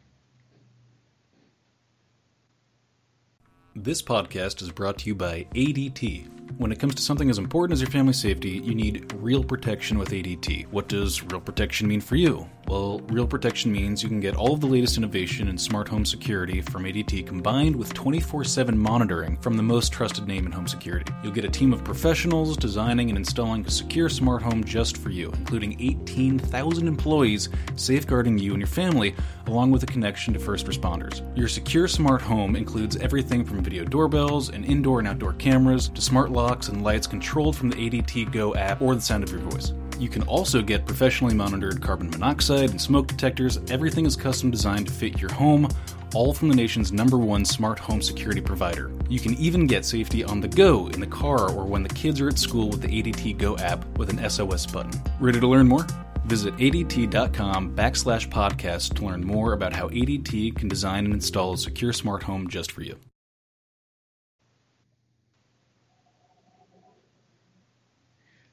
This 3.83 3.99
podcast 3.99 4.61
is 4.61 4.71
brought 4.71 4.99
to 4.99 5.07
you 5.07 5.15
by 5.15 5.47
ADT. 5.55 6.27
When 6.59 6.71
it 6.71 6.77
comes 6.77 6.93
to 6.93 7.01
something 7.01 7.31
as 7.31 7.39
important 7.39 7.73
as 7.73 7.81
your 7.81 7.89
family 7.89 8.13
safety, 8.13 8.51
you 8.51 8.75
need 8.75 9.11
real 9.13 9.43
protection 9.43 9.97
with 9.97 10.09
ADT. 10.09 10.67
What 10.67 10.87
does 10.87 11.23
real 11.23 11.41
protection 11.41 11.87
mean 11.87 11.99
for 11.99 12.15
you? 12.15 12.47
Well, 12.67 12.99
real 13.07 13.27
protection 13.27 13.71
means 13.71 14.03
you 14.03 14.07
can 14.07 14.19
get 14.19 14.35
all 14.35 14.53
of 14.53 14.61
the 14.61 14.67
latest 14.67 14.95
innovation 14.95 15.47
in 15.47 15.57
smart 15.57 15.89
home 15.89 16.05
security 16.05 16.61
from 16.61 16.83
ADT 16.83 17.25
combined 17.27 17.75
with 17.75 17.93
24 17.93 18.43
7 18.43 18.77
monitoring 18.77 19.35
from 19.37 19.57
the 19.57 19.63
most 19.63 19.91
trusted 19.91 20.27
name 20.27 20.45
in 20.45 20.51
home 20.51 20.67
security. 20.67 21.11
You'll 21.23 21.33
get 21.33 21.43
a 21.43 21.49
team 21.49 21.73
of 21.73 21.83
professionals 21.83 22.55
designing 22.55 23.09
and 23.09 23.17
installing 23.17 23.65
a 23.65 23.69
secure 23.71 24.07
smart 24.07 24.41
home 24.41 24.63
just 24.63 24.97
for 24.97 25.09
you, 25.09 25.31
including 25.31 25.75
18,000 25.81 26.87
employees 26.87 27.49
safeguarding 27.75 28.37
you 28.37 28.51
and 28.51 28.61
your 28.61 28.67
family, 28.67 29.15
along 29.47 29.71
with 29.71 29.83
a 29.83 29.87
connection 29.87 30.33
to 30.33 30.39
first 30.39 30.65
responders. 30.67 31.25
Your 31.35 31.49
secure 31.49 31.87
smart 31.87 32.21
home 32.21 32.55
includes 32.55 32.95
everything 32.97 33.43
from 33.43 33.63
video 33.71 33.85
doorbells 33.85 34.49
and 34.49 34.65
indoor 34.65 34.99
and 34.99 35.07
outdoor 35.07 35.31
cameras 35.31 35.87
to 35.87 36.01
smart 36.01 36.29
locks 36.29 36.67
and 36.67 36.83
lights 36.83 37.07
controlled 37.07 37.55
from 37.55 37.69
the 37.69 37.75
ADT 37.77 38.29
Go 38.33 38.53
app 38.55 38.81
or 38.81 38.95
the 38.95 38.99
sound 38.99 39.23
of 39.23 39.31
your 39.31 39.39
voice. 39.39 39.71
You 39.97 40.09
can 40.09 40.23
also 40.23 40.61
get 40.61 40.85
professionally 40.85 41.33
monitored 41.33 41.81
carbon 41.81 42.09
monoxide 42.09 42.71
and 42.71 42.81
smoke 42.81 43.07
detectors. 43.07 43.61
Everything 43.69 44.05
is 44.05 44.17
custom 44.17 44.51
designed 44.51 44.87
to 44.87 44.93
fit 44.93 45.21
your 45.21 45.31
home, 45.31 45.69
all 46.13 46.33
from 46.33 46.49
the 46.49 46.55
nation's 46.55 46.91
number 46.91 47.17
one 47.17 47.45
smart 47.45 47.79
home 47.79 48.01
security 48.01 48.41
provider. 48.41 48.91
You 49.07 49.21
can 49.21 49.35
even 49.35 49.67
get 49.67 49.85
safety 49.85 50.21
on 50.25 50.41
the 50.41 50.49
go 50.49 50.87
in 50.87 50.99
the 50.99 51.07
car 51.07 51.49
or 51.49 51.63
when 51.63 51.83
the 51.83 51.95
kids 51.95 52.19
are 52.19 52.27
at 52.27 52.39
school 52.39 52.67
with 52.67 52.81
the 52.81 52.89
ADT 52.89 53.37
Go 53.37 53.55
app 53.59 53.85
with 53.97 54.09
an 54.09 54.29
SOS 54.29 54.65
button. 54.65 54.91
Ready 55.21 55.39
to 55.39 55.47
learn 55.47 55.69
more? 55.69 55.87
Visit 56.25 56.57
ADT.com 56.57 57.73
backslash 57.73 58.27
podcast 58.27 58.95
to 58.95 59.05
learn 59.05 59.25
more 59.25 59.53
about 59.53 59.71
how 59.71 59.87
ADT 59.87 60.57
can 60.57 60.67
design 60.67 61.05
and 61.05 61.13
install 61.13 61.53
a 61.53 61.57
secure 61.57 61.93
smart 61.93 62.21
home 62.23 62.49
just 62.49 62.73
for 62.73 62.81
you. 62.81 62.97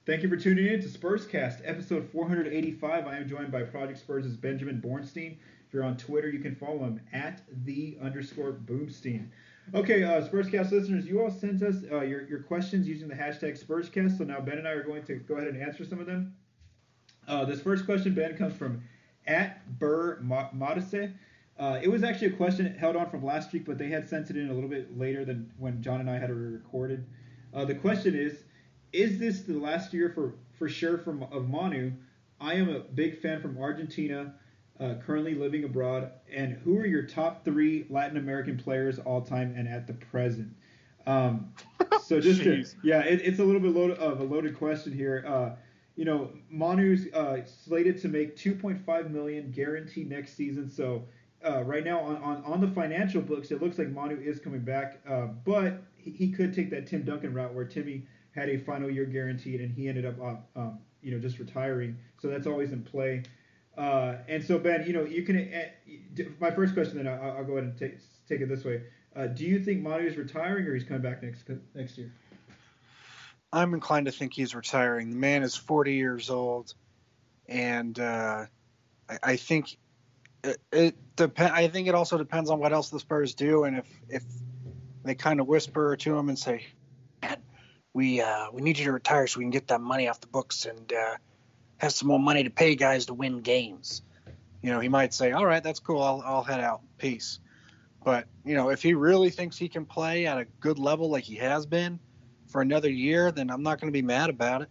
Thank 0.09 0.23
you 0.23 0.31
for 0.31 0.39
tuning 0.39 0.69
in 0.69 0.81
to 0.81 0.89
Spurscast, 0.89 1.61
episode 1.67 2.09
485. 2.11 3.07
I 3.07 3.19
am 3.19 3.29
joined 3.29 3.53
by 3.53 3.63
Project 3.63 3.99
Spurs' 3.99 4.39
Benjamin 4.39 4.81
Bornstein. 4.81 5.37
If 5.67 5.75
you're 5.75 5.85
on 5.85 5.99
Twitter, 5.99 6.31
you 6.31 6.39
can 6.39 6.55
follow 6.55 6.79
him 6.79 6.99
at 7.13 7.43
the 7.67 7.99
underscore 8.01 8.53
Boomstein. 8.53 9.29
Okay, 9.75 10.05
uh, 10.05 10.27
Spurscast 10.27 10.71
listeners, 10.71 11.05
you 11.07 11.21
all 11.21 11.31
sent 11.31 11.63
us 11.63 11.85
uh, 11.93 12.01
your, 12.01 12.27
your 12.27 12.39
questions 12.41 12.89
using 12.89 13.07
the 13.07 13.15
hashtag 13.15 13.63
Spurscast. 13.63 14.17
So 14.17 14.25
now 14.25 14.41
Ben 14.41 14.57
and 14.57 14.67
I 14.67 14.71
are 14.71 14.83
going 14.83 15.03
to 15.03 15.17
go 15.17 15.35
ahead 15.35 15.49
and 15.49 15.63
answer 15.63 15.85
some 15.85 16.01
of 16.01 16.07
them. 16.07 16.35
Uh, 17.29 17.45
this 17.45 17.61
first 17.61 17.85
question, 17.85 18.15
Ben, 18.15 18.35
comes 18.35 18.57
from 18.57 18.83
at 19.27 19.79
Burr 19.79 20.23
Modise. 20.23 21.13
Uh, 21.59 21.81
it 21.83 21.89
was 21.89 22.03
actually 22.03 22.29
a 22.29 22.37
question 22.39 22.75
held 22.79 22.97
on 22.97 23.11
from 23.11 23.23
last 23.23 23.53
week, 23.53 23.67
but 23.67 23.77
they 23.77 23.89
had 23.89 24.09
sent 24.09 24.31
it 24.31 24.39
in 24.39 24.49
a 24.49 24.55
little 24.55 24.71
bit 24.71 24.97
later 24.97 25.27
than 25.27 25.53
when 25.59 25.83
John 25.83 26.01
and 26.01 26.09
I 26.09 26.17
had 26.17 26.31
recorded. 26.31 27.05
Uh, 27.53 27.67
the 27.67 27.75
question 27.75 28.15
is 28.15 28.45
is 28.93 29.19
this 29.19 29.43
the 29.43 29.55
last 29.55 29.93
year 29.93 30.11
for 30.15 30.35
for 30.59 30.69
sure 30.69 30.99
from 30.99 31.23
of 31.25 31.49
Manu? 31.49 31.93
I 32.41 32.55
am 32.55 32.69
a 32.69 32.81
big 32.81 33.21
fan 33.21 33.41
from 33.41 33.59
Argentina, 33.59 34.35
uh, 34.79 34.95
currently 35.05 35.35
living 35.35 35.65
abroad. 35.65 36.13
And 36.33 36.53
who 36.65 36.79
are 36.79 36.87
your 36.87 37.03
top 37.03 37.45
three 37.45 37.87
Latin 37.91 38.17
American 38.17 38.57
players 38.57 38.99
all 38.99 39.23
time 39.23 39.55
and 39.57 39.67
at 39.69 39.87
the 39.87 39.95
present? 39.95 40.55
Um, 41.07 41.53
so 42.05 42.21
just 42.21 42.43
to, 42.43 42.65
yeah, 42.83 43.01
it, 43.01 43.21
it's 43.25 43.41
a 43.41 43.45
little 43.45 43.61
bit 43.61 43.75
load, 43.75 43.93
of 43.93 44.21
a 44.21 44.25
loaded 44.25 44.57
question 44.57 44.93
here. 44.93 45.25
Uh, 45.27 45.51
you 45.97 46.05
know, 46.05 46.31
Manu's 46.49 47.13
uh, 47.13 47.45
slated 47.45 48.01
to 48.03 48.09
make 48.09 48.37
2.5 48.37 49.11
million 49.11 49.51
guaranteed 49.51 50.09
next 50.09 50.37
season. 50.37 50.71
So 50.71 51.05
uh, 51.45 51.65
right 51.65 51.85
now 51.85 51.99
on, 52.01 52.17
on, 52.19 52.45
on 52.45 52.61
the 52.61 52.69
financial 52.69 53.21
books, 53.21 53.51
it 53.51 53.61
looks 53.61 53.79
like 53.79 53.89
Manu 53.89 54.17
is 54.21 54.39
coming 54.39 54.61
back, 54.61 55.01
uh, 55.09 55.27
but 55.45 55.83
he, 55.97 56.13
he, 56.13 56.31
could 56.31 56.55
take 56.55 56.71
that 56.71 56.87
Tim 56.87 57.03
Duncan 57.03 57.35
route 57.35 57.53
where 57.53 57.65
Timmy 57.65 58.05
had 58.39 58.49
a 58.49 58.59
final 58.59 58.91
year 58.91 59.05
guaranteed, 59.05 59.61
and 59.61 59.71
he 59.71 59.89
ended 59.89 60.07
up, 60.07 60.21
uh, 60.21 60.61
um, 60.61 60.79
you 61.03 61.11
know, 61.11 61.19
just 61.19 61.39
retiring. 61.39 61.97
So 62.21 62.29
that's 62.29 62.47
always 62.47 62.73
in 62.73 62.83
play. 62.83 63.23
Uh, 63.77 64.17
and 64.29 64.43
so 64.43 64.59
Ben, 64.59 64.85
you 64.87 64.93
know, 64.93 65.05
you 65.05 65.23
can. 65.23 65.53
Uh, 65.53 66.25
my 66.41 66.51
first 66.51 66.75
question, 66.75 66.97
then 66.97 67.07
I'll, 67.07 67.39
I'll, 67.39 67.45
go 67.45 67.53
ahead 67.53 67.65
and 67.65 67.79
take 67.79 67.99
take 68.29 68.41
it 68.41 68.49
this 68.49 68.65
way. 68.65 68.83
Uh, 69.15 69.27
do 69.27 69.45
you 69.45 69.63
think 69.63 69.83
Manu 69.83 70.07
is 70.07 70.17
retiring, 70.17 70.67
or 70.67 70.75
he's 70.75 70.85
coming 70.85 71.03
back 71.03 71.23
next 71.23 71.49
next 71.75 71.97
year? 71.97 72.13
I'm 73.53 73.75
inclined 73.75 74.07
to 74.07 74.13
think 74.13 74.35
he's 74.35 74.55
retiring. 74.55 75.11
The 75.11 75.17
man 75.17 75.43
is 75.43 75.55
40 75.57 75.95
years 75.95 76.29
old, 76.29 76.75
and 77.49 77.99
uh, 77.99 78.47
I, 79.09 79.19
I, 79.23 79.37
think 79.37 79.79
it, 80.45 80.59
it 80.71 81.17
depend. 81.17 81.53
I 81.53 81.69
think 81.69 81.89
it 81.89 81.95
also 81.95 82.19
depends 82.19 82.51
on 82.51 82.59
what 82.59 82.73
else 82.73 82.91
the 82.91 83.01
Spurs 83.01 83.35
do, 83.35 83.65
and 83.65 83.79
if 83.79 83.87
if 84.09 84.25
they 85.05 85.15
kind 85.15 85.41
of 85.41 85.47
whisper 85.47 85.97
to 85.97 86.17
him 86.17 86.29
and 86.29 86.39
say, 86.39 86.67
we 87.99 88.21
uh, 88.21 88.47
we 88.53 88.63
need 88.63 88.79
you 88.79 88.85
to 88.85 88.93
retire 88.93 89.27
so 89.27 89.41
we 89.41 89.45
can 89.45 89.51
get 89.51 89.67
that 89.67 89.81
money 89.81 90.07
off 90.07 90.21
the 90.21 90.29
books 90.29 90.67
and 90.67 90.93
uh, 90.93 91.17
have 91.79 91.93
some 91.93 92.07
more 92.07 92.21
money 92.21 92.45
to 92.45 92.51
pay 92.51 92.77
guys 92.77 93.07
to 93.07 93.15
win 93.15 93.41
games. 93.41 94.03
You 94.63 94.71
know, 94.71 94.79
he 94.79 94.89
might 94.89 95.13
say, 95.13 95.33
"All 95.33 95.45
right, 95.45 95.65
that's 95.65 95.81
cool. 95.81 96.01
I'll, 96.01 96.23
I'll 96.25 96.45
head 96.45 96.61
out. 96.61 96.81
Peace." 96.99 97.41
But 98.05 98.29
you 98.45 98.55
know, 98.55 98.71
if 98.71 98.85
he 98.85 98.95
really 98.95 99.31
thinks 99.31 99.57
he 99.57 99.69
can 99.69 99.85
play 99.85 100.27
at 100.27 100.39
a 100.39 100.45
good 100.61 100.79
level 100.79 101.11
like 101.11 101.25
he 101.25 101.35
has 101.37 101.67
been 101.67 101.99
for 102.47 102.61
another 102.61 102.89
year, 102.89 103.33
then 103.33 103.51
I'm 103.51 103.65
not 103.65 103.81
going 103.81 103.93
to 103.93 103.97
be 103.97 104.07
mad 104.07 104.31
about 104.31 104.63
it. 104.63 104.69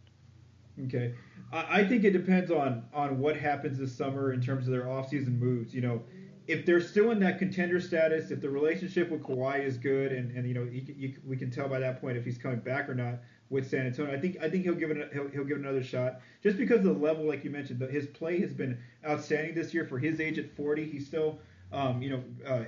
Okay, 0.85 1.13
I 1.51 1.83
think 1.83 2.05
it 2.05 2.11
depends 2.11 2.49
on 2.49 2.85
on 2.93 3.19
what 3.19 3.35
happens 3.35 3.77
this 3.77 3.93
summer 3.93 4.31
in 4.31 4.39
terms 4.39 4.67
of 4.67 4.71
their 4.71 4.85
offseason 4.85 5.37
moves. 5.37 5.75
You 5.75 5.81
know, 5.81 6.03
if 6.47 6.65
they're 6.65 6.81
still 6.81 7.11
in 7.11 7.19
that 7.19 7.39
contender 7.39 7.79
status, 7.79 8.31
if 8.31 8.39
the 8.39 8.49
relationship 8.49 9.11
with 9.11 9.21
Kawhi 9.21 9.63
is 9.65 9.77
good, 9.77 10.13
and, 10.13 10.31
and 10.35 10.47
you 10.47 10.53
know 10.53 10.63
you, 10.63 10.81
you, 10.97 11.13
we 11.25 11.35
can 11.35 11.51
tell 11.51 11.67
by 11.67 11.79
that 11.79 11.99
point 11.99 12.17
if 12.17 12.23
he's 12.23 12.37
coming 12.37 12.59
back 12.59 12.87
or 12.87 12.95
not 12.95 13.15
with 13.49 13.69
San 13.69 13.85
Antonio. 13.85 14.15
I 14.15 14.19
think 14.19 14.37
I 14.41 14.49
think 14.49 14.63
he'll 14.63 14.75
give 14.75 14.91
it 14.91 15.11
he'll, 15.13 15.27
he'll 15.27 15.43
give 15.43 15.57
it 15.57 15.61
another 15.61 15.83
shot 15.83 16.21
just 16.41 16.57
because 16.57 16.79
of 16.79 16.85
the 16.85 16.93
level, 16.93 17.25
like 17.25 17.43
you 17.43 17.49
mentioned, 17.49 17.79
the, 17.79 17.87
his 17.87 18.07
play 18.07 18.39
has 18.39 18.53
been 18.53 18.77
outstanding 19.05 19.55
this 19.55 19.73
year 19.73 19.85
for 19.85 19.99
his 19.99 20.19
age 20.21 20.39
at 20.39 20.55
40. 20.55 20.89
He's 20.89 21.05
still 21.05 21.37
um, 21.73 22.01
you 22.01 22.09
know 22.09 22.23
uh, 22.47 22.63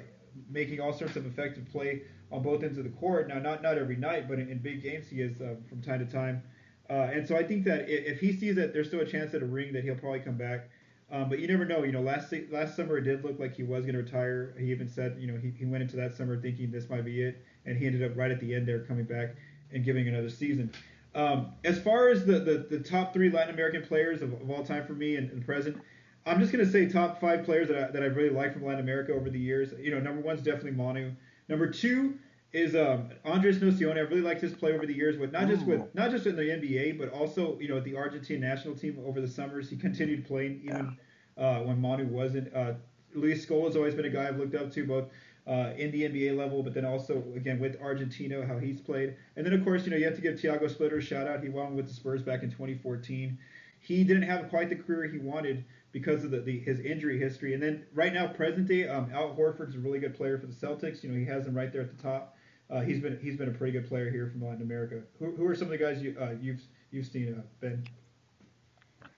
making 0.50 0.82
all 0.82 0.94
sorts 0.94 1.16
of 1.16 1.26
effective 1.26 1.66
play 1.72 2.02
on 2.32 2.44
both 2.44 2.64
ends 2.64 2.78
of 2.78 2.84
the 2.84 2.92
court. 2.92 3.30
Now, 3.30 3.40
not 3.40 3.64
not 3.64 3.78
every 3.78 3.96
night, 3.96 4.28
but 4.28 4.40
in, 4.40 4.50
in 4.50 4.58
big 4.58 4.84
games 4.84 5.08
he 5.08 5.22
is 5.22 5.40
uh, 5.40 5.56
from 5.70 5.82
time 5.82 6.00
to 6.00 6.06
time. 6.06 6.44
Uh, 6.90 7.08
and 7.14 7.28
so 7.28 7.38
I 7.38 7.44
think 7.44 7.64
that 7.66 7.88
if, 7.88 8.06
if 8.06 8.20
he 8.20 8.34
sees 8.34 8.56
that 8.56 8.74
there's 8.74 8.88
still 8.88 9.02
a 9.02 9.06
chance 9.06 9.34
at 9.34 9.42
a 9.42 9.46
ring, 9.46 9.72
that 9.74 9.84
he'll 9.84 9.96
probably 9.96 10.20
come 10.20 10.36
back. 10.38 10.70
Um, 11.12 11.28
but 11.30 11.40
you 11.40 11.48
never 11.48 11.66
know. 11.66 11.84
You 11.84 11.92
know, 11.92 12.02
last 12.02 12.34
last 12.52 12.76
summer 12.76 12.98
it 12.98 13.02
did 13.02 13.24
look 13.24 13.40
like 13.40 13.56
he 13.56 13.64
was 13.64 13.84
going 13.84 13.96
to 13.96 14.04
retire. 14.04 14.54
He 14.60 14.72
even 14.72 14.88
said, 14.88 15.18
you 15.20 15.28
know, 15.32 15.40
he, 15.40 15.50
he 15.58 15.66
went 15.66 15.82
into 15.82 15.96
that 15.96 16.16
summer 16.16 16.40
thinking 16.40 16.72
this 16.72 16.90
might 16.90 17.04
be 17.04 17.22
it, 17.22 17.44
and 17.66 17.78
he 17.78 17.88
ended 17.88 18.04
up 18.04 18.16
right 18.16 18.30
at 18.30 18.40
the 18.40 18.54
end 18.54 18.68
there 18.68 18.80
coming 18.80 19.06
back 19.06 19.36
and 19.72 19.84
giving 19.84 20.08
another 20.08 20.30
season. 20.30 20.72
Um, 21.16 21.54
as 21.64 21.80
far 21.82 22.10
as 22.10 22.26
the, 22.26 22.40
the, 22.40 22.68
the, 22.70 22.80
top 22.80 23.14
three 23.14 23.32
Latin 23.32 23.54
American 23.54 23.82
players 23.82 24.22
of, 24.22 24.32
of 24.34 24.50
all 24.52 24.64
time 24.64 24.86
for 24.86 24.94
me 24.94 25.16
and, 25.16 25.32
and 25.32 25.44
present, 25.44 25.82
I'm 26.28 26.40
just 26.40 26.52
going 26.52 26.64
to 26.64 26.72
say 26.72 26.88
top 26.88 27.20
five 27.20 27.44
players 27.44 27.68
that, 27.70 27.78
I, 27.78 27.92
that 27.92 28.04
I've 28.04 28.16
really 28.16 28.30
liked 28.30 28.54
from 28.54 28.66
Latin 28.66 28.82
America 28.82 29.14
over 29.14 29.30
the 29.30 29.40
years. 29.40 29.74
You 29.80 29.90
know, 29.90 30.00
number 30.00 30.22
one's 30.22 30.42
definitely 30.42 30.72
Manu. 30.72 31.12
Number 31.48 31.68
two, 31.68 32.20
is 32.52 32.76
um, 32.76 33.10
Andres 33.26 33.60
Nocioni. 33.60 33.98
I 33.98 34.02
really 34.02 34.22
liked 34.22 34.42
his 34.42 34.54
play 34.54 34.74
over 34.74 34.86
the 34.86 34.94
years, 34.94 35.18
with 35.18 35.32
not 35.32 35.48
just 35.48 35.64
Ooh. 35.64 35.72
with 35.72 35.96
not 35.96 36.10
just 36.12 36.26
in 36.26 36.36
the 36.36 36.44
NBA, 36.44 36.98
but 36.98 37.10
also 37.10 37.58
you 37.60 37.68
know 37.68 37.78
at 37.78 37.84
the 37.84 37.96
Argentine 37.96 38.42
national 38.42 38.76
team 38.76 39.02
over 39.06 39.22
the 39.22 39.28
summers. 39.28 39.70
He 39.70 39.76
continued 39.76 40.26
playing 40.26 40.62
even 40.64 40.98
uh, 41.38 41.60
when 41.60 41.80
Manu 41.80 42.08
wasn't. 42.08 42.54
Uh, 42.56 42.74
Luis 43.14 43.42
Scola's 43.44 43.76
always 43.76 43.96
been 43.96 44.06
a 44.06 44.10
guy 44.10 44.28
I've 44.28 44.38
looked 44.38 44.56
up 44.56 44.72
to 44.74 44.86
both 44.86 45.06
uh, 45.48 45.74
in 45.78 45.92
the 45.92 46.04
NBA 46.04 46.38
level, 46.38 46.64
but 46.64 46.74
then 46.74 46.86
also 46.86 47.24
again 47.36 47.60
with 47.60 47.80
Argentina, 47.82 48.46
how 48.46 48.58
he's 48.58 48.80
played. 48.80 49.16
And 49.36 49.46
then 49.46 49.54
of 49.54 49.64
course 49.64 49.86
you 49.86 49.92
know 49.92 49.98
you 49.98 50.06
have 50.06 50.16
to 50.16 50.22
give 50.22 50.36
Thiago 50.36 50.70
Splitter 50.70 50.98
a 50.98 51.02
shout 51.02 51.28
out. 51.28 51.44
He 51.44 51.50
won 51.50 51.76
with 51.76 51.88
the 51.88 51.94
Spurs 51.94 52.24
back 52.24 52.42
in 52.42 52.50
2014. 52.50 53.38
He 53.82 54.04
didn't 54.04 54.24
have 54.24 54.50
quite 54.50 54.70
the 54.70 54.76
career 54.76 55.06
he 55.06 55.20
wanted 55.20 55.64
because 55.92 56.24
of 56.24 56.32
the, 56.32 56.42
the 56.42 56.60
his 56.60 56.80
injury 56.80 57.20
history. 57.20 57.54
And 57.54 57.62
then 57.62 57.86
right 57.94 58.14
now, 58.14 58.28
present 58.28 58.68
day, 58.68 58.88
um, 58.88 59.10
Al 59.14 59.36
Horford's 59.36 59.76
a 59.76 59.80
really 59.80 60.00
good 60.00 60.16
player 60.16 60.38
for 60.38 60.48
the 60.48 60.54
Celtics. 60.54 61.04
You 61.04 61.10
know 61.10 61.18
he 61.18 61.26
has 61.26 61.46
him 61.46 61.56
right 61.56 61.72
there 61.72 61.82
at 61.82 61.96
the 61.96 62.02
top. 62.02 62.36
Uh, 62.70 62.82
he's 62.82 63.00
been 63.00 63.18
he's 63.22 63.36
been 63.36 63.50
a 63.50 63.52
pretty 63.52 63.72
good 63.72 63.88
player 63.88 64.10
here 64.10 64.28
from 64.28 64.46
Latin 64.46 64.62
America. 64.62 65.02
Who, 65.20 65.32
who 65.36 65.46
are 65.48 65.56
some 65.56 65.66
of 65.66 65.72
the 65.72 65.78
guys 65.78 66.02
you 66.02 66.16
uh, 66.20 66.34
you've 66.40 66.62
you've 66.92 67.08
seen 67.08 67.36
uh, 67.38 67.42
Ben? 67.60 67.84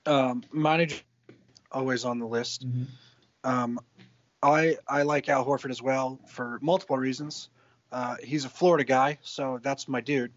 Um, 0.05 0.43
manager 0.51 0.97
always 1.71 2.05
on 2.05 2.19
the 2.19 2.25
list. 2.25 2.65
Um, 3.43 3.79
I 4.41 4.77
I 4.87 5.03
like 5.03 5.29
Al 5.29 5.45
Horford 5.45 5.69
as 5.69 5.81
well 5.81 6.19
for 6.27 6.59
multiple 6.61 6.97
reasons. 6.97 7.49
Uh, 7.91 8.15
he's 8.23 8.45
a 8.45 8.49
Florida 8.49 8.85
guy, 8.85 9.19
so 9.21 9.59
that's 9.61 9.87
my 9.87 9.99
dude. 9.99 10.31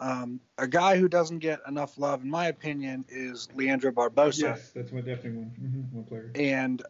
Um, 0.00 0.40
a 0.56 0.66
guy 0.66 0.96
who 0.96 1.08
doesn't 1.08 1.40
get 1.40 1.60
enough 1.68 1.98
love, 1.98 2.22
in 2.22 2.30
my 2.30 2.46
opinion, 2.46 3.04
is 3.10 3.48
Leandro 3.54 3.92
Barbosa. 3.92 4.42
Yes, 4.42 4.70
that's 4.74 4.92
my 4.92 5.00
definitely 5.00 5.32
one 5.32 5.52
mm-hmm, 5.62 5.96
one 5.96 6.04
player. 6.04 6.30
And 6.34 6.82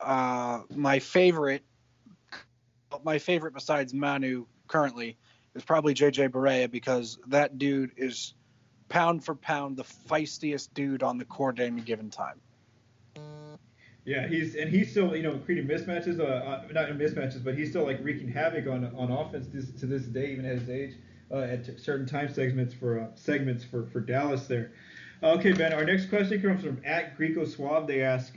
uh, 0.00 0.62
my 0.74 0.98
favorite, 0.98 1.62
my 3.04 3.18
favorite 3.18 3.54
besides 3.54 3.94
Manu 3.94 4.46
currently 4.68 5.16
is 5.54 5.64
probably 5.64 5.94
JJ 5.94 6.30
Barea 6.30 6.70
because 6.70 7.18
that 7.26 7.58
dude 7.58 7.92
is 7.96 8.34
pound 8.88 9.24
for 9.24 9.34
pound 9.34 9.76
the 9.76 9.84
feistiest 9.84 10.72
dude 10.74 11.02
on 11.02 11.18
the 11.18 11.24
court 11.24 11.58
at 11.58 11.66
any 11.66 11.82
given 11.82 12.10
time. 12.10 12.40
Yeah, 14.04 14.26
he's 14.26 14.54
and 14.54 14.70
he's 14.70 14.90
still 14.90 15.14
you 15.14 15.22
know 15.22 15.36
creating 15.44 15.68
mismatches, 15.68 16.18
uh, 16.18 16.22
uh, 16.22 16.62
not 16.72 16.88
mismatches, 16.90 17.44
but 17.44 17.58
he's 17.58 17.68
still 17.68 17.84
like 17.84 17.98
wreaking 18.02 18.28
havoc 18.28 18.66
on 18.66 18.84
on 18.96 19.10
offense 19.10 19.48
this, 19.52 19.70
to 19.80 19.86
this 19.86 20.04
day, 20.04 20.32
even 20.32 20.46
at 20.46 20.60
his 20.60 20.70
age, 20.70 20.94
uh, 21.30 21.40
at 21.40 21.66
t- 21.66 21.76
certain 21.76 22.06
time 22.06 22.32
segments 22.32 22.72
for 22.72 23.00
uh, 23.00 23.06
segments 23.16 23.64
for 23.64 23.84
for 23.86 24.00
Dallas 24.00 24.46
there. 24.46 24.72
Okay, 25.22 25.52
Ben. 25.52 25.74
Our 25.74 25.84
next 25.84 26.06
question 26.06 26.40
comes 26.40 26.62
from 26.62 26.80
at 26.86 27.18
Greco 27.18 27.44
Suave. 27.44 27.86
They 27.86 28.00
ask, 28.00 28.34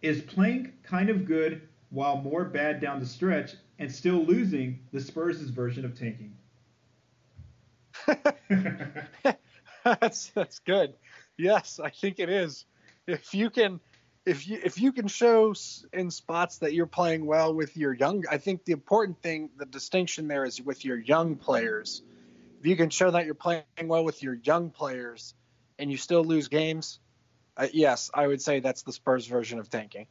"Is 0.00 0.22
playing 0.22 0.72
kind 0.84 1.10
of 1.10 1.26
good 1.26 1.68
while 1.90 2.16
more 2.16 2.44
bad 2.44 2.80
down 2.80 3.00
the 3.00 3.06
stretch 3.06 3.54
and 3.78 3.90
still 3.92 4.24
losing 4.24 4.80
the 4.92 5.00
Spurs' 5.00 5.40
version 5.42 5.84
of 5.84 5.98
tanking?" 5.98 6.34
that's 9.84 10.28
that's 10.30 10.58
good. 10.60 10.94
Yes, 11.36 11.80
I 11.82 11.90
think 11.90 12.18
it 12.18 12.28
is. 12.28 12.64
If 13.06 13.34
you 13.34 13.50
can, 13.50 13.80
if 14.26 14.46
you 14.46 14.60
if 14.62 14.80
you 14.80 14.92
can 14.92 15.08
show 15.08 15.54
in 15.92 16.10
spots 16.10 16.58
that 16.58 16.72
you're 16.72 16.86
playing 16.86 17.26
well 17.26 17.54
with 17.54 17.76
your 17.76 17.92
young, 17.92 18.24
I 18.30 18.38
think 18.38 18.64
the 18.64 18.72
important 18.72 19.20
thing, 19.22 19.50
the 19.56 19.66
distinction 19.66 20.28
there 20.28 20.44
is 20.44 20.60
with 20.60 20.84
your 20.84 20.98
young 20.98 21.36
players. 21.36 22.02
If 22.60 22.66
you 22.66 22.76
can 22.76 22.90
show 22.90 23.10
that 23.10 23.24
you're 23.24 23.34
playing 23.34 23.64
well 23.84 24.04
with 24.04 24.22
your 24.22 24.34
young 24.34 24.70
players, 24.70 25.34
and 25.78 25.90
you 25.90 25.96
still 25.96 26.22
lose 26.22 26.48
games, 26.48 27.00
uh, 27.56 27.68
yes, 27.72 28.10
I 28.12 28.26
would 28.26 28.42
say 28.42 28.60
that's 28.60 28.82
the 28.82 28.92
Spurs 28.92 29.26
version 29.26 29.58
of 29.58 29.70
tanking. 29.70 30.06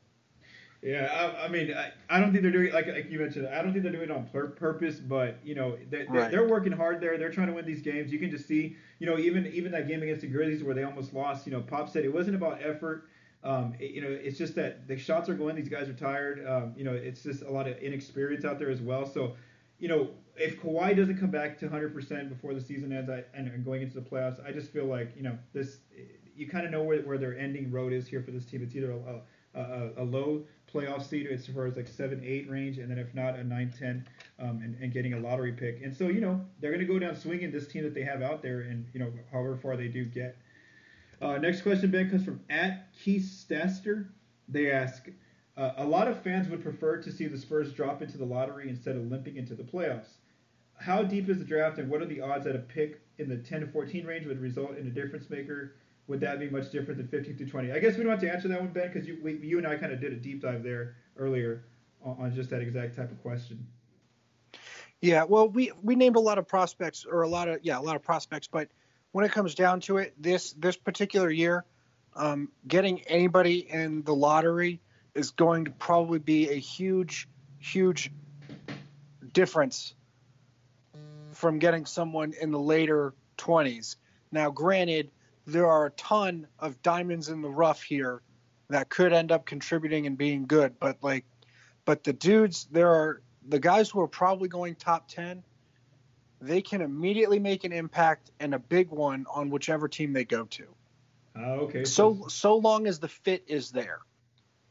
Yeah, 0.81 1.33
I, 1.37 1.45
I 1.45 1.47
mean, 1.49 1.73
I, 1.73 1.91
I 2.09 2.21
don't 2.21 2.31
think 2.31 2.41
they're 2.41 2.51
doing 2.53 2.71
like 2.71 2.87
like 2.87 3.11
you 3.11 3.19
mentioned. 3.19 3.47
I 3.47 3.61
don't 3.61 3.73
think 3.73 3.83
they're 3.83 3.91
doing 3.91 4.05
it 4.09 4.11
on 4.11 4.27
pur- 4.31 4.51
purpose, 4.51 4.95
but 4.99 5.37
you 5.43 5.53
know, 5.53 5.77
they, 5.89 6.03
they, 6.03 6.05
Right. 6.07 6.31
they're 6.31 6.47
working 6.47 6.71
hard 6.71 7.01
there. 7.01 7.17
They're 7.17 7.31
trying 7.31 7.47
to 7.47 7.53
win 7.53 7.65
these 7.65 7.81
games. 7.81 8.13
You 8.13 8.19
can 8.19 8.31
just 8.31 8.47
see, 8.47 8.77
you 8.99 9.05
know, 9.05 9.17
even 9.17 9.45
even 9.47 9.73
that 9.73 9.87
game 9.89 10.01
against 10.03 10.21
the 10.21 10.27
Grizzlies 10.27 10.63
where 10.63 10.73
they 10.73 10.83
almost 10.83 11.13
lost. 11.13 11.45
You 11.45 11.51
know, 11.51 11.61
Pop 11.61 11.89
said 11.89 12.05
it 12.05 12.13
wasn't 12.13 12.35
about 12.37 12.61
effort. 12.63 13.09
Um, 13.43 13.73
it- 13.79 13.91
you 13.91 14.01
know, 14.01 14.09
it's 14.09 14.37
just 14.37 14.55
that 14.55 14.87
the 14.87 14.97
shots 14.97 15.27
are 15.27 15.33
going. 15.33 15.55
These 15.57 15.67
guys 15.69 15.89
are 15.89 15.93
tired. 15.93 16.45
Um, 16.47 16.73
you 16.77 16.85
know, 16.85 16.93
it's 16.93 17.23
just 17.23 17.41
a 17.43 17.51
lot 17.51 17.67
of 17.67 17.77
inexperience 17.79 18.45
out 18.45 18.57
there 18.57 18.69
as 18.69 18.79
well. 18.81 19.05
So, 19.05 19.35
you 19.79 19.89
know, 19.89 20.09
if 20.37 20.61
Kawhi 20.61 20.95
doesn't 20.95 21.17
come 21.19 21.29
back 21.31 21.57
to 21.59 21.67
100% 21.67 22.29
before 22.29 22.53
the 22.53 22.61
season 22.61 22.93
ends 22.93 23.09
I, 23.09 23.25
and, 23.33 23.49
and 23.49 23.65
going 23.65 23.81
into 23.81 23.95
the 23.95 24.01
playoffs, 24.09 24.41
I 24.45 24.53
just 24.53 24.71
feel 24.71 24.85
like 24.85 25.11
you 25.17 25.23
know 25.23 25.37
this. 25.51 25.79
You 26.37 26.47
kind 26.47 26.65
of 26.65 26.71
know 26.71 26.83
where, 26.83 27.01
where 27.01 27.17
their 27.17 27.37
ending 27.37 27.69
road 27.69 27.91
is 27.91 28.07
here 28.07 28.21
for 28.23 28.31
this 28.31 28.45
team. 28.45 28.63
It's 28.63 28.73
either 28.73 28.91
a, 28.93 29.21
a, 29.59 29.61
a, 29.61 29.91
a 29.97 30.05
low 30.05 30.45
playoff 30.71 31.07
seed 31.07 31.27
as 31.27 31.47
far 31.47 31.65
as 31.65 31.75
like 31.75 31.87
seven, 31.87 32.21
eight 32.25 32.49
range, 32.49 32.77
and 32.77 32.89
then 32.89 32.97
if 32.97 33.13
not 33.13 33.35
a 33.35 33.43
nine, 33.43 33.73
ten, 33.77 34.07
um, 34.39 34.61
and, 34.63 34.75
and 34.81 34.93
getting 34.93 35.13
a 35.13 35.19
lottery 35.19 35.51
pick. 35.51 35.81
And 35.83 35.95
so 35.95 36.07
you 36.07 36.21
know 36.21 36.41
they're 36.59 36.71
going 36.71 36.85
to 36.85 36.91
go 36.91 36.99
down 36.99 37.15
swinging 37.15 37.51
this 37.51 37.67
team 37.67 37.83
that 37.83 37.93
they 37.93 38.03
have 38.03 38.21
out 38.21 38.41
there, 38.41 38.61
and 38.61 38.85
you 38.93 38.99
know 38.99 39.11
however 39.31 39.57
far 39.57 39.75
they 39.75 39.87
do 39.87 40.05
get. 40.05 40.37
Uh, 41.21 41.37
next 41.37 41.61
question, 41.63 41.91
Ben, 41.91 42.09
comes 42.09 42.23
from 42.23 42.39
at 42.49 42.93
Keith 42.93 43.23
Staster. 43.23 44.07
They 44.47 44.71
ask, 44.71 45.09
uh, 45.57 45.73
a 45.77 45.85
lot 45.85 46.07
of 46.07 46.21
fans 46.23 46.47
would 46.47 46.63
prefer 46.63 47.01
to 47.01 47.11
see 47.11 47.27
the 47.27 47.37
Spurs 47.37 47.73
drop 47.73 48.01
into 48.01 48.17
the 48.17 48.25
lottery 48.25 48.69
instead 48.69 48.95
of 48.95 49.11
limping 49.11 49.35
into 49.35 49.53
the 49.53 49.63
playoffs. 49.63 50.17
How 50.77 51.03
deep 51.03 51.29
is 51.29 51.39
the 51.39 51.43
draft, 51.43 51.77
and 51.77 51.89
what 51.89 52.01
are 52.01 52.05
the 52.05 52.21
odds 52.21 52.45
that 52.45 52.55
a 52.55 52.59
pick 52.59 53.01
in 53.17 53.27
the 53.27 53.35
10 53.35 53.61
to 53.61 53.67
14 53.67 54.05
range 54.05 54.25
would 54.25 54.39
result 54.39 54.77
in 54.77 54.87
a 54.87 54.89
difference 54.89 55.29
maker? 55.29 55.75
Would 56.09 56.19
that 56.21 56.39
be 56.39 56.49
much 56.49 56.71
different 56.71 56.97
than 56.97 57.07
15 57.07 57.37
to 57.37 57.45
20? 57.45 57.71
I 57.71 57.77
guess 57.77 57.95
we 57.95 58.01
don't 58.01 58.11
have 58.11 58.19
to 58.21 58.33
answer 58.33 58.47
that 58.47 58.59
one, 58.59 58.71
Ben, 58.71 58.91
because 58.91 59.07
you, 59.07 59.15
you 59.43 59.59
and 59.59 59.67
I 59.67 59.75
kind 59.77 59.93
of 59.93 60.01
did 60.01 60.11
a 60.11 60.15
deep 60.15 60.41
dive 60.41 60.63
there 60.63 60.95
earlier 61.15 61.65
on, 62.03 62.17
on 62.19 62.35
just 62.35 62.49
that 62.49 62.61
exact 62.61 62.95
type 62.95 63.11
of 63.11 63.21
question. 63.21 63.67
Yeah, 65.01 65.23
well, 65.23 65.47
we 65.47 65.71
we 65.83 65.95
named 65.95 66.15
a 66.15 66.19
lot 66.19 66.39
of 66.39 66.47
prospects, 66.47 67.05
or 67.05 67.21
a 67.21 67.27
lot 67.27 67.47
of 67.47 67.59
yeah, 67.61 67.77
a 67.77 67.81
lot 67.81 67.95
of 67.95 68.01
prospects. 68.01 68.47
But 68.47 68.69
when 69.11 69.23
it 69.23 69.31
comes 69.31 69.53
down 69.53 69.81
to 69.81 69.97
it, 69.97 70.15
this 70.21 70.53
this 70.53 70.75
particular 70.75 71.29
year, 71.29 71.63
um, 72.15 72.49
getting 72.67 73.01
anybody 73.01 73.59
in 73.59 74.01
the 74.01 74.15
lottery 74.15 74.81
is 75.13 75.29
going 75.29 75.65
to 75.65 75.71
probably 75.71 76.19
be 76.19 76.49
a 76.49 76.55
huge, 76.55 77.29
huge 77.59 78.11
difference 79.31 79.93
from 81.33 81.59
getting 81.59 81.85
someone 81.85 82.33
in 82.41 82.51
the 82.51 82.59
later 82.59 83.13
20s. 83.37 83.95
Now, 84.31 84.49
granted, 84.49 85.11
there 85.51 85.67
are 85.67 85.87
a 85.87 85.91
ton 85.91 86.47
of 86.59 86.81
diamonds 86.81 87.29
in 87.29 87.41
the 87.41 87.49
rough 87.49 87.81
here 87.81 88.21
that 88.69 88.89
could 88.89 89.13
end 89.13 89.31
up 89.31 89.45
contributing 89.45 90.05
and 90.05 90.17
being 90.17 90.45
good, 90.45 90.79
but 90.79 90.97
like, 91.01 91.25
but 91.85 92.03
the 92.03 92.13
dudes, 92.13 92.67
there 92.71 92.89
are 92.89 93.21
the 93.47 93.59
guys 93.59 93.89
who 93.89 93.99
are 94.01 94.07
probably 94.07 94.47
going 94.49 94.75
top 94.75 95.07
10 95.09 95.43
they 96.41 96.61
can 96.61 96.81
immediately 96.81 97.39
make 97.39 97.63
an 97.65 97.73
impact 97.73 98.31
and 98.39 98.53
a 98.53 98.59
big 98.59 98.89
one 98.89 99.25
on 99.29 99.49
whichever 99.49 99.87
team 99.87 100.13
they 100.13 100.23
go 100.23 100.45
to 100.45 100.65
Uh, 101.37 101.41
okay. 101.63 101.83
so 101.83 102.27
so 102.29 102.55
long 102.55 102.87
as 102.87 102.99
the 102.99 103.07
fit 103.07 103.43
is 103.47 103.71
there 103.71 103.99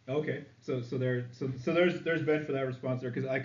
Okay, 0.08 0.44
so 0.62 0.80
so 0.80 0.96
there 0.96 1.26
so 1.32 1.52
so 1.62 1.74
there's 1.74 2.00
there's 2.00 2.22
Ben 2.22 2.42
for 2.46 2.52
that 2.52 2.66
response 2.66 3.02
there 3.02 3.10
because 3.10 3.28
I, 3.28 3.44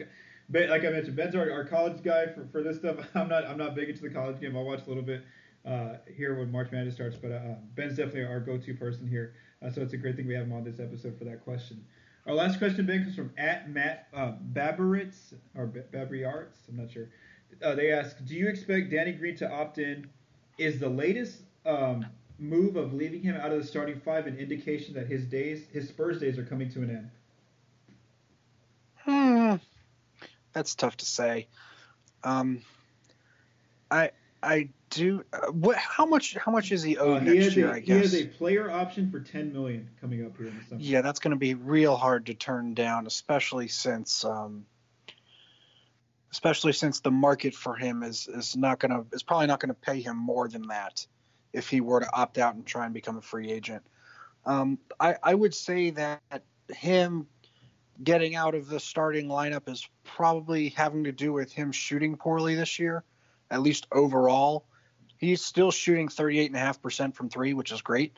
like 0.50 0.86
I 0.86 0.90
mentioned, 0.92 1.16
Ben's 1.18 1.36
our, 1.36 1.52
our 1.52 1.66
college 1.66 2.02
guy 2.02 2.28
for, 2.28 2.48
for 2.54 2.64
this 2.64 2.78
stuff. 2.78 3.06
I'm 3.16 3.28
not 3.28 3.46
I'm 3.46 3.58
not 3.58 3.76
big 3.76 3.90
into 3.90 4.02
the 4.02 4.10
college 4.10 4.40
game. 4.40 4.56
I'll 4.56 4.64
watch 4.64 4.80
a 4.86 4.88
little 4.88 5.04
bit 5.04 5.24
uh, 5.66 5.96
here 6.14 6.38
when 6.38 6.52
March 6.52 6.72
Madness 6.72 6.96
starts, 6.96 7.16
but 7.16 7.32
uh, 7.32 7.56
Ben's 7.76 7.96
definitely 7.98 8.26
our 8.26 8.40
go-to 8.40 8.74
person 8.76 9.08
here. 9.08 9.34
Uh, 9.62 9.70
so 9.70 9.82
it's 9.82 9.94
a 9.94 9.98
great 9.98 10.16
thing 10.16 10.28
we 10.28 10.34
have 10.34 10.46
him 10.46 10.54
on 10.54 10.64
this 10.64 10.80
episode 10.80 11.18
for 11.18 11.26
that 11.26 11.44
question. 11.44 11.84
Our 12.28 12.34
last 12.34 12.58
question, 12.58 12.86
Ben, 12.86 13.04
comes 13.04 13.16
from 13.16 13.32
at 13.38 13.70
Matt 13.70 14.08
uh, 14.14 14.34
or 15.56 15.68
B- 15.68 15.82
Babriarts. 15.92 16.68
I'm 16.70 16.78
not 16.78 16.92
sure. 16.92 17.10
Uh, 17.64 17.76
they 17.76 17.92
ask, 17.92 18.24
do 18.26 18.36
you 18.36 18.48
expect 18.48 18.90
Danny 18.92 19.12
Green 19.14 19.36
to 19.38 19.50
opt 19.52 19.78
in? 19.78 20.10
Is 20.58 20.80
the 20.80 20.90
latest 20.90 21.44
um, 21.66 22.06
move 22.38 22.76
of 22.76 22.94
leaving 22.94 23.22
him 23.22 23.36
out 23.36 23.52
of 23.52 23.60
the 23.60 23.64
starting 23.66 24.00
five 24.00 24.28
an 24.28 24.38
indication 24.38 24.94
that 24.96 25.08
his 25.08 25.26
days, 25.26 25.68
his 25.72 25.88
Spurs 25.90 26.20
days, 26.20 26.38
are 26.38 26.46
coming 26.46 26.70
to 26.70 26.82
an 26.82 26.90
end? 26.90 27.10
hmm 29.04 29.56
that's 30.54 30.76
tough 30.76 30.98
to 30.98 31.06
say 31.06 31.48
um 32.24 32.62
i 33.92 34.12
i 34.44 34.70
do 34.94 35.24
uh, 35.34 35.52
what 35.52 35.76
how 35.78 36.06
much 36.06 36.36
how 36.36 36.52
much 36.52 36.72
is 36.72 36.84
he 36.84 36.98
Uh, 36.98 37.04
owed 37.04 37.24
he, 37.24 37.34
next 37.40 37.56
year 37.56 37.70
a, 37.70 37.74
i 37.76 37.80
he 37.80 37.86
guess 37.86 38.12
has 38.12 38.16
a 38.16 38.26
player 38.28 38.70
option 38.72 39.10
for 39.12 39.20
10 39.20 39.52
million 39.52 39.90
coming 40.00 40.26
up 40.26 40.38
here 40.38 40.48
in 40.48 40.58
the 40.58 40.64
summer. 40.66 40.82
yeah 40.82 41.02
that's 41.02 41.20
going 41.20 41.32
to 41.32 41.38
be 41.38 41.54
real 41.54 41.96
hard 41.96 42.26
to 42.28 42.34
turn 42.34 42.74
down 42.74 43.08
especially 43.08 43.68
since 43.68 44.24
um 44.24 44.66
especially 46.32 46.74
since 46.74 47.00
the 47.00 47.12
market 47.12 47.54
for 47.54 47.76
him 47.76 48.04
is 48.04 48.28
is 48.28 48.56
not 48.56 48.80
going 48.80 48.92
to 48.92 49.06
is 49.16 49.24
probably 49.24 49.48
not 49.48 49.60
going 49.60 49.70
to 49.70 49.76
pay 49.82 50.02
him 50.02 50.18
more 50.18 50.48
than 50.48 50.68
that 50.68 51.06
if 51.54 51.70
he 51.70 51.82
were 51.82 52.00
to 52.00 52.16
opt 52.16 52.38
out 52.38 52.56
and 52.56 52.66
try 52.66 52.86
and 52.86 52.94
become 52.94 53.18
a 53.18 53.22
free 53.22 53.52
agent. 53.52 53.84
Um, 54.46 54.80
I, 55.00 55.16
I 55.22 55.36
would 55.36 55.54
say 55.54 55.92
that 55.92 56.22
him 56.76 57.28
getting 58.04 58.36
out 58.36 58.56
of 58.56 58.68
the 58.68 58.80
starting 58.80 59.28
lineup 59.28 59.70
is 59.70 59.88
probably 60.04 60.70
having 60.70 61.04
to 61.04 61.12
do 61.12 61.32
with 61.32 61.54
him 61.54 61.72
shooting 61.72 62.18
poorly 62.18 62.56
this 62.56 62.80
year, 62.80 63.04
at 63.52 63.62
least 63.62 63.86
overall. 63.92 64.66
He's 65.24 65.44
still 65.44 65.72
shooting 65.72 66.10
38.5% 66.10 67.16
from 67.16 67.30
three, 67.30 67.54
which 67.54 67.72
is 67.72 67.82
great, 67.82 68.18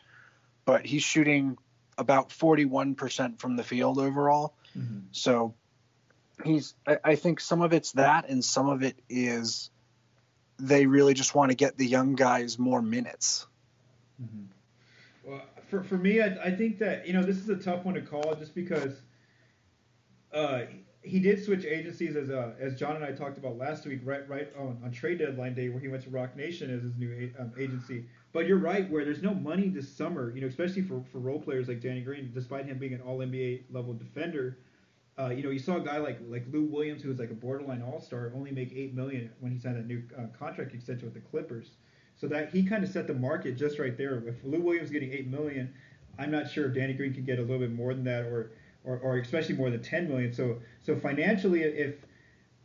but 0.66 0.86
he's 0.86 1.04
shooting 1.04 1.58
about 1.98 2.30
41% 2.30 3.40
from 3.40 3.56
the 3.56 3.64
field 3.64 4.00
overall. 4.00 4.56
Mhm. 4.78 5.04
So 5.12 5.54
he's. 6.44 6.74
I, 6.88 6.98
I 7.04 7.16
think 7.16 7.40
some 7.40 7.62
of 7.62 7.74
it's 7.74 7.94
that, 7.94 8.28
and 8.30 8.44
some 8.44 8.70
of 8.70 8.84
it 8.84 8.98
is 9.08 9.70
they 10.58 10.86
really 10.86 11.14
just 11.14 11.36
want 11.36 11.52
to 11.52 11.56
get 11.56 11.78
the 11.78 11.86
young 11.86 12.16
guys 12.16 12.58
more 12.58 12.82
minutes. 12.82 13.46
Mm-hmm. 14.22 15.30
Well, 15.30 15.42
for, 15.68 15.84
for 15.84 15.98
me, 15.98 16.22
I, 16.22 16.46
I 16.46 16.56
think 16.56 16.80
that 16.80 17.08
you 17.08 17.14
know 17.14 17.24
this 17.24 17.38
is 17.38 17.50
a 17.50 17.56
tough 17.56 17.86
one 17.86 17.96
to 17.96 18.02
call 18.02 18.36
just 18.36 18.56
because 18.56 19.00
uh, 20.34 20.62
he 21.06 21.20
did 21.20 21.44
switch 21.44 21.66
agencies 21.66 22.16
as 22.16 22.30
uh, 22.30 22.54
as 22.60 22.76
John 22.76 22.96
and 22.96 23.06
I 23.06 23.12
talked 23.12 23.38
about 23.38 23.58
last 23.58 23.86
week, 23.86 24.02
right 24.04 24.28
right 24.28 24.52
on, 24.58 24.80
on 24.84 24.92
trade 24.92 25.20
deadline 25.20 25.54
day, 25.54 25.70
where 25.70 25.80
he 25.80 25.88
went 25.88 26.04
to 26.04 26.10
Roc 26.10 26.36
Nation 26.36 26.74
as 26.74 26.82
his 26.82 26.98
new 26.98 27.32
um, 27.40 27.54
agency. 27.58 28.06
But 28.34 28.48
you're 28.48 28.58
right, 28.58 28.90
where 28.90 29.06
there's 29.06 29.22
no 29.22 29.34
money 29.34 29.70
this 29.70 29.90
summer, 29.90 30.34
you 30.36 30.42
know, 30.42 30.48
especially 30.48 30.82
for, 30.82 31.02
for 31.12 31.20
role 31.20 31.40
players 31.40 31.70
like 31.70 31.80
Danny 31.80 32.02
Green, 32.02 32.32
despite 32.34 32.66
him 32.66 32.78
being 32.78 32.94
an 32.94 33.02
All 33.02 33.20
NBA 33.20 33.64
level 33.72 33.94
defender. 33.94 34.58
Uh, 35.18 35.30
you 35.30 35.42
know, 35.42 35.50
you 35.50 35.60
saw 35.60 35.78
a 35.78 35.82
guy 35.82 35.98
like 36.00 36.20
like 36.28 36.46
Lou 36.52 36.66
Williams, 36.66 37.02
who 37.02 37.10
was 37.10 37.20
like 37.20 37.32
a 37.32 37.36
borderline 37.36 37.82
All 37.82 38.02
Star, 38.02 38.32
only 38.36 38.52
make 38.52 38.74
eight 38.74 38.94
million 38.94 39.32
when 39.40 39.52
he 39.52 39.60
signed 39.60 39.78
that 39.78 39.88
new 39.88 40.04
uh, 40.18 40.26
contract 40.38 40.74
extension 40.74 41.06
with 41.06 41.14
the 41.14 41.30
Clippers. 41.30 41.72
So 42.18 42.28
that 42.28 42.50
he 42.50 42.66
kind 42.66 42.84
of 42.84 42.90
set 42.90 43.08
the 43.08 43.14
market 43.14 43.58
just 43.58 43.78
right 43.78 43.98
there. 43.98 44.24
If 44.28 44.44
Lou 44.44 44.62
Williams 44.62 44.90
getting 44.90 45.12
eight 45.12 45.28
million, 45.28 45.74
I'm 46.18 46.32
not 46.32 46.50
sure 46.50 46.68
if 46.68 46.74
Danny 46.74 46.94
Green 46.94 47.14
can 47.14 47.26
get 47.26 47.40
a 47.40 47.42
little 47.42 47.60
bit 47.60 47.74
more 47.74 47.94
than 47.94 48.06
that, 48.06 48.24
or 48.24 48.52
or, 48.86 48.98
or 49.00 49.18
especially 49.18 49.56
more 49.56 49.70
than 49.70 49.82
10 49.82 50.08
million. 50.08 50.34
So 50.34 50.60
so 50.84 50.96
financially, 50.96 51.64
if 51.64 51.96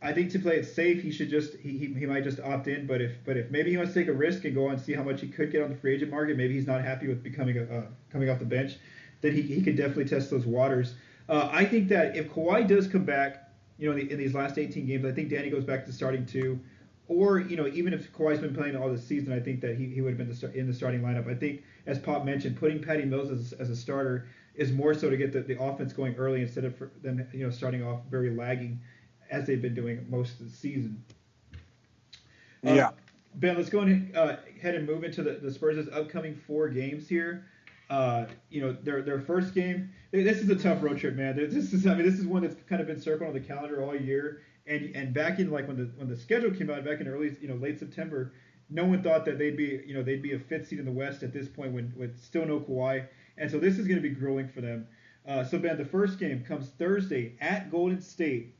I 0.01 0.13
think 0.13 0.31
to 0.31 0.39
play 0.39 0.57
it 0.57 0.65
safe, 0.65 1.03
he 1.03 1.11
should 1.11 1.29
just 1.29 1.55
he, 1.57 1.77
he, 1.77 1.93
he 1.93 2.05
might 2.05 2.23
just 2.23 2.39
opt 2.39 2.67
in. 2.67 2.87
But 2.87 3.01
if 3.01 3.13
but 3.23 3.37
if 3.37 3.51
maybe 3.51 3.71
he 3.71 3.77
wants 3.77 3.93
to 3.93 3.99
take 3.99 4.07
a 4.07 4.13
risk 4.13 4.45
and 4.45 4.55
go 4.55 4.69
and 4.69 4.79
see 4.79 4.93
how 4.93 5.03
much 5.03 5.21
he 5.21 5.27
could 5.27 5.51
get 5.51 5.61
on 5.61 5.69
the 5.69 5.75
free 5.75 5.95
agent 5.95 6.11
market, 6.11 6.37
maybe 6.37 6.53
he's 6.53 6.67
not 6.67 6.81
happy 6.83 7.07
with 7.07 7.23
becoming 7.23 7.57
a 7.57 7.63
uh, 7.63 7.83
coming 8.11 8.29
off 8.29 8.39
the 8.39 8.45
bench, 8.45 8.77
then 9.21 9.33
he, 9.33 9.41
he 9.41 9.61
could 9.61 9.77
definitely 9.77 10.05
test 10.05 10.31
those 10.31 10.45
waters. 10.45 10.95
Uh, 11.29 11.49
I 11.51 11.65
think 11.65 11.87
that 11.89 12.15
if 12.15 12.31
Kawhi 12.31 12.67
does 12.67 12.87
come 12.87 13.05
back, 13.05 13.49
you 13.77 13.87
know, 13.87 13.95
in, 13.95 14.07
the, 14.07 14.13
in, 14.13 14.19
these 14.19 14.33
last 14.33 14.57
18 14.57 14.85
games, 14.85 15.05
I 15.05 15.11
think 15.11 15.29
Danny 15.29 15.49
goes 15.49 15.63
back 15.63 15.85
to 15.85 15.93
starting 15.93 16.25
two. 16.25 16.59
Or 17.07 17.39
you 17.39 17.55
know, 17.55 17.67
even 17.67 17.93
if 17.93 18.11
Kawhi's 18.13 18.39
been 18.39 18.55
playing 18.55 18.75
all 18.75 18.89
this 18.89 19.05
season, 19.05 19.33
I 19.33 19.39
think 19.39 19.61
that 19.61 19.77
he, 19.77 19.87
he 19.87 20.01
would 20.01 20.17
have 20.17 20.17
been 20.17 20.35
the, 20.35 20.57
in 20.57 20.67
the 20.67 20.73
starting 20.73 21.01
lineup. 21.01 21.29
I 21.29 21.35
think, 21.35 21.63
as 21.85 21.99
Pop 21.99 22.25
mentioned, 22.25 22.57
putting 22.57 22.81
Patty 22.81 23.05
Mills 23.05 23.29
as, 23.29 23.53
as 23.53 23.69
a 23.69 23.75
starter 23.75 24.27
is 24.55 24.71
more 24.71 24.93
so 24.93 25.09
to 25.09 25.17
get 25.17 25.31
the, 25.31 25.41
the 25.41 25.61
offense 25.61 25.93
going 25.93 26.15
early 26.15 26.41
instead 26.41 26.65
of 26.65 26.75
them 27.01 27.25
you 27.33 27.45
know 27.45 27.51
starting 27.51 27.83
off 27.83 28.01
very 28.09 28.35
lagging 28.35 28.79
as 29.31 29.47
they've 29.47 29.61
been 29.61 29.73
doing 29.73 30.05
most 30.09 30.39
of 30.39 30.51
the 30.51 30.55
season. 30.55 31.03
Um, 32.65 32.75
yeah. 32.75 32.89
ben, 33.35 33.55
let's 33.55 33.69
go 33.69 33.79
and, 33.79 34.15
uh, 34.15 34.35
ahead 34.57 34.75
and 34.75 34.85
move 34.85 35.03
into 35.03 35.23
the, 35.23 35.31
the 35.33 35.51
Spurs' 35.51 35.87
upcoming 35.91 36.35
four 36.35 36.69
games 36.69 37.07
here. 37.07 37.45
Uh, 37.89 38.25
you 38.49 38.61
know, 38.61 38.71
their 38.83 39.01
their 39.01 39.19
first 39.19 39.53
game. 39.53 39.89
This 40.11 40.37
is 40.37 40.49
a 40.49 40.55
tough 40.55 40.81
road 40.81 40.97
trip, 40.97 41.15
man. 41.15 41.35
This 41.35 41.73
is 41.73 41.85
I 41.85 41.95
mean, 41.95 42.05
this 42.05 42.19
is 42.19 42.25
one 42.25 42.41
that's 42.41 42.55
kind 42.69 42.79
of 42.79 42.87
been 42.87 43.01
circled 43.01 43.29
on 43.29 43.33
the 43.33 43.41
calendar 43.41 43.83
all 43.83 43.95
year. 43.95 44.43
And 44.67 44.95
and 44.95 45.13
back 45.13 45.39
in 45.39 45.51
like 45.51 45.67
when 45.67 45.75
the 45.75 45.91
when 45.97 46.07
the 46.07 46.15
schedule 46.15 46.51
came 46.51 46.69
out 46.69 46.85
back 46.85 47.01
in 47.01 47.07
early 47.07 47.35
you 47.41 47.49
know 47.49 47.55
late 47.55 47.79
September, 47.79 48.31
no 48.69 48.85
one 48.85 49.03
thought 49.03 49.25
that 49.25 49.37
they'd 49.37 49.57
be 49.57 49.81
you 49.85 49.93
know 49.93 50.03
they'd 50.03 50.21
be 50.21 50.33
a 50.33 50.39
fifth 50.39 50.69
seed 50.69 50.79
in 50.79 50.85
the 50.85 50.91
West 50.91 51.21
at 51.23 51.33
this 51.33 51.49
point 51.49 51.73
when 51.73 51.91
with 51.97 52.17
still 52.21 52.45
no 52.45 52.61
Kawhi. 52.61 53.07
And 53.37 53.49
so 53.49 53.59
this 53.59 53.77
is 53.77 53.87
going 53.87 54.01
to 54.01 54.07
be 54.07 54.13
growing 54.13 54.47
for 54.47 54.61
them. 54.61 54.87
Uh, 55.27 55.43
so 55.43 55.57
Ben, 55.59 55.77
the 55.77 55.85
first 55.85 56.19
game 56.19 56.43
comes 56.43 56.69
Thursday 56.69 57.33
at 57.41 57.71
Golden 57.71 58.01
State. 58.01 58.55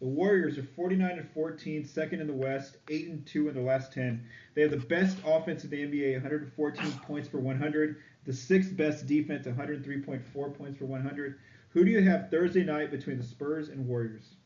The 0.00 0.06
Warriors 0.06 0.58
are 0.58 0.62
49 0.62 1.18
and 1.18 1.30
14, 1.30 1.84
second 1.84 2.20
in 2.20 2.26
the 2.26 2.32
West, 2.32 2.76
8 2.88 3.08
and 3.08 3.26
2 3.26 3.48
in 3.48 3.54
the 3.54 3.60
last 3.60 3.92
10. 3.92 4.24
They 4.54 4.62
have 4.62 4.70
the 4.70 4.76
best 4.76 5.18
offense 5.24 5.64
in 5.64 5.70
the 5.70 5.78
NBA, 5.78 6.12
114 6.14 6.92
points 7.06 7.28
per 7.28 7.38
100. 7.38 7.96
The 8.26 8.32
sixth 8.32 8.76
best 8.76 9.06
defense, 9.06 9.46
103.4 9.46 10.58
points 10.58 10.78
per 10.78 10.84
100. 10.84 11.38
Who 11.70 11.84
do 11.84 11.90
you 11.90 12.02
have 12.02 12.30
Thursday 12.30 12.64
night 12.64 12.90
between 12.90 13.18
the 13.18 13.24
Spurs 13.24 13.68
and 13.68 13.86
Warriors? 13.86 14.36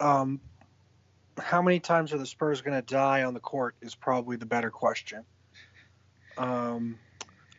Um, 0.00 0.40
how 1.38 1.62
many 1.62 1.78
times 1.78 2.12
are 2.12 2.18
the 2.18 2.26
Spurs 2.26 2.62
going 2.62 2.76
to 2.76 2.82
die 2.82 3.22
on 3.22 3.34
the 3.34 3.40
court 3.40 3.74
is 3.80 3.94
probably 3.94 4.36
the 4.36 4.46
better 4.46 4.70
question. 4.70 5.24
Um, 6.38 6.98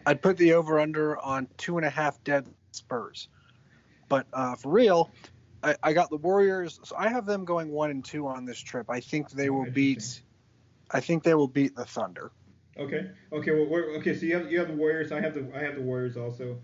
I'd 0.06 0.22
put 0.22 0.38
the 0.38 0.54
over 0.54 0.80
under 0.80 1.18
on 1.20 1.47
two 1.58 1.78
and 1.78 1.86
a 1.86 1.89
half 1.89 2.24
dead 2.24 2.47
Spurs. 2.72 3.28
But 4.10 4.28
uh, 4.34 4.56
for 4.56 4.72
real, 4.72 5.12
I, 5.64 5.76
I, 5.84 5.93
got 5.93 6.10
the 6.10 6.18
Warriors. 6.18 6.80
So 6.84 6.95
I 6.97 7.08
have 7.10 7.26
them 7.26 7.45
going 7.45 7.70
one 7.70 7.91
and 7.91 8.04
two 8.04 8.28
on 8.28 8.45
this 8.45 8.60
trip. 8.60 8.89
I 8.89 8.99
think 8.99 9.32
they 9.32 9.49
will 9.49 9.70
beat. 9.72 10.22
I 10.91 10.99
think 10.99 11.24
they 11.24 11.34
will 11.34 11.47
beat 11.47 11.76
the 11.76 11.86
Thunder. 11.86 12.32
Okay. 12.78 13.10
Okay. 13.32 13.52
Well, 13.52 13.82
okay. 13.97 14.16
So 14.16 14.26
you 14.26 14.36
have 14.36 14.52
you 14.52 14.60
have 14.60 14.68
the 14.68 14.74
Warriors. 14.74 15.12
I 15.12 15.22
have 15.22 15.34
the 15.34 15.49
I 15.56 15.60
have 15.60 15.76
the 15.76 15.82
Warriors 15.82 16.18
also. 16.18 16.58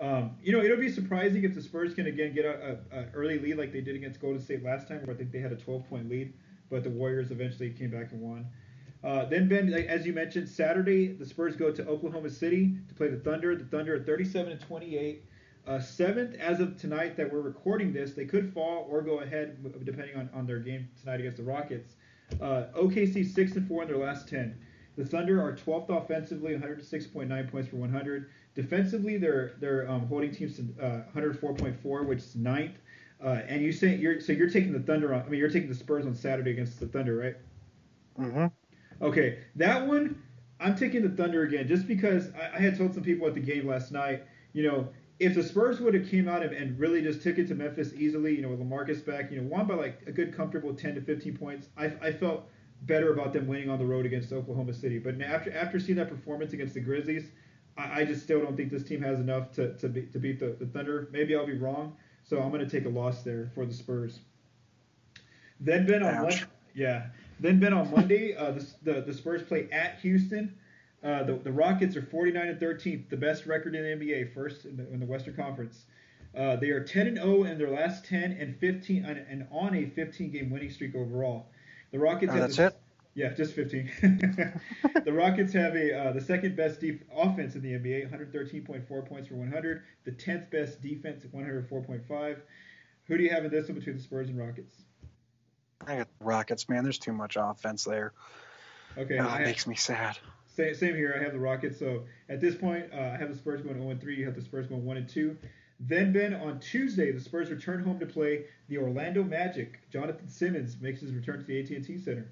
Um, 0.00 0.32
you 0.42 0.52
know, 0.52 0.62
it'll 0.62 0.76
be 0.76 0.90
surprising 0.90 1.44
if 1.44 1.54
the 1.54 1.62
Spurs 1.62 1.94
can 1.94 2.06
again 2.06 2.34
get 2.34 2.44
a, 2.44 2.78
a, 2.90 2.98
a, 2.98 3.04
early 3.14 3.38
lead 3.38 3.58
like 3.58 3.72
they 3.72 3.80
did 3.80 3.94
against 3.94 4.20
Golden 4.20 4.40
State 4.40 4.64
last 4.64 4.88
time, 4.88 5.02
where 5.04 5.14
I 5.14 5.18
think 5.18 5.30
they 5.30 5.38
had 5.38 5.52
a 5.52 5.56
12 5.56 5.88
point 5.88 6.08
lead, 6.08 6.32
but 6.68 6.82
the 6.82 6.90
Warriors 6.90 7.30
eventually 7.30 7.70
came 7.70 7.90
back 7.90 8.10
and 8.10 8.20
won. 8.20 8.46
Uh, 9.04 9.26
then 9.26 9.48
Ben, 9.48 9.72
as 9.72 10.06
you 10.06 10.14
mentioned, 10.14 10.48
Saturday 10.48 11.08
the 11.08 11.26
Spurs 11.26 11.56
go 11.56 11.70
to 11.70 11.86
Oklahoma 11.86 12.30
City 12.30 12.74
to 12.88 12.94
play 12.94 13.08
the 13.08 13.18
Thunder. 13.18 13.54
The 13.54 13.64
Thunder 13.64 13.96
are 13.96 14.00
37 14.00 14.52
and 14.52 14.60
28, 14.62 15.22
uh, 15.66 15.78
seventh 15.78 16.34
as 16.36 16.60
of 16.60 16.78
tonight 16.78 17.14
that 17.18 17.30
we're 17.30 17.42
recording 17.42 17.92
this. 17.92 18.14
They 18.14 18.24
could 18.24 18.52
fall 18.54 18.86
or 18.88 19.02
go 19.02 19.20
ahead 19.20 19.58
depending 19.84 20.16
on, 20.16 20.30
on 20.32 20.46
their 20.46 20.58
game 20.58 20.88
tonight 20.98 21.20
against 21.20 21.36
the 21.36 21.42
Rockets. 21.42 21.96
Uh, 22.40 22.64
OKC 22.74 23.30
six 23.30 23.54
and 23.56 23.68
four 23.68 23.82
in 23.82 23.88
their 23.88 23.98
last 23.98 24.26
10. 24.26 24.58
The 24.96 25.04
Thunder 25.04 25.42
are 25.42 25.52
12th 25.54 25.90
offensively, 25.90 26.54
106.9 26.54 27.50
points 27.50 27.68
per 27.68 27.76
100. 27.76 28.30
Defensively, 28.54 29.18
they're 29.18 29.52
they're 29.58 29.90
um, 29.90 30.06
holding 30.06 30.32
teams 30.32 30.56
to 30.56 30.62
104.4, 30.62 32.00
uh, 32.00 32.04
which 32.04 32.20
is 32.20 32.36
ninth. 32.36 32.78
Uh, 33.22 33.40
and 33.48 33.60
you 33.60 33.72
say 33.72 33.96
you're 33.96 34.20
so 34.20 34.32
you're 34.32 34.48
taking 34.48 34.72
the 34.72 34.80
Thunder 34.80 35.12
on. 35.12 35.22
I 35.22 35.28
mean, 35.28 35.40
you're 35.40 35.50
taking 35.50 35.68
the 35.68 35.74
Spurs 35.74 36.06
on 36.06 36.14
Saturday 36.14 36.52
against 36.52 36.80
the 36.80 36.86
Thunder, 36.86 37.16
right? 37.16 37.36
Mm-hmm. 38.18 38.46
Okay, 39.02 39.38
that 39.56 39.86
one, 39.86 40.22
I'm 40.60 40.76
taking 40.76 41.02
the 41.02 41.10
Thunder 41.10 41.42
again, 41.42 41.66
just 41.66 41.86
because 41.86 42.30
I, 42.34 42.56
I, 42.56 42.60
had 42.60 42.78
told 42.78 42.94
some 42.94 43.02
people 43.02 43.26
at 43.26 43.34
the 43.34 43.40
game 43.40 43.66
last 43.66 43.92
night, 43.92 44.24
you 44.52 44.62
know, 44.62 44.88
if 45.18 45.34
the 45.34 45.42
Spurs 45.42 45.80
would 45.80 45.94
have 45.94 46.08
came 46.08 46.28
out 46.28 46.42
and, 46.42 46.52
and, 46.54 46.78
really 46.78 47.02
just 47.02 47.22
took 47.22 47.38
it 47.38 47.48
to 47.48 47.54
Memphis 47.54 47.92
easily, 47.94 48.34
you 48.34 48.42
know, 48.42 48.48
with 48.48 48.60
Lamarcus 48.60 49.04
back, 49.04 49.30
you 49.30 49.40
know, 49.40 49.48
won 49.48 49.66
by 49.66 49.74
like 49.74 50.02
a 50.06 50.12
good 50.12 50.34
comfortable 50.34 50.74
10 50.74 50.96
to 50.96 51.00
15 51.00 51.36
points, 51.36 51.68
I, 51.76 51.86
I 52.02 52.12
felt 52.12 52.48
better 52.82 53.12
about 53.12 53.32
them 53.32 53.46
winning 53.46 53.70
on 53.70 53.78
the 53.78 53.86
road 53.86 54.06
against 54.06 54.32
Oklahoma 54.32 54.74
City. 54.74 54.98
But 54.98 55.20
after 55.20 55.56
after 55.56 55.78
seeing 55.78 55.96
that 55.96 56.08
performance 56.08 56.52
against 56.52 56.74
the 56.74 56.80
Grizzlies, 56.80 57.30
I, 57.76 58.00
I 58.00 58.04
just 58.04 58.22
still 58.22 58.40
don't 58.40 58.56
think 58.56 58.70
this 58.70 58.84
team 58.84 59.02
has 59.02 59.20
enough 59.20 59.52
to 59.52 59.74
to, 59.78 59.88
be, 59.88 60.02
to 60.02 60.18
beat 60.18 60.40
the, 60.40 60.56
the 60.58 60.66
Thunder. 60.66 61.08
Maybe 61.12 61.34
I'll 61.36 61.46
be 61.46 61.56
wrong, 61.56 61.96
so 62.24 62.40
I'm 62.40 62.50
going 62.50 62.66
to 62.66 62.70
take 62.70 62.86
a 62.86 62.92
loss 62.92 63.22
there 63.22 63.50
for 63.54 63.66
the 63.66 63.74
Spurs. 63.74 64.20
Then 65.60 65.86
Ben 65.86 66.02
on 66.02 66.24
one, 66.24 66.34
yeah. 66.74 67.06
Then 67.40 67.60
Ben 67.60 67.72
on 67.72 67.90
Monday, 67.90 68.34
uh, 68.36 68.52
the, 68.52 68.66
the, 68.82 69.00
the 69.02 69.14
Spurs 69.14 69.42
play 69.42 69.68
at 69.72 69.98
Houston. 70.00 70.54
Uh, 71.02 71.22
the, 71.22 71.34
the 71.34 71.52
Rockets 71.52 71.96
are 71.96 72.02
49 72.02 72.48
and 72.48 72.60
13th, 72.60 73.10
the 73.10 73.16
best 73.16 73.44
record 73.44 73.74
in 73.74 73.82
the 73.82 74.06
NBA, 74.06 74.32
first 74.32 74.64
in 74.64 74.76
the, 74.76 74.90
in 74.90 75.00
the 75.00 75.06
Western 75.06 75.34
Conference. 75.34 75.84
Uh, 76.36 76.56
they 76.56 76.70
are 76.70 76.82
10 76.82 77.06
and 77.06 77.16
0 77.16 77.44
in 77.44 77.58
their 77.58 77.70
last 77.70 78.04
10 78.06 78.32
and 78.32 78.56
15 78.58 79.04
and, 79.04 79.18
and 79.28 79.46
on 79.52 79.74
a 79.74 79.86
15 79.90 80.30
game 80.30 80.50
winning 80.50 80.70
streak 80.70 80.94
overall. 80.94 81.46
The 81.92 81.98
Rockets. 81.98 82.32
Oh, 82.34 82.38
that's 82.38 82.58
it. 82.58 82.76
Yeah, 83.14 83.32
just 83.32 83.54
15. 83.54 83.90
the 85.04 85.12
Rockets 85.12 85.52
have 85.52 85.76
a 85.76 85.96
uh, 85.96 86.12
the 86.12 86.20
second 86.20 86.56
best 86.56 86.80
def- 86.80 87.02
offense 87.14 87.54
in 87.54 87.62
the 87.62 87.72
NBA, 87.72 88.10
113.4 88.10 89.08
points 89.08 89.28
per 89.28 89.36
100. 89.36 89.82
The 90.04 90.10
10th 90.10 90.50
best 90.50 90.82
defense, 90.82 91.24
104.5. 91.32 92.36
Who 93.06 93.16
do 93.16 93.22
you 93.22 93.30
have 93.30 93.44
in 93.44 93.52
this 93.52 93.68
one 93.68 93.78
between 93.78 93.96
the 93.96 94.02
Spurs 94.02 94.28
and 94.28 94.38
Rockets? 94.38 94.83
I 95.86 95.96
got 95.96 96.08
the 96.18 96.24
Rockets, 96.24 96.68
man. 96.68 96.82
There's 96.82 96.98
too 96.98 97.12
much 97.12 97.36
offense 97.38 97.84
there. 97.84 98.12
Okay. 98.96 99.18
Oh, 99.18 99.34
it 99.34 99.44
makes 99.44 99.66
me 99.66 99.74
sad. 99.74 100.18
Same, 100.46 100.74
same 100.74 100.94
here. 100.94 101.16
I 101.18 101.22
have 101.22 101.32
the 101.32 101.38
Rockets. 101.38 101.78
So 101.78 102.04
at 102.28 102.40
this 102.40 102.54
point, 102.54 102.86
uh, 102.92 103.12
I 103.14 103.16
have 103.16 103.28
the 103.28 103.36
Spurs 103.36 103.60
going 103.62 103.80
0 103.80 103.96
3. 104.00 104.16
You 104.16 104.24
have 104.26 104.36
the 104.36 104.42
Spurs 104.42 104.66
going 104.66 104.84
1 104.84 104.96
and 104.96 105.08
2. 105.08 105.36
Then, 105.80 106.12
Ben, 106.12 106.34
on 106.34 106.60
Tuesday, 106.60 107.10
the 107.10 107.20
Spurs 107.20 107.50
return 107.50 107.82
home 107.82 107.98
to 107.98 108.06
play 108.06 108.44
the 108.68 108.78
Orlando 108.78 109.24
Magic. 109.24 109.80
Jonathan 109.90 110.28
Simmons 110.28 110.76
makes 110.80 111.00
his 111.00 111.12
return 111.12 111.40
to 111.40 111.44
the 111.44 111.60
AT&T 111.60 111.98
Center. 111.98 112.30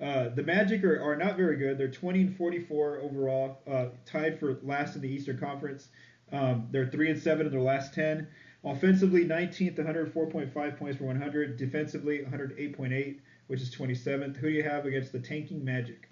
Uh, 0.00 0.30
the 0.30 0.42
Magic 0.42 0.82
are, 0.82 1.00
are 1.00 1.16
not 1.16 1.36
very 1.36 1.56
good. 1.56 1.78
They're 1.78 1.90
20 1.90 2.20
and 2.20 2.36
44 2.36 2.98
overall, 2.98 3.60
uh, 3.70 3.86
tied 4.06 4.40
for 4.40 4.58
last 4.62 4.96
in 4.96 5.02
the 5.02 5.08
Eastern 5.08 5.38
Conference. 5.38 5.88
Um, 6.32 6.68
they're 6.70 6.86
3 6.86 7.10
and 7.10 7.22
7 7.22 7.46
in 7.46 7.52
their 7.52 7.60
last 7.60 7.94
10. 7.94 8.26
Offensively, 8.62 9.24
19th, 9.24 9.78
104.5 9.78 10.78
points 10.78 10.98
per 10.98 11.04
100. 11.04 11.56
Defensively, 11.56 12.18
108.8, 12.18 13.18
which 13.46 13.62
is 13.62 13.74
27th. 13.74 14.36
Who 14.36 14.48
do 14.48 14.52
you 14.52 14.62
have 14.62 14.84
against 14.84 15.12
the 15.12 15.18
tanking 15.18 15.64
Magic? 15.64 16.08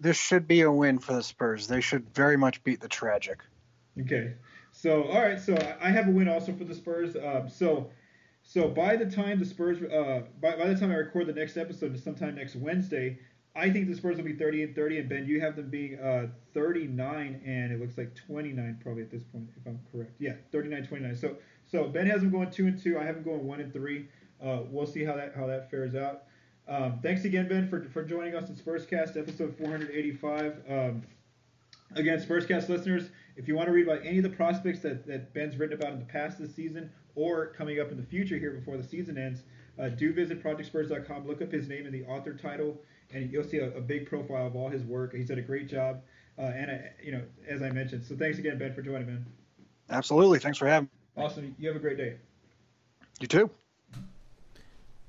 This 0.00 0.16
should 0.16 0.48
be 0.48 0.62
a 0.62 0.72
win 0.72 0.98
for 0.98 1.14
the 1.14 1.22
Spurs. 1.22 1.66
They 1.66 1.80
should 1.80 2.14
very 2.14 2.36
much 2.36 2.62
beat 2.64 2.80
the 2.80 2.88
Tragic. 2.88 3.40
Okay. 4.00 4.34
So, 4.72 5.04
all 5.04 5.20
right. 5.20 5.38
So 5.38 5.56
I 5.80 5.90
have 5.90 6.08
a 6.08 6.10
win 6.10 6.28
also 6.28 6.54
for 6.54 6.64
the 6.64 6.74
Spurs. 6.74 7.16
Um, 7.16 7.48
so, 7.48 7.90
so 8.42 8.68
by 8.68 8.96
the 8.96 9.06
time 9.06 9.38
the 9.38 9.46
Spurs, 9.46 9.82
uh, 9.82 10.22
by, 10.40 10.56
by 10.56 10.68
the 10.68 10.78
time 10.78 10.90
I 10.90 10.96
record 10.96 11.26
the 11.26 11.34
next 11.34 11.56
episode, 11.58 11.98
sometime 12.02 12.34
next 12.34 12.56
Wednesday, 12.56 13.18
I 13.56 13.70
think 13.70 13.88
the 13.88 13.94
Spurs 13.94 14.16
will 14.16 14.24
be 14.24 14.34
30 14.34 14.64
and 14.64 14.74
30, 14.74 14.98
and 14.98 15.08
Ben, 15.08 15.26
you 15.26 15.40
have 15.40 15.54
them 15.54 15.70
being 15.70 15.98
uh, 15.98 16.26
39 16.54 17.40
and 17.46 17.72
it 17.72 17.80
looks 17.80 17.96
like 17.96 18.14
29 18.14 18.80
probably 18.82 19.02
at 19.02 19.10
this 19.10 19.22
point, 19.22 19.48
if 19.56 19.66
I'm 19.66 19.78
correct. 19.92 20.12
Yeah, 20.18 20.34
39 20.50 20.86
29. 20.86 21.16
So 21.16 21.36
So 21.70 21.84
Ben 21.88 22.06
has 22.06 22.20
them 22.20 22.30
going 22.30 22.50
two 22.50 22.66
and 22.66 22.80
two. 22.80 22.98
I 22.98 23.04
have 23.04 23.14
them 23.14 23.24
going 23.24 23.46
one 23.46 23.60
and 23.60 23.72
three. 23.72 24.08
Uh, 24.42 24.60
we'll 24.68 24.86
see 24.86 25.04
how 25.04 25.14
that 25.16 25.34
how 25.36 25.46
that 25.46 25.70
fares 25.70 25.94
out. 25.94 26.24
Um, 26.66 26.98
thanks 27.02 27.24
again, 27.24 27.46
Ben, 27.48 27.68
for, 27.68 27.84
for 27.90 28.02
joining 28.02 28.34
us 28.34 28.48
in 28.48 28.56
Spurscast, 28.56 29.18
episode 29.18 29.54
485. 29.58 30.62
Um, 30.68 31.02
again, 31.94 32.18
Spurscast 32.18 32.68
listeners, 32.68 33.10
if 33.36 33.48
you 33.48 33.54
want 33.54 33.66
to 33.66 33.72
read 33.72 33.86
about 33.86 34.00
any 34.04 34.18
of 34.18 34.24
the 34.24 34.30
prospects 34.30 34.80
that, 34.80 35.06
that 35.06 35.34
Ben's 35.34 35.56
written 35.56 35.78
about 35.78 35.92
in 35.92 35.98
the 35.98 36.06
past 36.06 36.38
this 36.38 36.54
season 36.54 36.90
or 37.14 37.48
coming 37.48 37.80
up 37.80 37.90
in 37.90 37.98
the 37.98 38.06
future 38.06 38.38
here 38.38 38.52
before 38.52 38.76
the 38.78 38.82
season 38.82 39.18
ends, 39.18 39.42
uh, 39.78 39.88
do 39.90 40.12
visit 40.12 40.42
ProjectSpurs.com. 40.42 41.26
Look 41.26 41.42
up 41.42 41.52
his 41.52 41.68
name 41.68 41.86
in 41.86 41.92
the 41.92 42.04
author 42.04 42.32
title, 42.32 42.80
and 43.12 43.30
you'll 43.32 43.44
see 43.44 43.58
a, 43.58 43.76
a 43.76 43.80
big 43.80 44.08
profile 44.08 44.46
of 44.46 44.56
all 44.56 44.68
his 44.68 44.82
work. 44.82 45.14
He's 45.14 45.28
done 45.28 45.38
a 45.38 45.42
great 45.42 45.68
job, 45.68 46.00
uh, 46.38 46.42
and 46.42 46.70
uh, 46.70 46.74
you 47.02 47.12
know, 47.12 47.22
as 47.48 47.62
I 47.62 47.70
mentioned. 47.70 48.04
So 48.04 48.16
thanks 48.16 48.38
again, 48.38 48.58
Ben, 48.58 48.74
for 48.74 48.82
joining, 48.82 49.06
man. 49.06 49.26
Absolutely. 49.90 50.38
Thanks 50.38 50.58
for 50.58 50.66
having 50.66 50.88
me. 51.16 51.22
Awesome. 51.22 51.54
You 51.58 51.68
have 51.68 51.76
a 51.76 51.80
great 51.80 51.96
day. 51.96 52.16
You 53.20 53.28
too. 53.28 53.50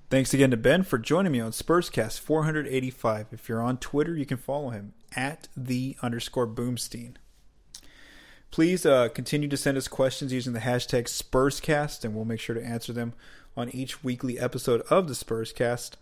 Thanks 0.10 0.34
again 0.34 0.52
to 0.52 0.58
Ben 0.58 0.84
for 0.84 1.00
joining 1.00 1.32
me 1.32 1.40
on 1.40 1.52
Spurscast 1.52 2.20
485. 2.20 3.28
If 3.32 3.50
you're 3.50 3.62
on 3.62 3.78
Twitter, 3.78 4.16
you 4.16 4.26
can 4.26 4.38
follow 4.38 4.70
him 4.70 4.94
at 5.16 5.48
the 5.58 5.98
underscore 6.04 6.48
Boomstein. 6.48 7.16
Please 8.52 8.86
uh, 8.86 9.10
continue 9.10 9.50
to 9.50 9.58
send 9.58 9.78
us 9.78 9.88
questions 9.88 10.32
using 10.32 10.54
the 10.54 10.60
hashtag 10.60 11.06
Spurscast, 11.06 12.06
and 12.06 12.14
we'll 12.14 12.24
make 12.24 12.40
sure 12.40 12.56
to 12.56 12.64
answer 12.64 12.94
them 12.94 13.14
on 13.58 13.70
each 13.70 14.04
weekly 14.04 14.40
episode 14.40 14.82
of 14.90 15.08
the 15.08 15.14
Spurscast. 15.14 15.96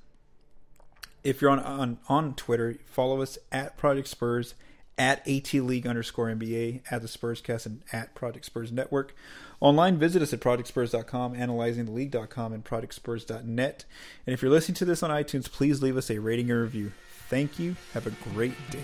If 1.23 1.41
you're 1.41 1.51
on, 1.51 1.59
on, 1.59 1.97
on 2.09 2.35
Twitter, 2.35 2.77
follow 2.85 3.21
us 3.21 3.37
at 3.51 3.77
Project 3.77 4.07
Spurs 4.07 4.55
at 4.97 5.27
AT 5.27 5.53
League 5.53 5.87
underscore 5.87 6.27
NBA, 6.27 6.81
at 6.91 7.01
the 7.01 7.07
Spurscast, 7.07 7.65
and 7.65 7.81
at 7.91 8.13
Project 8.13 8.45
Spurs 8.45 8.71
Network. 8.71 9.15
Online, 9.59 9.97
visit 9.97 10.21
us 10.21 10.33
at 10.33 10.39
projectspurs.com, 10.39 11.35
analyzingtheleague.com, 11.35 12.53
and 12.53 12.63
projectspurs.net. 12.63 13.85
And 14.27 14.33
if 14.33 14.41
you're 14.41 14.51
listening 14.51 14.75
to 14.75 14.85
this 14.85 15.01
on 15.01 15.09
iTunes, 15.09 15.49
please 15.49 15.81
leave 15.81 15.97
us 15.97 16.09
a 16.09 16.19
rating 16.19 16.51
and 16.51 16.59
review. 16.59 16.91
Thank 17.29 17.57
you. 17.57 17.75
Have 17.93 18.05
a 18.05 18.11
great 18.33 18.55
day. 18.69 18.83